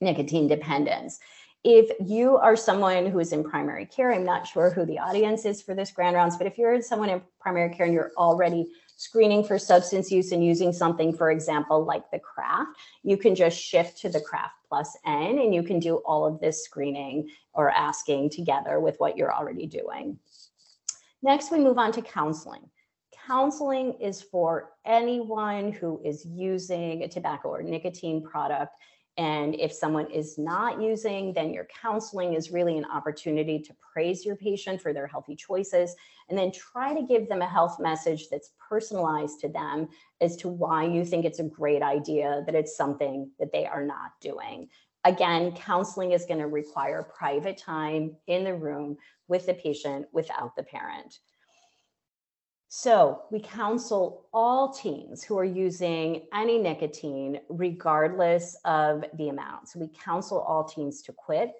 nicotine 0.00 0.46
dependence 0.46 1.18
if 1.64 1.90
you 2.06 2.36
are 2.36 2.56
someone 2.56 3.06
who 3.06 3.18
is 3.20 3.32
in 3.32 3.42
primary 3.42 3.86
care, 3.86 4.12
I'm 4.12 4.24
not 4.24 4.46
sure 4.46 4.70
who 4.70 4.84
the 4.84 4.98
audience 4.98 5.46
is 5.46 5.62
for 5.62 5.74
this 5.74 5.90
grand 5.90 6.14
rounds, 6.14 6.36
but 6.36 6.46
if 6.46 6.58
you're 6.58 6.80
someone 6.82 7.08
in 7.08 7.22
primary 7.40 7.74
care 7.74 7.86
and 7.86 7.94
you're 7.94 8.12
already 8.18 8.68
screening 8.96 9.42
for 9.42 9.58
substance 9.58 10.12
use 10.12 10.30
and 10.32 10.44
using 10.44 10.74
something, 10.74 11.16
for 11.16 11.30
example, 11.30 11.82
like 11.82 12.10
the 12.10 12.18
CRAFFT, 12.18 12.66
you 13.02 13.16
can 13.16 13.34
just 13.34 13.58
shift 13.58 13.98
to 14.02 14.10
the 14.10 14.20
CRAFFT 14.20 14.50
plus 14.68 14.94
N 15.06 15.38
and 15.38 15.54
you 15.54 15.62
can 15.62 15.78
do 15.78 15.96
all 16.04 16.26
of 16.26 16.38
this 16.38 16.62
screening 16.62 17.30
or 17.54 17.70
asking 17.70 18.28
together 18.28 18.78
with 18.78 18.96
what 18.98 19.16
you're 19.16 19.34
already 19.34 19.66
doing. 19.66 20.18
Next, 21.22 21.50
we 21.50 21.58
move 21.58 21.78
on 21.78 21.92
to 21.92 22.02
counseling. 22.02 22.68
Counseling 23.26 23.94
is 24.00 24.20
for 24.20 24.72
anyone 24.84 25.72
who 25.72 25.98
is 26.04 26.26
using 26.26 27.04
a 27.04 27.08
tobacco 27.08 27.48
or 27.48 27.62
nicotine 27.62 28.22
product 28.22 28.76
and 29.16 29.54
if 29.54 29.72
someone 29.72 30.10
is 30.10 30.38
not 30.38 30.82
using, 30.82 31.32
then 31.32 31.54
your 31.54 31.68
counseling 31.80 32.34
is 32.34 32.50
really 32.50 32.76
an 32.76 32.84
opportunity 32.86 33.60
to 33.60 33.74
praise 33.92 34.24
your 34.24 34.34
patient 34.34 34.82
for 34.82 34.92
their 34.92 35.06
healthy 35.06 35.36
choices 35.36 35.94
and 36.28 36.36
then 36.36 36.50
try 36.50 36.92
to 36.92 37.06
give 37.06 37.28
them 37.28 37.40
a 37.40 37.46
health 37.46 37.78
message 37.78 38.28
that's 38.28 38.50
personalized 38.68 39.40
to 39.40 39.48
them 39.48 39.88
as 40.20 40.36
to 40.36 40.48
why 40.48 40.84
you 40.84 41.04
think 41.04 41.24
it's 41.24 41.38
a 41.38 41.44
great 41.44 41.82
idea 41.82 42.42
that 42.46 42.56
it's 42.56 42.76
something 42.76 43.30
that 43.38 43.52
they 43.52 43.66
are 43.66 43.84
not 43.84 44.12
doing. 44.20 44.68
Again, 45.04 45.52
counseling 45.52 46.12
is 46.12 46.24
going 46.26 46.40
to 46.40 46.46
require 46.46 47.02
private 47.16 47.58
time 47.58 48.16
in 48.26 48.42
the 48.42 48.54
room 48.54 48.96
with 49.28 49.46
the 49.46 49.54
patient 49.54 50.06
without 50.12 50.56
the 50.56 50.62
parent. 50.62 51.18
So 52.76 53.22
we 53.30 53.38
counsel 53.38 54.26
all 54.34 54.72
teens 54.72 55.22
who 55.22 55.38
are 55.38 55.44
using 55.44 56.26
any 56.34 56.58
nicotine, 56.58 57.38
regardless 57.48 58.56
of 58.64 59.04
the 59.16 59.28
amount. 59.28 59.68
So 59.68 59.78
we 59.78 59.86
counsel 59.86 60.40
all 60.40 60.64
teens 60.64 61.00
to 61.02 61.12
quit. 61.12 61.52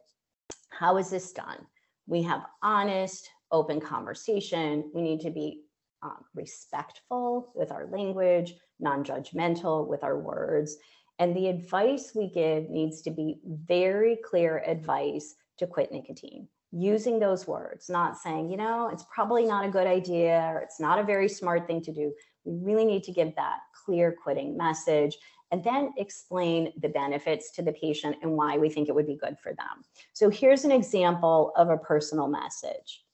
How 0.70 0.96
is 0.96 1.10
this 1.10 1.30
done? 1.30 1.68
We 2.08 2.24
have 2.24 2.42
honest, 2.64 3.30
open 3.52 3.80
conversation. 3.80 4.90
We 4.92 5.02
need 5.02 5.20
to 5.20 5.30
be 5.30 5.60
um, 6.02 6.24
respectful 6.34 7.52
with 7.54 7.70
our 7.70 7.86
language, 7.86 8.54
non 8.80 9.04
judgmental 9.04 9.86
with 9.86 10.02
our 10.02 10.18
words. 10.18 10.76
And 11.20 11.36
the 11.36 11.46
advice 11.46 12.10
we 12.12 12.28
give 12.28 12.68
needs 12.70 13.02
to 13.02 13.12
be 13.12 13.38
very 13.46 14.16
clear 14.16 14.64
advice 14.66 15.36
to 15.58 15.68
quit 15.68 15.92
nicotine 15.92 16.48
using 16.75 17.20
those 17.20 17.47
words, 17.47 17.89
not 17.89 18.18
saying, 18.18 18.51
you 18.51 18.57
know, 18.57 18.89
it's 18.93 19.05
probably 19.14 19.45
not 19.45 19.64
a 19.64 19.70
good 19.70 19.87
idea 19.87 20.51
or 20.53 20.59
it's 20.59 20.81
not 20.81 20.99
a 20.99 21.05
very 21.05 21.29
smart 21.29 21.68
thing 21.68 21.81
to 21.81 21.93
do. 21.93 22.12
We 22.45 22.72
really 22.72 22.85
need 22.85 23.05
to 23.05 23.12
give 23.12 23.35
that 23.37 23.59
clear 23.85 24.16
quitting 24.20 24.57
message 24.57 25.16
and 25.53 25.62
then 25.62 25.93
explain 25.99 26.72
the 26.81 26.89
benefits 26.89 27.53
to 27.53 27.62
the 27.62 27.72
patient 27.72 28.16
and 28.22 28.33
why 28.33 28.59
we 28.59 28.68
think 28.68 28.89
it 28.89 28.95
would 28.95 29.07
be 29.07 29.16
good 29.16 29.39
for 29.41 29.51
them. 29.51 29.85
So 30.14 30.29
here's 30.29 30.64
an 30.64 30.72
example 30.72 31.53
of 31.57 31.70
a 31.70 31.79
personal 31.79 32.27
message. 32.27 33.05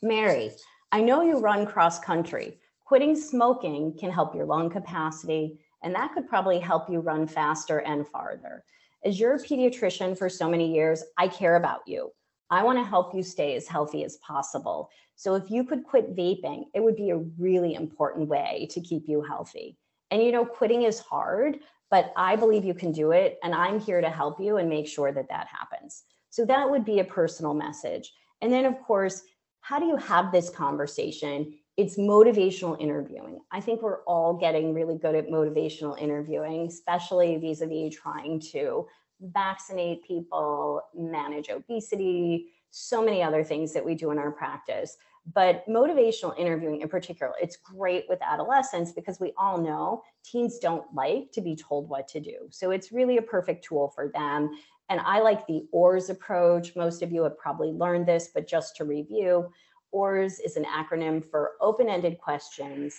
Mary, 0.00 0.52
I 0.92 1.00
know 1.00 1.22
you 1.22 1.40
run 1.40 1.66
cross 1.66 1.98
country. 1.98 2.58
Quitting 2.84 3.16
smoking 3.16 3.96
can 3.98 4.12
help 4.12 4.36
your 4.36 4.44
lung 4.44 4.70
capacity, 4.70 5.58
and 5.82 5.92
that 5.94 6.12
could 6.12 6.28
probably 6.28 6.60
help 6.60 6.88
you 6.88 7.00
run 7.00 7.26
faster 7.26 7.78
and 7.78 8.06
farther. 8.06 8.64
As 9.04 9.18
your 9.18 9.36
pediatrician 9.38 10.16
for 10.16 10.28
so 10.28 10.48
many 10.48 10.72
years, 10.72 11.02
I 11.18 11.26
care 11.26 11.56
about 11.56 11.80
you. 11.86 12.12
I 12.50 12.62
want 12.62 12.78
to 12.78 12.84
help 12.84 13.14
you 13.14 13.22
stay 13.22 13.56
as 13.56 13.66
healthy 13.66 14.04
as 14.04 14.16
possible. 14.18 14.90
So 15.16 15.34
if 15.34 15.50
you 15.50 15.64
could 15.64 15.84
quit 15.84 16.14
vaping, 16.16 16.64
it 16.74 16.82
would 16.82 16.96
be 16.96 17.10
a 17.10 17.24
really 17.38 17.74
important 17.74 18.28
way 18.28 18.68
to 18.70 18.80
keep 18.80 19.08
you 19.08 19.22
healthy. 19.22 19.78
And 20.10 20.22
you 20.22 20.32
know, 20.32 20.44
quitting 20.44 20.82
is 20.82 20.98
hard, 20.98 21.58
but 21.90 22.12
I 22.16 22.36
believe 22.36 22.64
you 22.64 22.74
can 22.74 22.92
do 22.92 23.12
it. 23.12 23.38
And 23.42 23.54
I'm 23.54 23.80
here 23.80 24.00
to 24.00 24.10
help 24.10 24.40
you 24.40 24.58
and 24.58 24.68
make 24.68 24.86
sure 24.86 25.12
that 25.12 25.28
that 25.28 25.46
happens. 25.48 26.04
So 26.30 26.44
that 26.46 26.68
would 26.68 26.84
be 26.84 27.00
a 27.00 27.04
personal 27.04 27.54
message. 27.54 28.12
And 28.42 28.52
then, 28.52 28.64
of 28.64 28.80
course, 28.82 29.22
how 29.60 29.78
do 29.78 29.86
you 29.86 29.96
have 29.96 30.30
this 30.30 30.50
conversation? 30.50 31.54
It's 31.76 31.96
motivational 31.96 32.80
interviewing. 32.80 33.40
I 33.50 33.60
think 33.60 33.82
we're 33.82 34.02
all 34.02 34.34
getting 34.34 34.74
really 34.74 34.98
good 34.98 35.14
at 35.14 35.28
motivational 35.28 35.98
interviewing, 36.00 36.66
especially 36.66 37.36
vis 37.38 37.62
a 37.62 37.66
vis 37.66 37.94
trying 37.94 38.40
to 38.52 38.86
vaccinate 39.20 40.04
people, 40.04 40.82
manage 40.94 41.48
obesity, 41.50 42.46
so 42.70 43.04
many 43.04 43.22
other 43.22 43.44
things 43.44 43.72
that 43.72 43.84
we 43.84 43.94
do 43.94 44.10
in 44.10 44.18
our 44.18 44.32
practice. 44.32 44.96
But 45.32 45.66
motivational 45.68 46.38
interviewing 46.38 46.82
in 46.82 46.88
particular, 46.88 47.32
it's 47.40 47.56
great 47.56 48.04
with 48.08 48.18
adolescents 48.20 48.92
because 48.92 49.20
we 49.20 49.32
all 49.38 49.58
know 49.58 50.02
teens 50.22 50.58
don't 50.58 50.84
like 50.92 51.32
to 51.32 51.40
be 51.40 51.56
told 51.56 51.88
what 51.88 52.08
to 52.08 52.20
do. 52.20 52.48
So 52.50 52.72
it's 52.72 52.92
really 52.92 53.16
a 53.16 53.22
perfect 53.22 53.64
tool 53.64 53.88
for 53.94 54.08
them. 54.08 54.50
And 54.90 55.00
I 55.00 55.20
like 55.20 55.46
the 55.46 55.66
OARS 55.72 56.10
approach. 56.10 56.76
Most 56.76 57.02
of 57.02 57.10
you 57.10 57.22
have 57.22 57.38
probably 57.38 57.70
learned 57.70 58.06
this, 58.06 58.30
but 58.34 58.46
just 58.46 58.76
to 58.76 58.84
review, 58.84 59.48
OARS 59.92 60.40
is 60.40 60.56
an 60.56 60.64
acronym 60.64 61.24
for 61.30 61.52
open 61.60 61.88
ended 61.88 62.18
questions, 62.18 62.94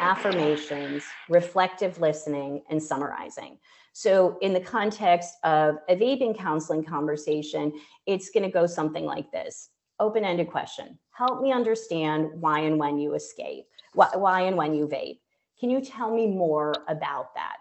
affirmations, 0.00 1.04
reflective 1.28 2.00
listening, 2.00 2.62
and 2.70 2.82
summarizing. 2.82 3.58
So, 3.92 4.38
in 4.40 4.52
the 4.52 4.60
context 4.60 5.34
of 5.44 5.76
a 5.88 5.96
vaping 5.96 6.36
counseling 6.36 6.84
conversation, 6.84 7.72
it's 8.06 8.30
going 8.30 8.44
to 8.44 8.50
go 8.50 8.66
something 8.66 9.04
like 9.04 9.30
this 9.30 9.70
open 10.00 10.24
ended 10.24 10.48
question 10.48 10.98
Help 11.12 11.42
me 11.42 11.52
understand 11.52 12.30
why 12.40 12.60
and 12.60 12.78
when 12.78 12.98
you 12.98 13.14
escape, 13.14 13.66
why 13.92 14.42
and 14.42 14.56
when 14.56 14.74
you 14.74 14.86
vape. 14.86 15.18
Can 15.58 15.68
you 15.68 15.82
tell 15.82 16.10
me 16.10 16.26
more 16.26 16.72
about 16.88 17.34
that? 17.34 17.56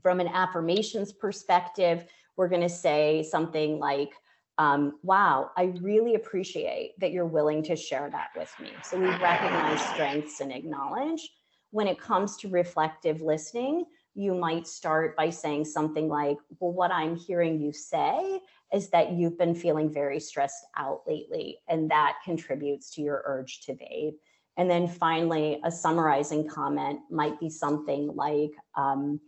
From 0.00 0.20
an 0.20 0.28
affirmations 0.28 1.12
perspective, 1.12 2.06
we're 2.36 2.48
going 2.48 2.62
to 2.62 2.68
say 2.70 3.22
something 3.30 3.78
like, 3.78 4.14
um, 4.56 4.98
wow, 5.02 5.50
I 5.54 5.74
really 5.82 6.14
appreciate 6.14 6.98
that 7.00 7.12
you're 7.12 7.26
willing 7.26 7.62
to 7.64 7.76
share 7.76 8.08
that 8.10 8.28
with 8.34 8.50
me. 8.58 8.72
So 8.84 8.98
we 8.98 9.08
recognize 9.08 9.82
strengths 9.88 10.40
and 10.40 10.50
acknowledge. 10.50 11.28
When 11.72 11.88
it 11.88 11.98
comes 11.98 12.36
to 12.38 12.48
reflective 12.48 13.20
listening, 13.20 13.86
you 14.14 14.34
might 14.34 14.66
start 14.66 15.16
by 15.16 15.30
saying 15.30 15.64
something 15.64 16.08
like, 16.08 16.36
Well, 16.60 16.72
what 16.72 16.92
I'm 16.92 17.16
hearing 17.16 17.60
you 17.60 17.72
say 17.72 18.40
is 18.72 18.90
that 18.90 19.12
you've 19.12 19.38
been 19.38 19.54
feeling 19.54 19.92
very 19.92 20.20
stressed 20.20 20.64
out 20.76 21.00
lately, 21.06 21.58
and 21.68 21.90
that 21.90 22.18
contributes 22.24 22.90
to 22.90 23.02
your 23.02 23.22
urge 23.24 23.62
to 23.62 23.72
vape. 23.72 24.16
And 24.58 24.70
then 24.70 24.86
finally, 24.86 25.60
a 25.64 25.70
summarizing 25.70 26.46
comment 26.46 27.00
might 27.10 27.40
be 27.40 27.48
something 27.48 28.14
like, 28.14 28.52
um, 28.76 29.18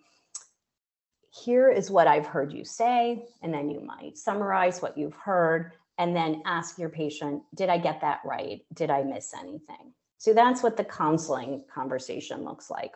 Here 1.30 1.70
is 1.70 1.90
what 1.90 2.06
I've 2.06 2.26
heard 2.26 2.52
you 2.52 2.64
say. 2.64 3.24
And 3.42 3.54
then 3.54 3.70
you 3.70 3.80
might 3.80 4.18
summarize 4.18 4.82
what 4.82 4.98
you've 4.98 5.16
heard. 5.16 5.72
and 5.96 6.14
then 6.14 6.42
ask 6.44 6.76
your 6.76 6.88
patient, 6.88 7.44
did 7.54 7.68
I 7.68 7.78
get 7.78 8.00
that 8.00 8.20
right? 8.24 8.62
Did 8.72 8.90
I 8.90 9.04
miss 9.04 9.32
anything? 9.32 9.94
So 10.18 10.32
that's 10.32 10.62
what 10.62 10.76
the 10.76 10.84
counseling 10.84 11.64
conversation 11.72 12.44
looks 12.44 12.70
like. 12.70 12.92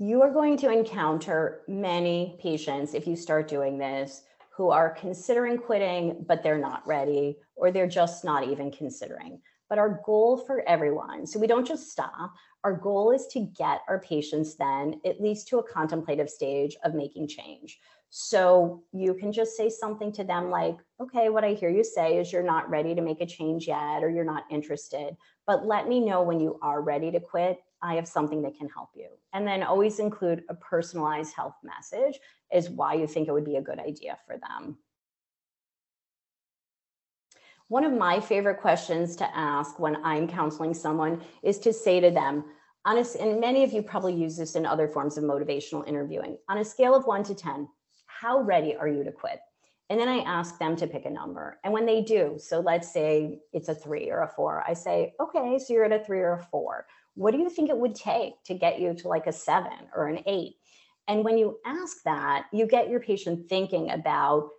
You 0.00 0.22
are 0.22 0.32
going 0.32 0.56
to 0.58 0.70
encounter 0.70 1.62
many 1.66 2.38
patients 2.40 2.94
if 2.94 3.06
you 3.06 3.16
start 3.16 3.48
doing 3.48 3.78
this 3.78 4.22
who 4.58 4.70
are 4.70 4.90
considering 4.90 5.58
quitting, 5.58 6.24
but 6.26 6.42
they're 6.42 6.58
not 6.58 6.86
ready, 6.86 7.36
or 7.54 7.70
they're 7.70 7.88
just 7.88 8.24
not 8.24 8.46
even 8.46 8.72
considering. 8.72 9.40
But 9.68 9.78
our 9.78 10.00
goal 10.04 10.36
for 10.36 10.62
everyone, 10.68 11.26
so 11.26 11.38
we 11.38 11.46
don't 11.46 11.66
just 11.66 11.90
stop, 11.90 12.32
our 12.64 12.72
goal 12.72 13.12
is 13.12 13.26
to 13.28 13.40
get 13.56 13.82
our 13.88 14.00
patients 14.00 14.56
then 14.56 15.00
at 15.04 15.20
least 15.20 15.46
to 15.48 15.58
a 15.58 15.62
contemplative 15.62 16.28
stage 16.28 16.76
of 16.84 16.94
making 16.94 17.28
change. 17.28 17.78
So 18.10 18.84
you 18.92 19.14
can 19.14 19.32
just 19.32 19.56
say 19.56 19.68
something 19.68 20.12
to 20.12 20.24
them 20.24 20.50
like, 20.50 20.78
okay, 21.00 21.28
what 21.28 21.44
I 21.44 21.52
hear 21.52 21.68
you 21.68 21.84
say 21.84 22.18
is 22.18 22.32
you're 22.32 22.42
not 22.42 22.70
ready 22.70 22.94
to 22.94 23.02
make 23.02 23.20
a 23.20 23.26
change 23.26 23.68
yet, 23.68 24.02
or 24.02 24.08
you're 24.08 24.24
not 24.24 24.44
interested, 24.50 25.16
but 25.46 25.66
let 25.66 25.88
me 25.88 26.00
know 26.00 26.22
when 26.22 26.40
you 26.40 26.58
are 26.62 26.80
ready 26.80 27.10
to 27.10 27.20
quit. 27.20 27.58
I 27.82 27.94
have 27.94 28.08
something 28.08 28.42
that 28.42 28.56
can 28.56 28.68
help 28.68 28.90
you. 28.94 29.08
And 29.32 29.46
then 29.46 29.62
always 29.62 29.98
include 29.98 30.42
a 30.48 30.54
personalized 30.54 31.34
health 31.34 31.56
message 31.62 32.18
is 32.52 32.70
why 32.70 32.94
you 32.94 33.06
think 33.06 33.28
it 33.28 33.32
would 33.32 33.44
be 33.44 33.56
a 33.56 33.62
good 33.62 33.78
idea 33.78 34.18
for 34.26 34.38
them. 34.38 34.78
One 37.68 37.84
of 37.84 37.92
my 37.92 38.18
favorite 38.18 38.60
questions 38.60 39.14
to 39.16 39.36
ask 39.36 39.78
when 39.78 40.02
I'm 40.02 40.26
counseling 40.26 40.72
someone 40.72 41.20
is 41.42 41.58
to 41.60 41.72
say 41.72 42.00
to 42.00 42.10
them, 42.10 42.44
honest, 42.86 43.16
and 43.16 43.38
many 43.38 43.62
of 43.62 43.72
you 43.72 43.82
probably 43.82 44.14
use 44.14 44.38
this 44.38 44.54
in 44.54 44.64
other 44.64 44.88
forms 44.88 45.18
of 45.18 45.24
motivational 45.24 45.86
interviewing, 45.86 46.38
on 46.48 46.58
a 46.58 46.64
scale 46.64 46.94
of 46.94 47.06
one 47.06 47.22
to 47.24 47.34
10, 47.34 47.68
how 48.20 48.40
ready 48.40 48.74
are 48.76 48.88
you 48.88 49.04
to 49.04 49.12
quit? 49.12 49.40
And 49.90 49.98
then 49.98 50.08
I 50.08 50.18
ask 50.18 50.58
them 50.58 50.76
to 50.76 50.86
pick 50.86 51.06
a 51.06 51.10
number. 51.10 51.58
And 51.64 51.72
when 51.72 51.86
they 51.86 52.02
do, 52.02 52.36
so 52.38 52.60
let's 52.60 52.92
say 52.92 53.38
it's 53.52 53.68
a 53.68 53.74
three 53.74 54.10
or 54.10 54.22
a 54.22 54.28
four, 54.28 54.62
I 54.66 54.74
say, 54.74 55.14
okay, 55.20 55.58
so 55.58 55.72
you're 55.72 55.84
at 55.84 56.00
a 56.00 56.04
three 56.04 56.20
or 56.20 56.32
a 56.32 56.42
four. 56.50 56.86
What 57.14 57.32
do 57.32 57.38
you 57.38 57.48
think 57.48 57.70
it 57.70 57.78
would 57.78 57.94
take 57.94 58.42
to 58.44 58.54
get 58.54 58.80
you 58.80 58.94
to 58.94 59.08
like 59.08 59.26
a 59.26 59.32
seven 59.32 59.88
or 59.94 60.08
an 60.08 60.22
eight? 60.26 60.56
And 61.06 61.24
when 61.24 61.38
you 61.38 61.58
ask 61.64 62.02
that, 62.04 62.46
you 62.52 62.66
get 62.66 62.90
your 62.90 63.00
patient 63.00 63.48
thinking 63.48 63.90
about 63.90 64.50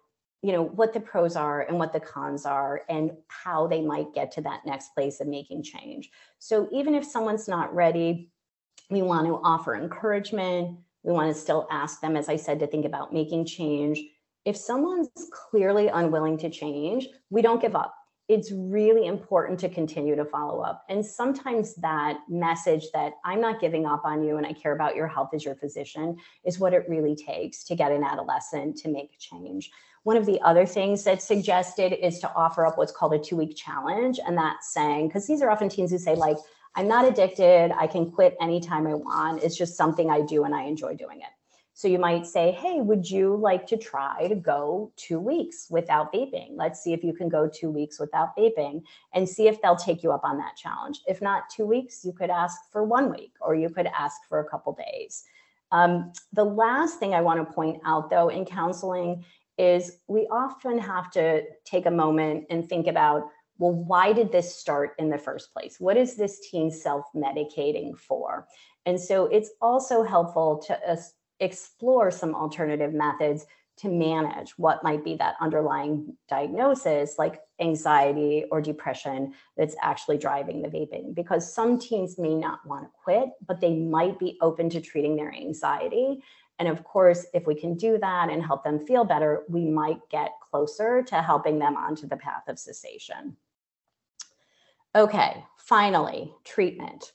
you 0.42 0.54
know 0.54 0.64
what 0.64 0.94
the 0.94 1.02
pros 1.02 1.36
are 1.36 1.64
and 1.64 1.78
what 1.78 1.92
the 1.92 2.00
cons 2.00 2.46
are 2.46 2.84
and 2.88 3.12
how 3.28 3.68
they 3.68 3.82
might 3.82 4.14
get 4.14 4.32
to 4.32 4.42
that 4.42 4.66
next 4.66 4.94
place 4.94 5.20
of 5.20 5.28
making 5.28 5.62
change 5.62 6.12
so 6.38 6.70
even 6.72 6.96
if 6.96 7.04
someone's 7.04 7.50
not 7.50 7.76
ready 7.76 8.32
we 8.90 9.02
want 9.02 9.28
to 9.28 9.36
offer 9.44 9.76
encouragement 9.76 10.80
we 11.04 11.14
want 11.14 11.34
to 11.34 11.40
still 11.40 11.68
ask 11.72 12.02
them, 12.02 12.18
as 12.18 12.30
I 12.30 12.36
said, 12.36 12.60
to 12.60 12.68
think 12.68 12.86
about 12.86 13.14
making 13.14 13.46
change. 13.46 14.02
If 14.46 14.58
someone's 14.58 15.10
clearly 15.32 15.88
unwilling 15.88 16.38
to 16.40 16.50
change, 16.50 17.08
we 17.30 17.42
don't 17.42 17.62
give 17.62 17.76
up. 17.76 17.96
It's 18.28 18.52
really 18.52 19.08
important 19.08 19.60
to 19.62 19.70
continue 19.70 20.16
to 20.16 20.24
follow 20.24 20.62
up. 20.62 20.86
And 20.88 21.04
sometimes 21.04 21.74
that 21.76 22.20
message 22.30 22.86
that 22.94 23.14
I'm 23.26 23.42
not 23.42 23.60
giving 23.60 23.88
up 23.88 24.04
on 24.06 24.24
you 24.24 24.38
and 24.38 24.46
I 24.46 24.54
care 24.54 24.74
about 24.74 24.96
your 24.96 25.08
health 25.08 25.30
as 25.34 25.44
your 25.44 25.56
physician 25.56 26.18
is 26.44 26.60
what 26.60 26.74
it 26.74 26.86
really 26.88 27.16
takes 27.16 27.64
to 27.66 27.76
get 27.76 27.92
an 27.92 28.04
adolescent 28.04 28.78
to 28.78 28.90
make 28.90 29.18
change. 29.20 29.72
One 30.04 30.16
of 30.16 30.28
the 30.28 30.40
other 30.42 30.66
things 30.66 31.04
that's 31.04 31.26
suggested 31.26 31.94
is 31.94 32.20
to 32.20 32.32
offer 32.34 32.66
up 32.66 32.78
what's 32.78 32.92
called 32.92 33.14
a 33.14 33.20
two 33.20 33.36
week 33.36 33.56
challenge. 33.56 34.20
And 34.26 34.38
that's 34.38 34.74
saying, 34.74 35.08
because 35.08 35.26
these 35.26 35.42
are 35.42 35.50
often 35.50 35.68
teens 35.68 35.92
who 35.92 35.98
say, 35.98 36.16
like, 36.16 36.38
I'm 36.76 36.88
not 36.88 37.08
addicted. 37.08 37.72
I 37.78 37.88
can 37.88 38.12
quit 38.12 38.38
anytime 38.40 38.88
I 38.88 38.96
want. 38.96 39.44
It's 39.44 39.58
just 39.58 39.76
something 39.76 40.10
I 40.10 40.22
do 40.22 40.44
and 40.44 40.56
I 40.56 40.64
enjoy 40.64 40.96
doing 40.96 41.22
it. 41.22 41.30
So 41.80 41.88
you 41.88 41.98
might 41.98 42.26
say, 42.26 42.52
hey, 42.52 42.82
would 42.82 43.10
you 43.10 43.38
like 43.38 43.66
to 43.68 43.78
try 43.78 44.28
to 44.28 44.36
go 44.36 44.92
two 44.98 45.18
weeks 45.18 45.68
without 45.70 46.12
vaping? 46.12 46.50
Let's 46.56 46.84
see 46.84 46.92
if 46.92 47.06
you 47.06 47.14
can 47.14 47.30
go 47.30 47.48
two 47.48 47.70
weeks 47.70 48.02
without 48.02 48.36
vaping 48.36 48.82
and 49.14 49.28
see 49.28 49.48
if 49.48 49.62
they'll 49.62 49.78
take 49.78 50.04
you 50.04 50.12
up 50.12 50.26
on 50.26 50.38
that 50.40 50.58
challenge. 50.58 51.00
If 51.08 51.22
not 51.22 51.50
two 51.50 51.66
weeks, 51.66 52.04
you 52.04 52.12
could 52.12 52.30
ask 52.30 52.60
for 52.70 52.84
one 52.84 53.10
week 53.10 53.32
or 53.40 53.56
you 53.56 53.70
could 53.70 53.88
ask 53.98 54.18
for 54.28 54.40
a 54.40 54.50
couple 54.50 54.74
days. 54.74 55.24
Um, 55.72 56.12
the 56.34 56.44
last 56.44 57.00
thing 57.00 57.14
I 57.14 57.22
want 57.22 57.48
to 57.48 57.54
point 57.54 57.82
out, 57.86 58.10
though, 58.10 58.28
in 58.28 58.44
counseling 58.44 59.24
is 59.58 60.00
we 60.08 60.28
often 60.32 60.80
have 60.80 61.10
to 61.12 61.44
take 61.64 61.86
a 61.86 61.92
moment 61.92 62.46
and 62.50 62.68
think 62.68 62.88
about 62.88 63.24
well, 63.60 63.74
why 63.74 64.14
did 64.14 64.32
this 64.32 64.56
start 64.56 64.96
in 64.98 65.10
the 65.10 65.18
first 65.18 65.54
place? 65.54 65.80
What 65.80 65.98
is 65.98 66.16
this 66.16 66.40
teen 66.50 66.72
self 66.72 67.06
medicating 67.14 67.96
for? 67.98 68.48
And 68.86 69.00
so 69.00 69.26
it's 69.26 69.52
also 69.62 70.02
helpful 70.02 70.64
to 70.68 70.92
uh, 70.92 70.96
explore 71.42 72.10
some 72.10 72.34
alternative 72.34 72.94
methods 72.94 73.46
to 73.78 73.90
manage 73.90 74.52
what 74.58 74.84
might 74.84 75.06
be 75.06 75.16
that 75.16 75.36
underlying 75.40 76.18
diagnosis, 76.28 77.16
like 77.18 77.42
anxiety 77.62 78.46
or 78.52 78.62
depression, 78.62 79.34
that's 79.56 79.76
actually 79.82 80.18
driving 80.18 80.62
the 80.62 80.68
vaping. 80.68 81.14
Because 81.14 81.54
some 81.54 81.80
teens 81.80 82.18
may 82.18 82.36
not 82.36 82.66
want 82.66 82.86
to 82.86 82.90
quit, 83.04 83.30
but 83.46 83.62
they 83.62 83.76
might 83.76 84.20
be 84.20 84.38
open 84.42 84.70
to 84.70 84.82
treating 84.82 85.16
their 85.16 85.34
anxiety. 85.34 86.22
And 86.60 86.68
of 86.68 86.84
course, 86.84 87.26
if 87.34 87.48
we 87.48 87.56
can 87.56 87.76
do 87.76 87.98
that 88.00 88.30
and 88.30 88.44
help 88.44 88.66
them 88.66 88.86
feel 88.86 89.06
better, 89.06 89.44
we 89.48 89.66
might 89.66 90.00
get 90.10 90.32
closer 90.42 91.02
to 91.04 91.22
helping 91.22 91.58
them 91.58 91.78
onto 91.78 92.06
the 92.06 92.18
path 92.18 92.44
of 92.50 92.60
cessation. 92.60 93.38
Okay, 94.96 95.44
finally, 95.58 96.34
treatment. 96.44 97.14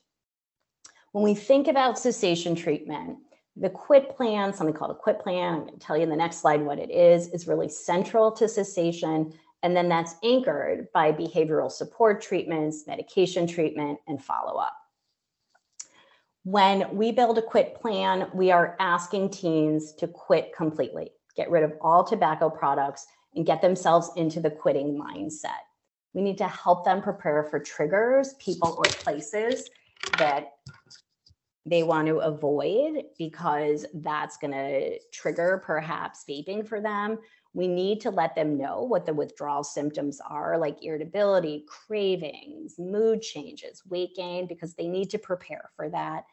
When 1.11 1.25
we 1.25 1.35
think 1.35 1.67
about 1.67 1.99
cessation 1.99 2.55
treatment, 2.55 3.19
the 3.57 3.71
quit 3.71 4.17
plan, 4.17 4.53
something 4.53 4.75
called 4.75 4.93
a 4.93 4.99
quit 4.99 5.19
plan, 5.19 5.55
I'm 5.55 5.61
going 5.61 5.75
to 5.75 5.81
tell 5.81 5.97
you 5.97 6.05
in 6.05 6.09
the 6.09 6.17
next 6.17 6.39
slide 6.39 6.63
what 6.63 6.79
it 6.79 6.91
is, 6.91 7.29
is 7.29 7.49
really 7.49 7.69
central 7.69 8.31
to 8.33 8.49
cessation. 8.49 9.33
And 9.63 9.77
then 9.77 9.89
that's 9.89 10.15
anchored 10.23 10.89
by 10.93 11.11
behavioral 11.11 11.71
support 11.71 12.21
treatments, 12.21 12.85
medication 12.87 13.47
treatment, 13.47 13.99
and 14.07 14.23
follow 14.23 14.59
up. 14.59 14.77
When 16.45 16.95
we 16.95 17.11
build 17.11 17.39
a 17.39 17.43
quit 17.43 17.75
plan, 17.75 18.29
we 18.35 18.51
are 18.51 18.77
asking 18.79 19.31
teens 19.31 19.95
to 19.95 20.07
quit 20.07 20.55
completely, 20.55 21.11
get 21.35 21.51
rid 21.51 21.63
of 21.63 21.73
all 21.81 22.05
tobacco 22.05 22.51
products, 22.51 23.07
and 23.35 23.47
get 23.47 23.63
themselves 23.63 24.11
into 24.17 24.41
the 24.41 24.51
quitting 24.51 24.97
mindset. 24.97 25.64
We 26.15 26.23
need 26.23 26.39
to 26.39 26.49
help 26.49 26.85
them 26.85 27.03
prepare 27.03 27.43
for 27.45 27.59
triggers, 27.59 28.35
people, 28.35 28.75
or 28.79 28.85
places 28.85 29.69
that 30.19 30.53
they 31.67 31.83
want 31.83 32.09
to 32.09 32.19
avoid 32.19 33.05
because 33.19 33.87
that's 33.95 34.37
going 34.37 34.53
to 34.53 34.99
trigger 35.13 35.63
perhaps 35.65 36.25
vaping 36.29 36.67
for 36.67 36.81
them. 36.81 37.19
We 37.55 37.69
need 37.69 38.01
to 38.03 38.11
let 38.11 38.35
them 38.35 38.59
know 38.59 38.83
what 38.83 39.07
the 39.07 39.15
withdrawal 39.15 39.65
symptoms 39.65 40.21
are, 40.29 40.59
like 40.59 40.85
irritability, 40.85 41.65
cravings, 41.69 42.75
mood 42.79 43.23
changes, 43.23 43.83
weight 43.89 44.15
gain, 44.15 44.47
because 44.47 44.75
they 44.75 44.89
need 44.89 45.11
to 45.11 45.19
prepare 45.19 45.71
for 45.77 45.89
that. 45.89 46.25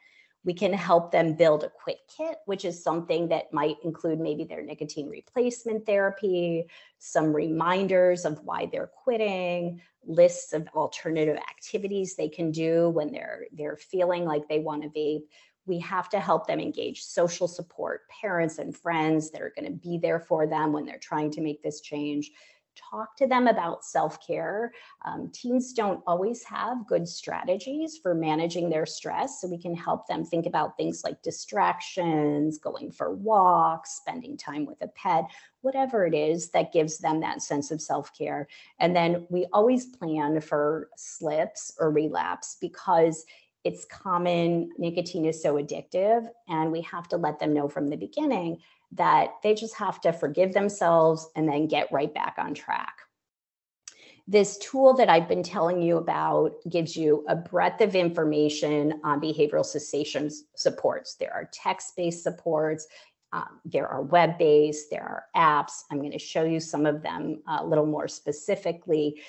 We 0.44 0.54
can 0.54 0.74
help 0.74 1.12
them 1.12 1.36
build 1.36 1.64
a 1.64 1.70
quit 1.70 2.00
kit, 2.08 2.38
which 2.46 2.66
is 2.66 2.84
something 2.84 3.28
that 3.30 3.54
might 3.54 3.78
include 3.84 4.20
maybe 4.20 4.44
their 4.44 4.64
nicotine 4.64 5.08
replacement 5.08 5.86
therapy, 5.86 6.66
some 6.98 7.34
reminders 7.34 8.26
of 8.26 8.40
why 8.44 8.68
they're 8.72 8.92
quitting, 9.04 9.82
lists 10.04 10.54
of 10.54 10.68
alternative 10.76 11.38
activities 11.38 12.16
they 12.16 12.30
can 12.30 12.52
do 12.52 12.90
when 12.90 13.12
they're 13.12 13.46
they're 13.54 13.78
feeling 13.78 14.26
like 14.26 14.48
they 14.48 14.60
want 14.60 14.82
to 14.84 14.90
vape. 14.90 15.24
We 15.68 15.80
have 15.80 16.10
to 16.10 16.20
help 16.20 16.48
them 16.48 16.60
engage 16.60 17.04
social 17.04 17.48
support, 17.48 18.02
parents 18.10 18.58
and 18.58 18.76
friends 18.76 19.30
that 19.32 19.44
are 19.44 19.54
going 19.56 19.72
to 19.72 19.78
be 19.78 20.00
there 20.00 20.20
for 20.20 20.48
them 20.48 20.74
when 20.74 20.86
they're 20.86 20.98
trying 20.98 21.30
to 21.32 21.42
make 21.42 21.62
this 21.62 21.82
change 21.82 22.32
talk 22.76 23.16
to 23.18 23.28
them 23.28 23.48
about 23.48 23.86
self 23.86 24.26
care. 24.26 24.72
Um, 25.06 25.30
teens 25.34 25.74
don't 25.74 26.02
always 26.08 26.44
have 26.44 26.88
good 26.88 27.08
strategies 27.08 27.98
for 28.02 28.14
managing 28.14 28.70
their 28.70 28.86
stress, 28.86 29.42
so 29.42 29.48
we 29.48 29.58
can 29.58 29.76
help 29.76 30.08
them 30.08 30.24
think 30.24 30.46
about 30.46 30.78
things 30.78 31.04
like 31.04 31.22
distractions, 31.22 32.58
going 32.58 32.92
for 32.92 33.14
walks, 33.14 33.92
spending 33.98 34.38
time 34.38 34.66
with 34.66 34.82
a 34.82 34.88
pet, 34.90 35.26
whatever 35.62 36.06
it 36.06 36.14
is 36.14 36.50
that 36.52 36.74
gives 36.74 36.98
them 36.98 37.20
that 37.22 37.42
sense 37.42 37.72
of 37.72 37.82
self 37.82 38.16
care. 38.18 38.48
And 38.80 38.96
then 38.96 39.26
we 39.30 39.48
always 39.54 39.86
plan 39.86 40.40
for 40.42 40.90
slips 40.96 41.74
or 41.80 41.92
relapse 41.92 42.58
because 42.60 43.26
it's 43.64 43.86
common, 43.86 44.70
nicotine 44.78 45.26
is 45.26 45.42
so 45.42 45.56
addictive, 45.56 46.28
and 46.48 46.72
we 46.72 46.82
have 46.82 47.08
to 47.10 47.18
let 47.18 47.40
them 47.40 47.54
know 47.54 47.68
from 47.68 47.88
the 47.88 47.96
beginning 47.96 48.58
that 48.94 49.30
they 49.44 49.54
just 49.54 49.76
have 49.76 50.02
to 50.02 50.12
forgive 50.12 50.54
themselves 50.54 51.30
and 51.36 51.48
then 51.48 51.68
get 51.68 51.92
right 51.92 52.14
back 52.14 52.36
on 52.38 52.54
track. 52.54 52.94
This 54.28 54.58
tool 54.60 54.94
that 54.96 55.10
I've 55.10 55.28
been 55.28 55.44
telling 55.44 55.82
you 55.82 55.98
about 55.98 56.54
gives 56.70 56.96
you 56.96 57.26
a 57.28 57.36
breadth 57.36 57.82
of 57.82 57.96
information 57.96 59.00
on 59.04 59.20
behavioral 59.20 59.66
cessation 59.66 60.30
supports. 60.56 61.16
There 61.16 61.34
are 61.34 61.50
text 61.52 61.96
based 61.98 62.24
supports, 62.24 62.88
um, 63.34 63.60
there 63.66 63.88
are 63.88 64.02
web 64.02 64.38
based, 64.38 64.90
there 64.90 65.04
are 65.04 65.26
apps. 65.36 65.84
I'm 65.90 66.00
going 66.00 66.12
to 66.12 66.20
show 66.20 66.44
you 66.44 66.60
some 66.60 66.86
of 66.86 67.02
them 67.02 67.42
a 67.48 67.66
little 67.66 67.86
more 67.86 68.08
specifically. 68.08 69.22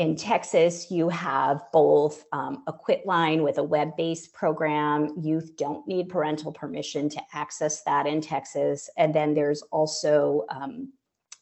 In 0.00 0.16
Texas, 0.16 0.90
you 0.90 1.10
have 1.10 1.62
both 1.74 2.24
um, 2.32 2.62
a 2.66 2.72
quit 2.72 3.04
line 3.04 3.42
with 3.42 3.58
a 3.58 3.62
web 3.62 3.94
based 3.98 4.32
program. 4.32 5.14
Youth 5.20 5.58
don't 5.58 5.86
need 5.86 6.08
parental 6.08 6.52
permission 6.52 7.10
to 7.10 7.20
access 7.34 7.82
that 7.82 8.06
in 8.06 8.22
Texas. 8.22 8.88
And 8.96 9.14
then 9.14 9.34
there's 9.34 9.60
also 9.70 10.46
um, 10.48 10.94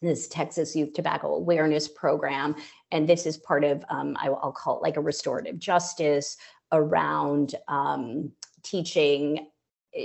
this 0.02 0.26
Texas 0.26 0.74
Youth 0.74 0.92
Tobacco 0.92 1.36
Awareness 1.36 1.86
Program. 1.86 2.56
And 2.90 3.08
this 3.08 3.26
is 3.26 3.36
part 3.36 3.62
of, 3.62 3.84
um, 3.90 4.16
I, 4.20 4.28
will 4.28 4.50
call 4.50 4.78
it 4.78 4.82
like 4.82 4.96
a 4.96 5.02
restorative 5.02 5.60
justice 5.60 6.36
around 6.72 7.54
um, 7.68 8.32
teaching 8.64 9.46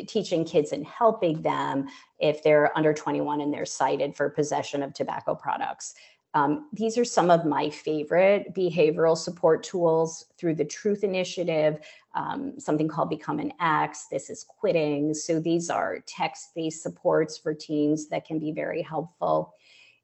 teaching 0.07 0.45
kids 0.45 0.71
and 0.71 0.87
helping 0.87 1.41
them 1.41 1.87
if 2.19 2.41
they're 2.41 2.75
under 2.77 2.93
21 2.93 3.41
and 3.41 3.53
they're 3.53 3.65
cited 3.65 4.15
for 4.15 4.29
possession 4.29 4.81
of 4.81 4.93
tobacco 4.93 5.35
products. 5.35 5.93
Um, 6.35 6.67
these 6.73 6.97
are 6.97 7.05
some 7.05 7.29
of 7.29 7.45
my 7.45 7.69
favorite 7.69 8.53
behavioral 8.55 9.17
support 9.17 9.61
tools 9.61 10.25
through 10.37 10.55
the 10.55 10.65
Truth 10.65 11.03
Initiative, 11.03 11.79
um, 12.15 12.59
something 12.59 12.87
called 12.87 13.09
Become 13.09 13.39
an 13.39 13.53
EX. 13.59 14.07
This 14.07 14.29
is 14.29 14.43
quitting. 14.43 15.13
So 15.13 15.39
these 15.39 15.69
are 15.69 15.99
text 16.07 16.49
based 16.55 16.81
supports 16.81 17.37
for 17.37 17.53
teens 17.53 18.07
that 18.07 18.25
can 18.25 18.39
be 18.39 18.51
very 18.51 18.81
helpful. 18.81 19.53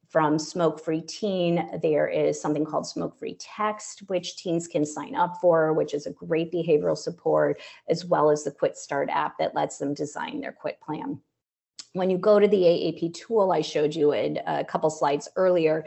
From 0.08 0.40
Smoke 0.40 0.80
Free 0.80 1.02
Teen, 1.02 1.78
there 1.82 2.08
is 2.08 2.40
something 2.40 2.64
called 2.64 2.84
Smoke 2.84 3.16
Free 3.16 3.36
Text, 3.38 4.00
which 4.08 4.36
teens 4.36 4.66
can 4.66 4.84
sign 4.84 5.14
up 5.14 5.36
for, 5.40 5.72
which 5.72 5.94
is 5.94 6.06
a 6.06 6.12
great 6.12 6.52
behavioral 6.52 6.98
support, 6.98 7.60
as 7.88 8.04
well 8.04 8.28
as 8.28 8.42
the 8.42 8.50
Quit 8.50 8.76
Start 8.76 9.08
app 9.08 9.38
that 9.38 9.54
lets 9.54 9.78
them 9.78 9.94
design 9.94 10.40
their 10.40 10.50
quit 10.50 10.80
plan. 10.80 11.20
When 11.92 12.10
you 12.10 12.18
go 12.18 12.40
to 12.40 12.46
the 12.46 12.56
AAP 12.56 13.14
tool 13.14 13.52
I 13.52 13.60
showed 13.60 13.94
you 13.94 14.12
in 14.12 14.40
a 14.46 14.64
couple 14.64 14.90
slides 14.90 15.28
earlier, 15.36 15.84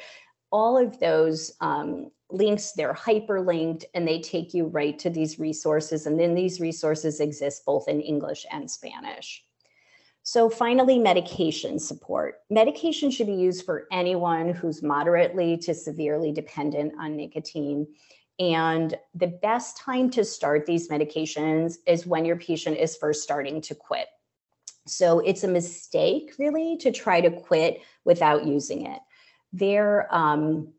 all 0.54 0.78
of 0.78 1.00
those 1.00 1.52
um, 1.62 2.12
links, 2.30 2.74
they're 2.74 2.94
hyperlinked 2.94 3.86
and 3.96 4.08
they 4.08 4.22
take 4.22 4.54
you 4.54 4.68
right 4.68 4.98
to 5.00 5.10
these 5.10 5.40
resources. 5.40 6.06
And 6.06 6.18
then 6.20 6.36
these 6.36 6.62
resources 6.62 7.20
exist 7.20 7.66
both 7.66 7.88
in 7.88 8.00
English 8.00 8.46
and 8.52 8.70
Spanish. 8.70 9.44
So 10.22 10.50
finally, 10.50 11.00
medication 11.00 11.80
support. 11.80 12.36
Medication 12.50 13.12
should 13.12 13.28
be 13.28 13.34
used 13.34 13.66
for 13.66 13.88
anyone 13.92 14.54
who's 14.54 14.84
moderately 14.84 15.58
to 15.58 15.74
severely 15.74 16.32
dependent 16.32 16.94
on 17.00 17.18
nicotine. 17.18 17.88
And 18.40 18.96
the 19.16 19.28
best 19.28 19.78
time 19.78 20.10
to 20.12 20.24
start 20.24 20.66
these 20.66 20.88
medications 20.88 21.78
is 21.88 22.06
when 22.06 22.26
your 22.26 22.38
patient 22.38 22.78
is 22.78 22.96
first 22.96 23.24
starting 23.24 23.60
to 23.62 23.76
quit. 23.76 24.08
So 24.86 25.20
it's 25.20 25.44
a 25.44 25.48
mistake, 25.48 26.34
really, 26.38 26.78
to 26.78 26.92
try 26.92 27.22
to 27.22 27.32
quit 27.32 27.82
without 28.06 28.46
using 28.46 28.86
it. 28.86 29.00
They're, 29.54 30.14
um, 30.14 30.74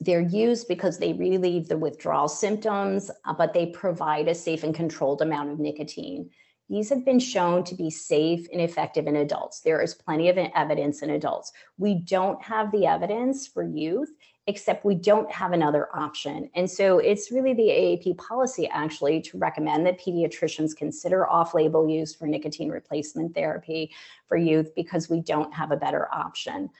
they're 0.00 0.20
used 0.20 0.68
because 0.68 0.98
they 0.98 1.14
relieve 1.14 1.68
the 1.68 1.78
withdrawal 1.78 2.28
symptoms, 2.28 3.10
uh, 3.24 3.32
but 3.32 3.54
they 3.54 3.66
provide 3.66 4.28
a 4.28 4.34
safe 4.34 4.62
and 4.62 4.74
controlled 4.74 5.22
amount 5.22 5.50
of 5.50 5.58
nicotine. 5.58 6.30
These 6.68 6.88
have 6.90 7.04
been 7.04 7.20
shown 7.20 7.62
to 7.64 7.74
be 7.74 7.90
safe 7.90 8.46
and 8.50 8.60
effective 8.60 9.06
in 9.06 9.16
adults. 9.16 9.60
There 9.60 9.82
is 9.82 9.94
plenty 9.94 10.28
of 10.30 10.38
evidence 10.38 11.02
in 11.02 11.10
adults. 11.10 11.52
We 11.78 11.94
don't 11.94 12.42
have 12.42 12.72
the 12.72 12.86
evidence 12.86 13.46
for 13.46 13.62
youth, 13.62 14.10
except 14.46 14.84
we 14.84 14.94
don't 14.94 15.30
have 15.30 15.52
another 15.52 15.88
option. 15.94 16.50
And 16.54 16.70
so 16.70 16.98
it's 16.98 17.30
really 17.30 17.52
the 17.52 17.68
AAP 17.68 18.16
policy 18.16 18.68
actually 18.68 19.20
to 19.22 19.38
recommend 19.38 19.86
that 19.86 20.00
pediatricians 20.00 20.76
consider 20.76 21.28
off 21.28 21.54
label 21.54 21.88
use 21.88 22.14
for 22.14 22.26
nicotine 22.26 22.70
replacement 22.70 23.34
therapy 23.34 23.92
for 24.26 24.36
youth 24.36 24.74
because 24.74 25.10
we 25.10 25.20
don't 25.20 25.52
have 25.52 25.70
a 25.70 25.76
better 25.76 26.12
option. 26.12 26.70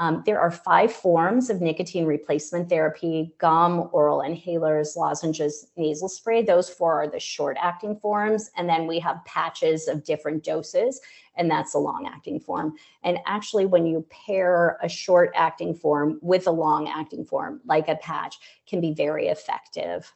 Um, 0.00 0.24
there 0.26 0.40
are 0.40 0.50
five 0.50 0.92
forms 0.92 1.50
of 1.50 1.60
nicotine 1.60 2.04
replacement 2.04 2.68
therapy 2.68 3.32
gum, 3.38 3.88
oral 3.92 4.18
inhalers, 4.18 4.96
lozenges, 4.96 5.68
nasal 5.76 6.08
spray. 6.08 6.42
Those 6.42 6.68
four 6.68 7.02
are 7.02 7.08
the 7.08 7.20
short 7.20 7.56
acting 7.60 7.96
forms. 7.96 8.50
And 8.56 8.68
then 8.68 8.88
we 8.88 8.98
have 8.98 9.24
patches 9.24 9.86
of 9.86 10.02
different 10.02 10.42
doses, 10.42 11.00
and 11.36 11.48
that's 11.48 11.74
a 11.74 11.78
long 11.78 12.10
acting 12.12 12.40
form. 12.40 12.74
And 13.04 13.18
actually, 13.24 13.66
when 13.66 13.86
you 13.86 14.04
pair 14.10 14.78
a 14.82 14.88
short 14.88 15.30
acting 15.36 15.74
form 15.74 16.18
with 16.22 16.48
a 16.48 16.52
long 16.52 16.88
acting 16.88 17.24
form, 17.24 17.60
like 17.64 17.88
a 17.88 17.96
patch, 17.96 18.38
can 18.66 18.80
be 18.80 18.92
very 18.92 19.28
effective. 19.28 20.12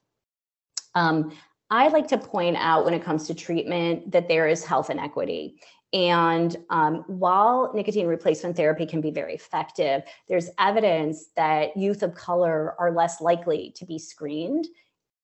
Um, 0.97 1.33
I 1.71 1.89
like 1.89 2.09
to 2.09 2.19
point 2.19 2.57
out 2.57 2.85
when 2.85 2.95
it 2.95 3.05
comes 3.05 3.27
to 3.27 3.35
treatment 3.35 4.11
that 4.11 4.27
there 4.27 4.49
is 4.49 4.65
health 4.65 4.91
inequity. 4.91 5.61
And 5.93 6.55
um, 6.69 7.05
while 7.07 7.73
nicotine 7.75 8.07
replacement 8.07 8.57
therapy 8.57 8.85
can 8.85 9.01
be 9.01 9.11
very 9.11 9.35
effective, 9.35 10.03
there's 10.29 10.51
evidence 10.59 11.29
that 11.37 11.77
youth 11.77 12.03
of 12.03 12.15
color 12.15 12.75
are 12.79 12.93
less 12.93 13.21
likely 13.21 13.73
to 13.77 13.87
be 13.87 13.99
screened. 13.99 14.67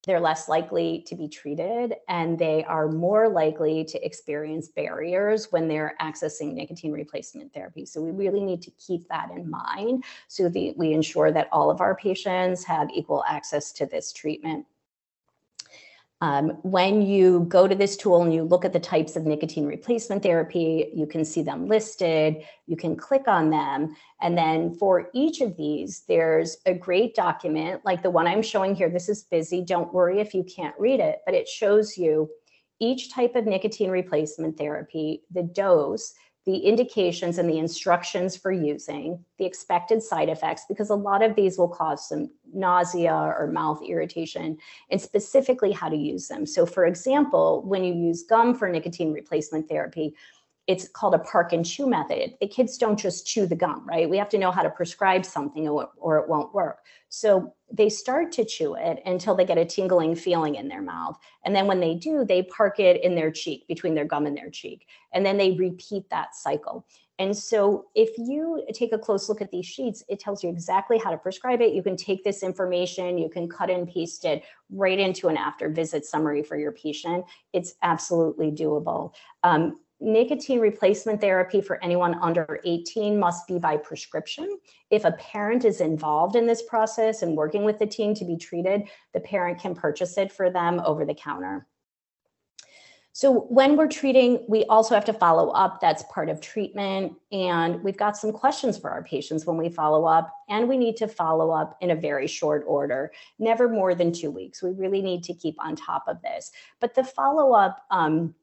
They're 0.06 0.20
less 0.20 0.48
likely 0.48 1.02
to 1.06 1.14
be 1.14 1.28
treated, 1.28 1.94
and 2.08 2.38
they 2.38 2.62
are 2.64 2.88
more 2.90 3.28
likely 3.28 3.84
to 3.84 4.04
experience 4.04 4.68
barriers 4.68 5.50
when 5.50 5.66
they're 5.66 5.94
accessing 6.00 6.52
nicotine 6.52 6.92
replacement 6.92 7.54
therapy. 7.54 7.86
So, 7.86 8.02
we 8.02 8.10
really 8.10 8.42
need 8.42 8.60
to 8.62 8.70
keep 8.72 9.08
that 9.08 9.30
in 9.30 9.48
mind 9.48 10.04
so 10.28 10.50
that 10.50 10.74
we 10.76 10.92
ensure 10.92 11.32
that 11.32 11.48
all 11.52 11.70
of 11.70 11.80
our 11.80 11.94
patients 11.94 12.64
have 12.64 12.90
equal 12.90 13.24
access 13.26 13.72
to 13.72 13.86
this 13.86 14.12
treatment. 14.12 14.66
Um, 16.20 16.50
when 16.62 17.02
you 17.02 17.44
go 17.48 17.68
to 17.68 17.74
this 17.74 17.96
tool 17.96 18.22
and 18.22 18.32
you 18.32 18.44
look 18.44 18.64
at 18.64 18.72
the 18.72 18.80
types 18.80 19.16
of 19.16 19.24
nicotine 19.24 19.66
replacement 19.66 20.22
therapy, 20.22 20.90
you 20.94 21.06
can 21.06 21.24
see 21.24 21.42
them 21.42 21.68
listed, 21.68 22.36
you 22.66 22.76
can 22.76 22.96
click 22.96 23.28
on 23.28 23.50
them. 23.50 23.94
And 24.22 24.38
then 24.38 24.74
for 24.74 25.10
each 25.12 25.40
of 25.40 25.56
these, 25.56 26.04
there's 26.08 26.56
a 26.66 26.72
great 26.72 27.14
document 27.14 27.82
like 27.84 28.02
the 28.02 28.10
one 28.10 28.26
I'm 28.26 28.42
showing 28.42 28.74
here. 28.74 28.88
This 28.88 29.08
is 29.08 29.24
busy. 29.24 29.62
Don't 29.62 29.92
worry 29.92 30.20
if 30.20 30.34
you 30.34 30.44
can't 30.44 30.74
read 30.78 31.00
it, 31.00 31.18
but 31.26 31.34
it 31.34 31.48
shows 31.48 31.98
you 31.98 32.30
each 32.80 33.12
type 33.12 33.34
of 33.36 33.46
nicotine 33.46 33.90
replacement 33.90 34.56
therapy, 34.56 35.22
the 35.32 35.42
dose, 35.42 36.14
the 36.46 36.58
indications 36.58 37.38
and 37.38 37.48
the 37.48 37.58
instructions 37.58 38.36
for 38.36 38.52
using, 38.52 39.24
the 39.38 39.46
expected 39.46 40.02
side 40.02 40.28
effects, 40.28 40.64
because 40.68 40.90
a 40.90 40.94
lot 40.94 41.22
of 41.22 41.34
these 41.34 41.56
will 41.56 41.68
cause 41.68 42.08
some 42.08 42.30
nausea 42.52 43.14
or 43.14 43.46
mouth 43.52 43.80
irritation, 43.82 44.58
and 44.90 45.00
specifically 45.00 45.72
how 45.72 45.88
to 45.88 45.96
use 45.96 46.28
them. 46.28 46.44
So, 46.44 46.66
for 46.66 46.84
example, 46.84 47.62
when 47.64 47.82
you 47.82 47.94
use 47.94 48.24
gum 48.24 48.54
for 48.54 48.68
nicotine 48.68 49.12
replacement 49.12 49.68
therapy, 49.68 50.14
it's 50.66 50.88
called 50.88 51.14
a 51.14 51.18
park 51.18 51.52
and 51.52 51.64
chew 51.64 51.86
method. 51.86 52.36
The 52.40 52.46
kids 52.46 52.78
don't 52.78 52.98
just 52.98 53.26
chew 53.26 53.46
the 53.46 53.56
gum, 53.56 53.86
right? 53.86 54.08
We 54.08 54.16
have 54.16 54.30
to 54.30 54.38
know 54.38 54.50
how 54.50 54.62
to 54.62 54.70
prescribe 54.70 55.26
something 55.26 55.68
or, 55.68 56.18
it 56.18 56.28
won't 56.28 56.54
work. 56.54 56.78
So 57.10 57.54
they 57.74 57.88
start 57.88 58.30
to 58.30 58.44
chew 58.44 58.76
it 58.76 59.02
until 59.04 59.34
they 59.34 59.44
get 59.44 59.58
a 59.58 59.64
tingling 59.64 60.14
feeling 60.14 60.54
in 60.54 60.68
their 60.68 60.82
mouth. 60.82 61.18
And 61.44 61.54
then 61.54 61.66
when 61.66 61.80
they 61.80 61.94
do, 61.94 62.24
they 62.24 62.44
park 62.44 62.78
it 62.78 63.02
in 63.02 63.16
their 63.16 63.32
cheek, 63.32 63.66
between 63.66 63.94
their 63.94 64.04
gum 64.04 64.26
and 64.26 64.36
their 64.36 64.50
cheek. 64.50 64.86
And 65.12 65.26
then 65.26 65.36
they 65.36 65.52
repeat 65.52 66.08
that 66.10 66.36
cycle. 66.36 66.86
And 67.18 67.36
so 67.36 67.86
if 67.94 68.16
you 68.16 68.64
take 68.72 68.92
a 68.92 68.98
close 68.98 69.28
look 69.28 69.40
at 69.40 69.50
these 69.50 69.66
sheets, 69.66 70.04
it 70.08 70.20
tells 70.20 70.42
you 70.42 70.50
exactly 70.50 70.98
how 70.98 71.10
to 71.10 71.16
prescribe 71.16 71.60
it. 71.60 71.72
You 71.72 71.82
can 71.82 71.96
take 71.96 72.22
this 72.22 72.42
information, 72.42 73.18
you 73.18 73.28
can 73.28 73.48
cut 73.48 73.70
and 73.70 73.88
paste 73.88 74.24
it 74.24 74.44
right 74.70 74.98
into 74.98 75.28
an 75.28 75.36
after 75.36 75.68
visit 75.68 76.04
summary 76.04 76.42
for 76.42 76.56
your 76.56 76.72
patient. 76.72 77.24
It's 77.52 77.74
absolutely 77.82 78.50
doable. 78.50 79.14
Um, 79.42 79.80
nicotine 80.04 80.60
replacement 80.60 81.20
therapy 81.20 81.60
for 81.60 81.82
anyone 81.82 82.14
under 82.20 82.60
18 82.64 83.18
must 83.18 83.48
be 83.48 83.58
by 83.58 83.76
prescription. 83.76 84.58
If 84.90 85.04
a 85.04 85.12
parent 85.12 85.64
is 85.64 85.80
involved 85.80 86.36
in 86.36 86.46
this 86.46 86.62
process 86.62 87.22
and 87.22 87.36
working 87.36 87.64
with 87.64 87.78
the 87.78 87.86
teen 87.86 88.14
to 88.14 88.24
be 88.24 88.36
treated, 88.36 88.82
the 89.12 89.20
parent 89.20 89.60
can 89.60 89.74
purchase 89.74 90.18
it 90.18 90.30
for 90.30 90.50
them 90.50 90.80
over 90.84 91.04
the 91.04 91.14
counter. 91.14 91.66
So 93.16 93.42
when 93.42 93.76
we're 93.76 93.86
treating, 93.86 94.44
we 94.48 94.64
also 94.64 94.92
have 94.96 95.04
to 95.04 95.12
follow 95.12 95.50
up. 95.50 95.80
That's 95.80 96.02
part 96.12 96.28
of 96.28 96.40
treatment. 96.40 97.12
And 97.30 97.80
we've 97.84 97.96
got 97.96 98.16
some 98.16 98.32
questions 98.32 98.76
for 98.76 98.90
our 98.90 99.04
patients 99.04 99.46
when 99.46 99.56
we 99.56 99.68
follow 99.68 100.04
up. 100.04 100.34
And 100.48 100.68
we 100.68 100.76
need 100.76 100.96
to 100.96 101.06
follow 101.06 101.52
up 101.52 101.76
in 101.80 101.92
a 101.92 101.94
very 101.94 102.26
short 102.26 102.64
order, 102.66 103.12
never 103.38 103.68
more 103.68 103.94
than 103.94 104.12
two 104.12 104.32
weeks. 104.32 104.64
We 104.64 104.72
really 104.72 105.00
need 105.00 105.22
to 105.24 105.32
keep 105.32 105.54
on 105.60 105.76
top 105.76 106.08
of 106.08 106.20
this. 106.22 106.50
But 106.80 106.96
the 106.96 107.04
follow 107.04 107.52
up, 107.52 107.84
um, 107.92 108.34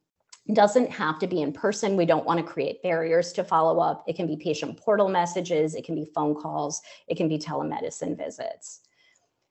doesn't 0.52 0.90
have 0.90 1.18
to 1.20 1.26
be 1.26 1.40
in 1.40 1.52
person. 1.52 1.96
We 1.96 2.06
don't 2.06 2.26
want 2.26 2.38
to 2.38 2.52
create 2.52 2.82
barriers 2.82 3.32
to 3.34 3.44
follow 3.44 3.80
up. 3.80 4.04
It 4.08 4.16
can 4.16 4.26
be 4.26 4.36
patient 4.36 4.76
portal 4.76 5.08
messages, 5.08 5.74
it 5.74 5.84
can 5.84 5.94
be 5.94 6.04
phone 6.04 6.34
calls, 6.34 6.82
it 7.06 7.16
can 7.16 7.28
be 7.28 7.38
telemedicine 7.38 8.16
visits. 8.16 8.80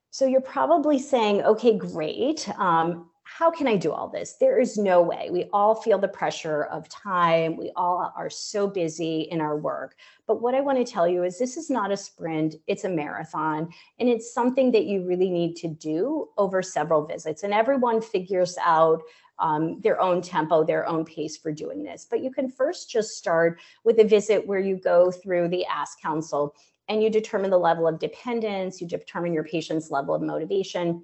So 0.09 0.25
you're 0.25 0.41
probably 0.41 0.99
saying, 0.99 1.41
okay, 1.43 1.77
great. 1.77 2.47
Um, 2.59 3.09
how 3.23 3.49
can 3.49 3.65
I 3.65 3.77
do 3.77 3.93
all 3.93 4.09
this? 4.09 4.33
There 4.33 4.59
is 4.59 4.77
no 4.77 5.01
way. 5.01 5.29
We 5.31 5.45
all 5.53 5.73
feel 5.73 5.97
the 5.97 6.07
pressure 6.09 6.65
of 6.65 6.89
time. 6.89 7.55
We 7.55 7.71
all 7.77 8.11
are 8.15 8.29
so 8.29 8.67
busy 8.67 9.21
in 9.21 9.39
our 9.39 9.55
work. 9.55 9.95
But 10.27 10.41
what 10.41 10.53
I 10.53 10.59
want 10.59 10.85
to 10.85 10.91
tell 10.91 11.07
you 11.07 11.23
is 11.23 11.39
this 11.39 11.55
is 11.55 11.69
not 11.69 11.91
a 11.91 11.97
sprint, 11.97 12.55
it's 12.67 12.83
a 12.83 12.89
marathon. 12.89 13.69
And 13.99 14.09
it's 14.09 14.33
something 14.33 14.71
that 14.73 14.83
you 14.83 15.07
really 15.07 15.29
need 15.29 15.55
to 15.57 15.69
do 15.69 16.27
over 16.37 16.61
several 16.61 17.05
visits. 17.05 17.43
And 17.43 17.53
everyone 17.53 18.01
figures 18.01 18.57
out 18.61 19.01
um, 19.41 19.81
their 19.81 19.99
own 19.99 20.21
tempo, 20.21 20.63
their 20.63 20.87
own 20.87 21.03
pace 21.03 21.35
for 21.35 21.51
doing 21.51 21.83
this. 21.83 22.07
But 22.09 22.23
you 22.23 22.31
can 22.31 22.49
first 22.49 22.89
just 22.89 23.17
start 23.17 23.59
with 23.83 23.99
a 23.99 24.03
visit 24.05 24.47
where 24.47 24.59
you 24.59 24.77
go 24.77 25.11
through 25.11 25.49
the 25.49 25.65
Ask 25.65 25.99
Counsel 26.01 26.55
and 26.87 27.03
you 27.03 27.09
determine 27.09 27.49
the 27.49 27.57
level 27.57 27.87
of 27.87 27.99
dependence, 27.99 28.79
you 28.79 28.87
determine 28.87 29.33
your 29.33 29.43
patient's 29.43 29.91
level 29.91 30.13
of 30.13 30.21
motivation, 30.21 31.03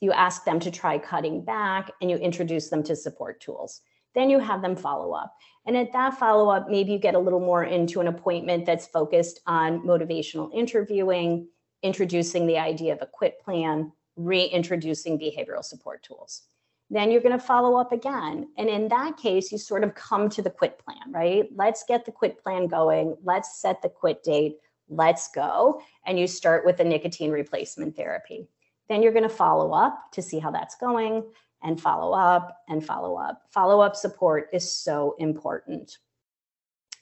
you 0.00 0.12
ask 0.12 0.44
them 0.44 0.60
to 0.60 0.70
try 0.70 0.98
cutting 0.98 1.44
back, 1.44 1.90
and 2.00 2.10
you 2.10 2.16
introduce 2.16 2.68
them 2.68 2.82
to 2.82 2.96
support 2.96 3.40
tools. 3.40 3.80
Then 4.14 4.30
you 4.30 4.38
have 4.38 4.62
them 4.62 4.76
follow 4.76 5.12
up. 5.12 5.34
And 5.66 5.76
at 5.76 5.92
that 5.92 6.18
follow 6.18 6.48
up, 6.48 6.70
maybe 6.70 6.92
you 6.92 6.98
get 6.98 7.14
a 7.14 7.18
little 7.18 7.40
more 7.40 7.64
into 7.64 8.00
an 8.00 8.06
appointment 8.06 8.66
that's 8.66 8.86
focused 8.86 9.40
on 9.46 9.80
motivational 9.80 10.50
interviewing, 10.54 11.48
introducing 11.82 12.46
the 12.46 12.58
idea 12.58 12.92
of 12.92 13.02
a 13.02 13.06
quit 13.06 13.40
plan, 13.40 13.92
reintroducing 14.16 15.18
behavioral 15.18 15.64
support 15.64 16.02
tools. 16.02 16.42
Then 16.88 17.10
you're 17.10 17.22
going 17.22 17.38
to 17.38 17.44
follow 17.44 17.76
up 17.76 17.92
again. 17.92 18.48
And 18.56 18.68
in 18.68 18.88
that 18.88 19.16
case, 19.16 19.50
you 19.50 19.58
sort 19.58 19.82
of 19.82 19.94
come 19.94 20.28
to 20.30 20.42
the 20.42 20.50
quit 20.50 20.78
plan, 20.78 21.10
right? 21.10 21.48
Let's 21.54 21.84
get 21.86 22.04
the 22.04 22.12
quit 22.12 22.42
plan 22.42 22.68
going. 22.68 23.16
Let's 23.24 23.60
set 23.60 23.82
the 23.82 23.88
quit 23.88 24.22
date. 24.22 24.58
Let's 24.88 25.28
go. 25.28 25.82
And 26.04 26.18
you 26.18 26.28
start 26.28 26.64
with 26.64 26.76
the 26.76 26.84
nicotine 26.84 27.32
replacement 27.32 27.96
therapy. 27.96 28.48
Then 28.88 29.02
you're 29.02 29.12
going 29.12 29.24
to 29.24 29.28
follow 29.28 29.72
up 29.72 30.12
to 30.12 30.22
see 30.22 30.38
how 30.38 30.52
that's 30.52 30.76
going 30.76 31.24
and 31.62 31.80
follow 31.80 32.16
up 32.16 32.62
and 32.68 32.84
follow 32.84 33.16
up. 33.16 33.42
Follow 33.50 33.80
up 33.80 33.96
support 33.96 34.48
is 34.52 34.70
so 34.70 35.16
important. 35.18 35.98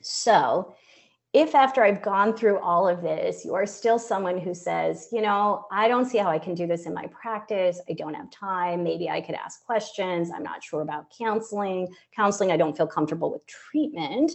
So, 0.01 0.74
if 1.35 1.57
after 1.57 1.82
I've 1.82 2.01
gone 2.01 2.37
through 2.37 2.61
all 2.61 2.87
of 2.87 3.03
this, 3.03 3.45
you 3.45 3.55
are 3.55 3.66
still 3.66 3.99
someone 3.99 4.39
who 4.39 4.55
says, 4.55 5.09
you 5.11 5.20
know, 5.20 5.66
I 5.72 5.89
don't 5.89 6.05
see 6.05 6.18
how 6.18 6.30
I 6.30 6.39
can 6.39 6.55
do 6.55 6.68
this 6.68 6.87
in 6.87 6.95
my 6.95 7.09
practice. 7.09 7.80
I 7.91 7.95
don't 7.95 8.14
have 8.14 8.30
time. 8.30 8.85
Maybe 8.85 9.11
I 9.11 9.20
could 9.20 9.35
ask 9.35 9.64
questions. 9.66 10.30
I'm 10.32 10.45
not 10.45 10.62
sure 10.62 10.82
about 10.82 11.07
counseling. 11.18 11.93
Counseling, 12.14 12.53
I 12.53 12.57
don't 12.57 12.76
feel 12.76 12.87
comfortable 12.87 13.32
with 13.32 13.45
treatment. 13.47 14.30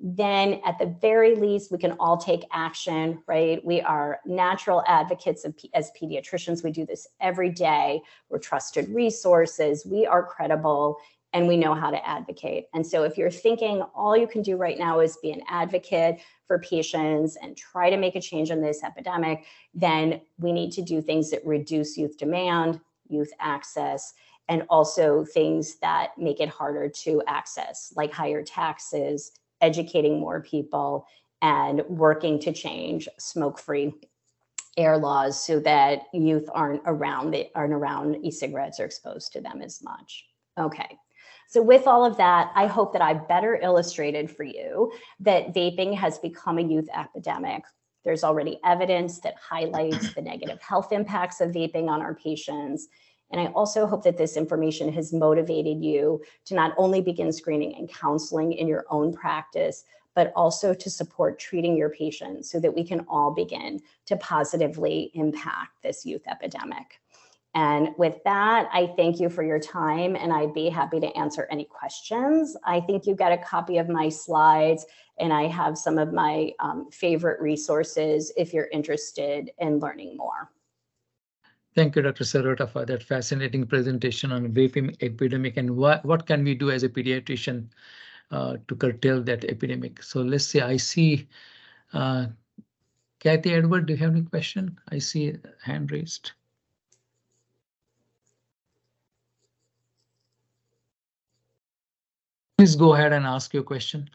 Then, 0.00 0.62
at 0.64 0.78
the 0.78 0.96
very 1.02 1.34
least, 1.34 1.70
we 1.70 1.76
can 1.76 1.92
all 2.00 2.16
take 2.16 2.44
action, 2.50 3.22
right? 3.26 3.62
We 3.62 3.82
are 3.82 4.20
natural 4.24 4.82
advocates 4.86 5.44
of, 5.44 5.54
as 5.74 5.90
pediatricians. 6.00 6.64
We 6.64 6.70
do 6.70 6.86
this 6.86 7.08
every 7.20 7.50
day. 7.50 8.00
We're 8.30 8.38
trusted 8.38 8.88
resources. 8.88 9.84
We 9.84 10.06
are 10.06 10.24
credible 10.24 10.98
and 11.32 11.46
we 11.46 11.56
know 11.56 11.74
how 11.74 11.90
to 11.90 12.08
advocate. 12.08 12.66
And 12.74 12.86
so, 12.86 13.02
if 13.02 13.18
you're 13.18 13.30
thinking 13.30 13.82
all 13.94 14.16
you 14.16 14.26
can 14.26 14.42
do 14.42 14.56
right 14.56 14.78
now 14.78 15.00
is 15.00 15.18
be 15.22 15.30
an 15.30 15.42
advocate 15.48 16.20
for 16.46 16.58
patients 16.58 17.36
and 17.40 17.56
try 17.56 17.90
to 17.90 17.96
make 17.96 18.16
a 18.16 18.20
change 18.20 18.50
in 18.50 18.62
this 18.62 18.82
epidemic, 18.82 19.44
then 19.74 20.20
we 20.38 20.52
need 20.52 20.72
to 20.72 20.82
do 20.82 21.02
things 21.02 21.30
that 21.30 21.44
reduce 21.44 21.98
youth 21.98 22.16
demand, 22.16 22.80
youth 23.08 23.30
access, 23.40 24.14
and 24.48 24.64
also 24.70 25.24
things 25.24 25.76
that 25.76 26.16
make 26.16 26.40
it 26.40 26.48
harder 26.48 26.88
to 26.88 27.22
access, 27.26 27.92
like 27.96 28.12
higher 28.12 28.42
taxes, 28.42 29.32
educating 29.60 30.18
more 30.18 30.40
people, 30.40 31.06
and 31.42 31.82
working 31.88 32.38
to 32.40 32.52
change 32.52 33.08
smoke 33.18 33.58
free 33.58 33.92
air 34.76 34.96
laws 34.96 35.44
so 35.44 35.58
that 35.60 36.02
youth 36.14 36.48
aren't 36.54 36.82
around 36.86 37.32
the, 37.32 37.48
aren't 37.54 37.72
around 37.72 38.16
e-cigarettes 38.24 38.80
or 38.80 38.84
exposed 38.84 39.32
to 39.32 39.40
them 39.40 39.60
as 39.60 39.82
much. 39.82 40.26
Okay. 40.56 40.96
So, 41.50 41.62
with 41.62 41.86
all 41.86 42.04
of 42.04 42.18
that, 42.18 42.52
I 42.54 42.66
hope 42.66 42.92
that 42.92 43.00
I've 43.00 43.26
better 43.26 43.56
illustrated 43.56 44.30
for 44.30 44.42
you 44.42 44.92
that 45.20 45.54
vaping 45.54 45.96
has 45.96 46.18
become 46.18 46.58
a 46.58 46.62
youth 46.62 46.88
epidemic. 46.94 47.64
There's 48.04 48.22
already 48.22 48.60
evidence 48.66 49.18
that 49.20 49.34
highlights 49.36 50.12
the 50.12 50.20
negative 50.20 50.60
health 50.60 50.92
impacts 50.92 51.40
of 51.40 51.52
vaping 51.52 51.88
on 51.88 52.02
our 52.02 52.14
patients. 52.14 52.88
And 53.30 53.40
I 53.40 53.46
also 53.46 53.86
hope 53.86 54.04
that 54.04 54.18
this 54.18 54.36
information 54.36 54.92
has 54.92 55.14
motivated 55.14 55.82
you 55.82 56.22
to 56.44 56.54
not 56.54 56.74
only 56.76 57.00
begin 57.00 57.32
screening 57.32 57.74
and 57.76 57.88
counseling 57.88 58.52
in 58.52 58.68
your 58.68 58.84
own 58.90 59.14
practice, 59.14 59.84
but 60.14 60.32
also 60.36 60.74
to 60.74 60.90
support 60.90 61.38
treating 61.38 61.78
your 61.78 61.90
patients 61.90 62.50
so 62.50 62.60
that 62.60 62.74
we 62.74 62.84
can 62.84 63.06
all 63.08 63.30
begin 63.32 63.80
to 64.04 64.16
positively 64.18 65.10
impact 65.14 65.82
this 65.82 66.04
youth 66.04 66.22
epidemic. 66.26 67.00
And 67.58 67.88
with 67.98 68.22
that, 68.22 68.68
I 68.72 68.94
thank 68.96 69.18
you 69.18 69.28
for 69.28 69.42
your 69.42 69.58
time 69.58 70.14
and 70.14 70.32
I'd 70.32 70.54
be 70.54 70.68
happy 70.68 71.00
to 71.00 71.08
answer 71.16 71.48
any 71.50 71.64
questions. 71.64 72.56
I 72.64 72.78
think 72.78 73.04
you 73.04 73.16
got 73.16 73.32
a 73.32 73.38
copy 73.38 73.78
of 73.78 73.88
my 73.88 74.08
slides 74.10 74.86
and 75.18 75.32
I 75.32 75.48
have 75.48 75.76
some 75.76 75.98
of 75.98 76.12
my 76.12 76.52
um, 76.60 76.88
favorite 76.92 77.40
resources 77.40 78.30
if 78.36 78.54
you're 78.54 78.68
interested 78.72 79.50
in 79.58 79.80
learning 79.80 80.16
more. 80.16 80.52
Thank 81.74 81.96
you, 81.96 82.02
Dr. 82.02 82.22
Sirota, 82.22 82.70
for 82.70 82.84
that 82.84 83.02
fascinating 83.02 83.66
presentation 83.66 84.30
on 84.30 84.52
vaping 84.52 84.94
epidemic 85.02 85.56
and 85.56 85.76
what, 85.76 86.04
what 86.04 86.26
can 86.26 86.44
we 86.44 86.54
do 86.54 86.70
as 86.70 86.84
a 86.84 86.88
pediatrician 86.88 87.66
uh, 88.30 88.58
to 88.68 88.76
curtail 88.76 89.20
that 89.24 89.44
epidemic. 89.46 90.00
So 90.04 90.22
let's 90.22 90.46
say 90.46 90.60
I 90.60 90.76
see 90.76 91.26
uh, 91.92 92.26
Kathy 93.18 93.54
Edward, 93.54 93.86
do 93.86 93.94
you 93.94 93.98
have 93.98 94.12
any 94.12 94.22
question? 94.22 94.78
I 94.92 94.98
see 94.98 95.34
hand 95.64 95.90
raised. 95.90 96.30
Please 102.58 102.74
go 102.74 102.92
ahead 102.92 103.12
and 103.12 103.24
ask 103.24 103.54
your 103.54 103.62
question. 103.62 104.10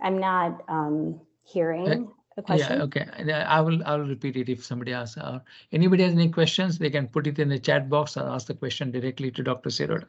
I'm 0.00 0.18
not 0.18 0.64
um, 0.66 1.20
hearing 1.44 2.10
a 2.38 2.42
question. 2.42 2.78
Yeah, 2.78 2.84
okay. 2.84 3.06
I 3.46 3.60
will 3.60 3.84
I 3.84 3.96
will 3.96 4.06
repeat 4.06 4.38
it 4.38 4.48
if 4.48 4.64
somebody 4.64 4.94
asks. 4.94 5.18
Uh, 5.18 5.40
anybody 5.72 6.04
has 6.04 6.14
any 6.14 6.30
questions, 6.30 6.78
they 6.78 6.88
can 6.88 7.06
put 7.06 7.26
it 7.26 7.38
in 7.38 7.50
the 7.50 7.58
chat 7.58 7.90
box 7.90 8.16
or 8.16 8.22
ask 8.22 8.46
the 8.46 8.54
question 8.54 8.90
directly 8.90 9.30
to 9.30 9.42
Dr. 9.42 9.68
Sirota. 9.68 10.06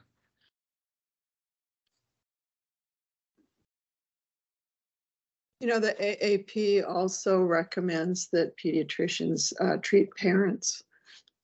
You 5.59 5.67
know, 5.67 5.79
the 5.79 5.93
AAP 5.99 6.89
also 6.89 7.41
recommends 7.41 8.29
that 8.29 8.57
pediatricians 8.57 9.51
uh, 9.59 9.77
treat 9.81 10.15
parents 10.15 10.83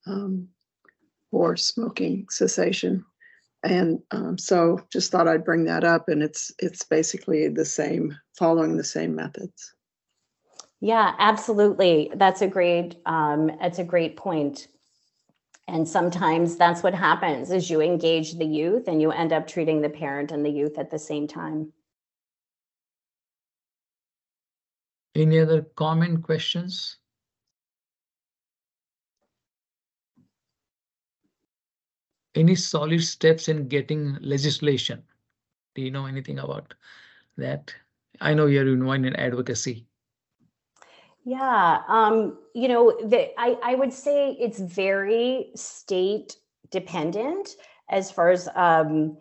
um, 0.07 0.47
for 1.31 1.55
smoking 1.55 2.25
cessation. 2.29 3.05
And 3.63 3.99
um, 4.11 4.37
so 4.37 4.79
just 4.91 5.11
thought 5.11 5.27
I'd 5.27 5.43
bring 5.43 5.65
that 5.65 5.83
up 5.83 6.07
and 6.07 6.23
it's 6.23 6.51
it's 6.59 6.83
basically 6.83 7.49
the 7.49 7.65
same, 7.65 8.15
following 8.37 8.77
the 8.77 8.83
same 8.83 9.15
methods. 9.15 9.73
Yeah, 10.81 11.13
absolutely. 11.19 12.09
That's 12.15 12.41
a 12.41 12.47
great 12.47 12.95
um, 13.05 13.51
that's 13.59 13.79
a 13.79 13.83
great 13.83 14.15
point. 14.15 14.69
And 15.67 15.87
sometimes 15.87 16.55
that's 16.55 16.81
what 16.81 16.95
happens 16.95 17.51
is 17.51 17.69
you 17.69 17.81
engage 17.81 18.33
the 18.33 18.45
youth 18.45 18.87
and 18.87 19.01
you 19.01 19.11
end 19.11 19.33
up 19.33 19.45
treating 19.45 19.81
the 19.81 19.89
parent 19.89 20.31
and 20.31 20.43
the 20.43 20.49
youth 20.49 20.79
at 20.79 20.89
the 20.89 20.97
same 20.97 21.27
time. 21.27 21.71
Any 25.15 25.39
other 25.39 25.63
comment 25.75 26.23
questions? 26.23 26.98
Any 32.39 32.55
solid 32.55 33.03
steps 33.03 33.47
in 33.47 33.67
getting 33.67 34.17
legislation? 34.21 35.03
Do 35.75 35.81
you 35.81 35.91
know 35.91 36.05
anything 36.05 36.39
about 36.39 36.73
that? 37.37 37.73
I 38.21 38.33
know 38.33 38.47
you're 38.47 38.67
involved 38.67 39.05
in 39.05 39.15
advocacy. 39.15 39.85
Yeah, 41.25 41.81
um, 41.87 42.39
you 42.55 42.67
know, 42.67 42.97
the, 43.03 43.29
I, 43.37 43.57
I 43.63 43.75
would 43.75 43.93
say 43.93 44.31
it's 44.39 44.59
very 44.59 45.51
state 45.55 46.37
dependent 46.71 47.55
as 47.89 48.09
far 48.09 48.31
as 48.31 48.47
um, 48.55 49.17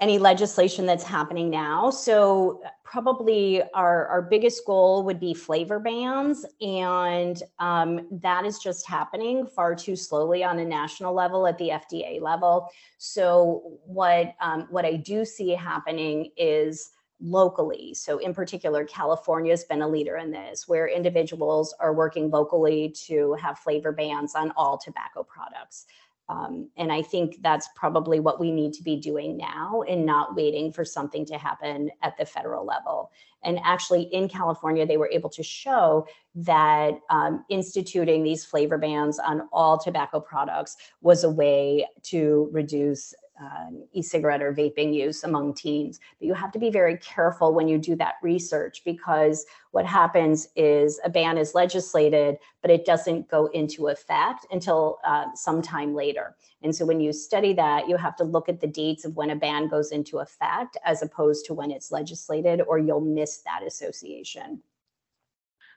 any 0.00 0.18
legislation 0.18 0.86
that's 0.86 1.04
happening 1.04 1.50
now. 1.50 1.90
So 1.90 2.62
probably 2.84 3.62
our, 3.74 4.06
our 4.06 4.22
biggest 4.22 4.64
goal 4.64 5.04
would 5.04 5.20
be 5.20 5.34
flavor 5.34 5.78
bans. 5.78 6.46
And 6.62 7.42
um, 7.58 8.08
that 8.10 8.46
is 8.46 8.58
just 8.58 8.86
happening 8.86 9.46
far 9.46 9.74
too 9.74 9.94
slowly 9.94 10.42
on 10.42 10.58
a 10.58 10.64
national 10.64 11.14
level 11.14 11.46
at 11.46 11.58
the 11.58 11.68
FDA 11.68 12.20
level. 12.20 12.68
So 12.96 13.78
what, 13.84 14.34
um, 14.40 14.66
what 14.70 14.86
I 14.86 14.96
do 14.96 15.24
see 15.24 15.50
happening 15.50 16.30
is 16.36 16.90
locally. 17.20 17.92
So 17.92 18.18
in 18.18 18.32
particular, 18.32 18.84
California 18.84 19.52
has 19.52 19.64
been 19.64 19.82
a 19.82 19.88
leader 19.88 20.16
in 20.16 20.30
this, 20.30 20.66
where 20.66 20.88
individuals 20.88 21.74
are 21.78 21.92
working 21.92 22.30
locally 22.30 22.94
to 23.06 23.34
have 23.34 23.58
flavor 23.58 23.92
bans 23.92 24.34
on 24.34 24.52
all 24.56 24.78
tobacco 24.78 25.22
products. 25.22 25.84
Um, 26.30 26.68
and 26.76 26.92
I 26.92 27.02
think 27.02 27.42
that's 27.42 27.68
probably 27.74 28.20
what 28.20 28.38
we 28.38 28.52
need 28.52 28.72
to 28.74 28.84
be 28.84 28.94
doing 28.94 29.36
now 29.36 29.82
and 29.88 30.06
not 30.06 30.36
waiting 30.36 30.72
for 30.72 30.84
something 30.84 31.26
to 31.26 31.36
happen 31.36 31.90
at 32.02 32.16
the 32.16 32.24
federal 32.24 32.64
level. 32.64 33.10
And 33.42 33.58
actually, 33.64 34.02
in 34.02 34.28
California, 34.28 34.86
they 34.86 34.96
were 34.96 35.10
able 35.10 35.30
to 35.30 35.42
show 35.42 36.06
that 36.36 37.00
um, 37.10 37.44
instituting 37.48 38.22
these 38.22 38.44
flavor 38.44 38.78
bans 38.78 39.18
on 39.18 39.48
all 39.52 39.76
tobacco 39.76 40.20
products 40.20 40.76
was 41.00 41.24
a 41.24 41.30
way 41.30 41.88
to 42.04 42.48
reduce 42.52 43.12
um, 43.40 43.84
e-cigarette 43.92 44.42
or 44.42 44.52
vaping 44.52 44.92
use 44.94 45.24
among 45.24 45.54
teens. 45.54 45.98
But 46.18 46.26
you 46.26 46.34
have 46.34 46.52
to 46.52 46.58
be 46.58 46.70
very 46.70 46.96
careful 46.98 47.54
when 47.54 47.68
you 47.68 47.78
do 47.78 47.96
that 47.96 48.14
research 48.22 48.82
because 48.84 49.46
what 49.70 49.86
happens 49.86 50.48
is 50.56 51.00
a 51.04 51.10
ban 51.10 51.38
is 51.38 51.54
legislated, 51.54 52.38
but 52.60 52.70
it 52.70 52.84
doesn't 52.84 53.28
go 53.28 53.46
into 53.46 53.88
effect 53.88 54.46
until 54.50 54.98
uh, 55.04 55.26
sometime 55.34 55.94
later. 55.94 56.36
And 56.62 56.74
so 56.74 56.84
when 56.84 57.00
you 57.00 57.12
study 57.12 57.52
that, 57.54 57.88
you 57.88 57.96
have 57.96 58.16
to 58.16 58.24
look 58.24 58.48
at 58.48 58.60
the 58.60 58.66
dates 58.66 59.04
of 59.04 59.16
when 59.16 59.30
a 59.30 59.36
ban 59.36 59.68
goes 59.68 59.92
into 59.92 60.18
effect 60.18 60.76
as 60.84 61.02
opposed 61.02 61.46
to 61.46 61.54
when 61.54 61.70
it's 61.70 61.90
legislated, 61.90 62.60
or 62.66 62.78
you'll 62.78 63.00
miss 63.00 63.38
that 63.38 63.62
association. 63.66 64.62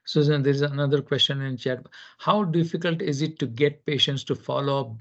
Susan, 0.06 0.44
there's 0.44 0.62
another 0.62 1.02
question 1.02 1.42
in 1.42 1.56
chat. 1.56 1.86
How 2.18 2.44
difficult 2.44 3.02
is 3.02 3.22
it 3.22 3.40
to 3.40 3.48
get 3.48 3.86
patients 3.86 4.26
to 4.26 4.36
follow 4.36 4.82
up 4.82 4.96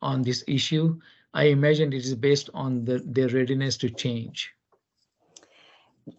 on 0.00 0.22
this 0.22 0.42
issue? 0.46 0.98
I 1.38 1.44
imagine 1.44 1.92
it 1.92 2.04
is 2.04 2.16
based 2.16 2.50
on 2.52 2.84
the, 2.84 3.00
their 3.06 3.28
readiness 3.28 3.76
to 3.76 3.90
change. 3.90 4.50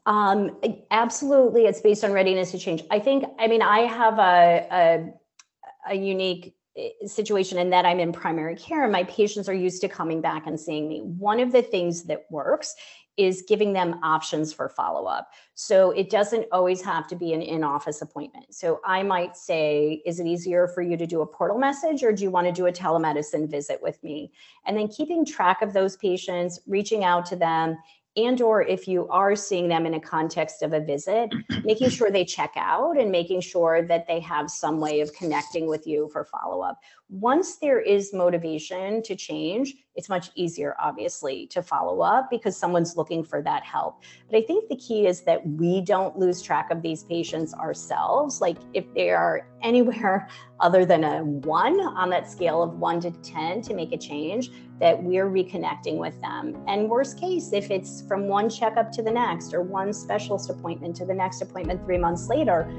Um, 0.05 0.57
absolutely, 0.91 1.65
it's 1.65 1.81
based 1.81 2.05
on 2.05 2.13
readiness 2.13 2.51
to 2.51 2.57
change. 2.57 2.83
I 2.89 2.99
think, 2.99 3.25
I 3.37 3.47
mean, 3.47 3.61
I 3.61 3.79
have 3.79 4.17
a, 4.17 4.67
a, 4.71 5.93
a 5.93 5.95
unique 5.95 6.55
eh, 6.77 6.91
situation 7.05 7.57
in 7.57 7.69
that 7.71 7.85
I'm 7.85 7.99
in 7.99 8.13
primary 8.13 8.55
care 8.55 8.83
and 8.83 8.93
my 8.93 9.03
patients 9.03 9.49
are 9.49 9.53
used 9.53 9.81
to 9.81 9.89
coming 9.89 10.21
back 10.21 10.47
and 10.47 10.57
seeing 10.57 10.87
me. 10.87 11.01
One 11.01 11.41
of 11.41 11.51
the 11.51 11.63
things 11.63 12.03
that 12.03 12.23
works 12.29 12.73
is 13.19 13.43
giving 13.45 13.73
them 13.73 13.99
options 14.01 14.53
for 14.53 14.69
follow 14.69 15.05
up. 15.05 15.33
So 15.53 15.91
it 15.91 16.09
doesn't 16.09 16.45
always 16.53 16.81
have 16.83 17.05
to 17.07 17.17
be 17.17 17.33
an 17.33 17.41
in 17.41 17.65
office 17.65 18.01
appointment. 18.01 18.55
So 18.55 18.79
I 18.85 19.03
might 19.03 19.35
say, 19.35 20.01
is 20.05 20.21
it 20.21 20.25
easier 20.25 20.69
for 20.69 20.81
you 20.81 20.95
to 20.95 21.05
do 21.05 21.19
a 21.19 21.27
portal 21.27 21.57
message 21.57 22.01
or 22.01 22.13
do 22.13 22.23
you 22.23 22.31
want 22.31 22.47
to 22.47 22.53
do 22.53 22.67
a 22.67 22.71
telemedicine 22.71 23.49
visit 23.49 23.81
with 23.81 24.01
me? 24.05 24.31
And 24.65 24.77
then 24.77 24.87
keeping 24.87 25.25
track 25.25 25.61
of 25.61 25.73
those 25.73 25.97
patients, 25.97 26.61
reaching 26.65 27.03
out 27.03 27.25
to 27.25 27.35
them, 27.35 27.77
and 28.15 28.41
or 28.41 28.61
if 28.63 28.87
you 28.87 29.07
are 29.09 29.35
seeing 29.35 29.67
them 29.67 29.85
in 29.85 29.93
a 29.93 29.99
context 29.99 30.63
of 30.63 30.73
a 30.73 30.79
visit 30.79 31.29
making 31.63 31.89
sure 31.89 32.09
they 32.09 32.25
check 32.25 32.51
out 32.55 32.99
and 32.99 33.11
making 33.11 33.41
sure 33.41 33.81
that 33.83 34.07
they 34.07 34.19
have 34.19 34.49
some 34.49 34.79
way 34.79 34.99
of 35.01 35.13
connecting 35.13 35.67
with 35.67 35.85
you 35.85 36.09
for 36.11 36.25
follow-up. 36.25 36.79
Once 37.09 37.57
there 37.57 37.79
is 37.79 38.13
motivation 38.13 39.01
to 39.03 39.15
change 39.15 39.75
it's 39.95 40.07
much 40.07 40.29
easier 40.35 40.75
obviously 40.79 41.45
to 41.47 41.61
follow 41.61 41.99
up 42.01 42.29
because 42.29 42.55
someone's 42.55 42.95
looking 42.95 43.21
for 43.23 43.41
that 43.41 43.63
help. 43.63 44.01
But 44.29 44.37
i 44.37 44.41
think 44.41 44.69
the 44.69 44.77
key 44.77 45.07
is 45.07 45.21
that 45.21 45.45
we 45.45 45.81
don't 45.81 46.17
lose 46.17 46.41
track 46.41 46.71
of 46.71 46.81
these 46.81 47.03
patients 47.03 47.53
ourselves. 47.53 48.39
Like 48.39 48.57
if 48.73 48.85
they 48.93 49.09
are 49.09 49.45
anywhere 49.61 50.29
other 50.61 50.85
than 50.85 51.03
a 51.03 51.23
one 51.23 51.79
on 51.81 52.09
that 52.09 52.29
scale 52.29 52.63
of 52.63 52.79
one 52.79 52.99
to 53.01 53.11
10 53.11 53.61
to 53.63 53.73
make 53.73 53.91
a 53.91 53.97
change 53.97 54.51
that 54.79 55.01
we're 55.03 55.29
reconnecting 55.29 55.97
with 55.97 56.19
them. 56.21 56.55
And 56.67 56.89
worst 56.89 57.19
case, 57.19 57.51
if 57.53 57.69
it's 57.69 58.01
from 58.01 58.27
one 58.27 58.49
checkup 58.49 58.91
to 58.93 59.01
the 59.01 59.11
next 59.11 59.53
or 59.53 59.61
one 59.61 59.93
specialist 59.93 60.49
appointment 60.49 60.95
to 60.97 61.05
the 61.05 61.13
next 61.13 61.41
appointment 61.41 61.83
three 61.85 61.97
months 61.97 62.29
later, 62.29 62.71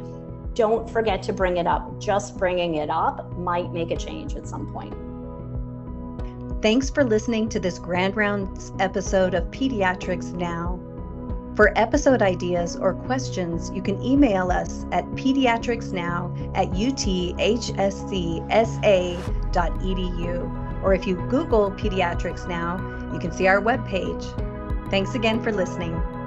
don't 0.55 0.88
forget 0.90 1.22
to 1.24 1.32
bring 1.32 1.59
it 1.59 1.66
up. 1.66 2.01
Just 2.01 2.36
bringing 2.36 2.76
it 2.76 2.90
up 2.90 3.36
might 3.36 3.72
make 3.72 3.90
a 3.90 3.96
change 3.96 4.34
at 4.34 4.46
some 4.48 4.72
point. 4.72 4.94
Thanks 6.62 6.90
for 6.90 7.05
listening 7.05 7.48
to 7.51 7.61
this 7.61 7.78
Grand 7.78 8.16
Rounds 8.16 8.72
episode 8.80 9.34
of 9.34 9.44
Pediatrics 9.51 10.32
Now. 10.34 10.78
For 11.55 11.76
episode 11.76 12.22
ideas 12.22 12.76
or 12.76 12.94
questions, 12.94 13.70
you 13.74 13.82
can 13.82 14.03
email 14.03 14.51
us 14.51 14.86
at 14.92 15.05
pediatricsnow 15.12 16.57
at 16.57 16.68
uthscsa.edu 16.70 17.40
or 20.83 20.95
if 20.95 21.07
you 21.07 21.16
Google 21.28 21.70
Pediatrics 21.72 22.49
Now, 22.49 22.78
you 23.12 23.18
can 23.18 23.33
see 23.33 23.47
our 23.47 23.61
webpage. 23.61 24.24
Thanks 24.91 25.14
again 25.14 25.43
for 25.43 25.53
listening. 25.53 26.20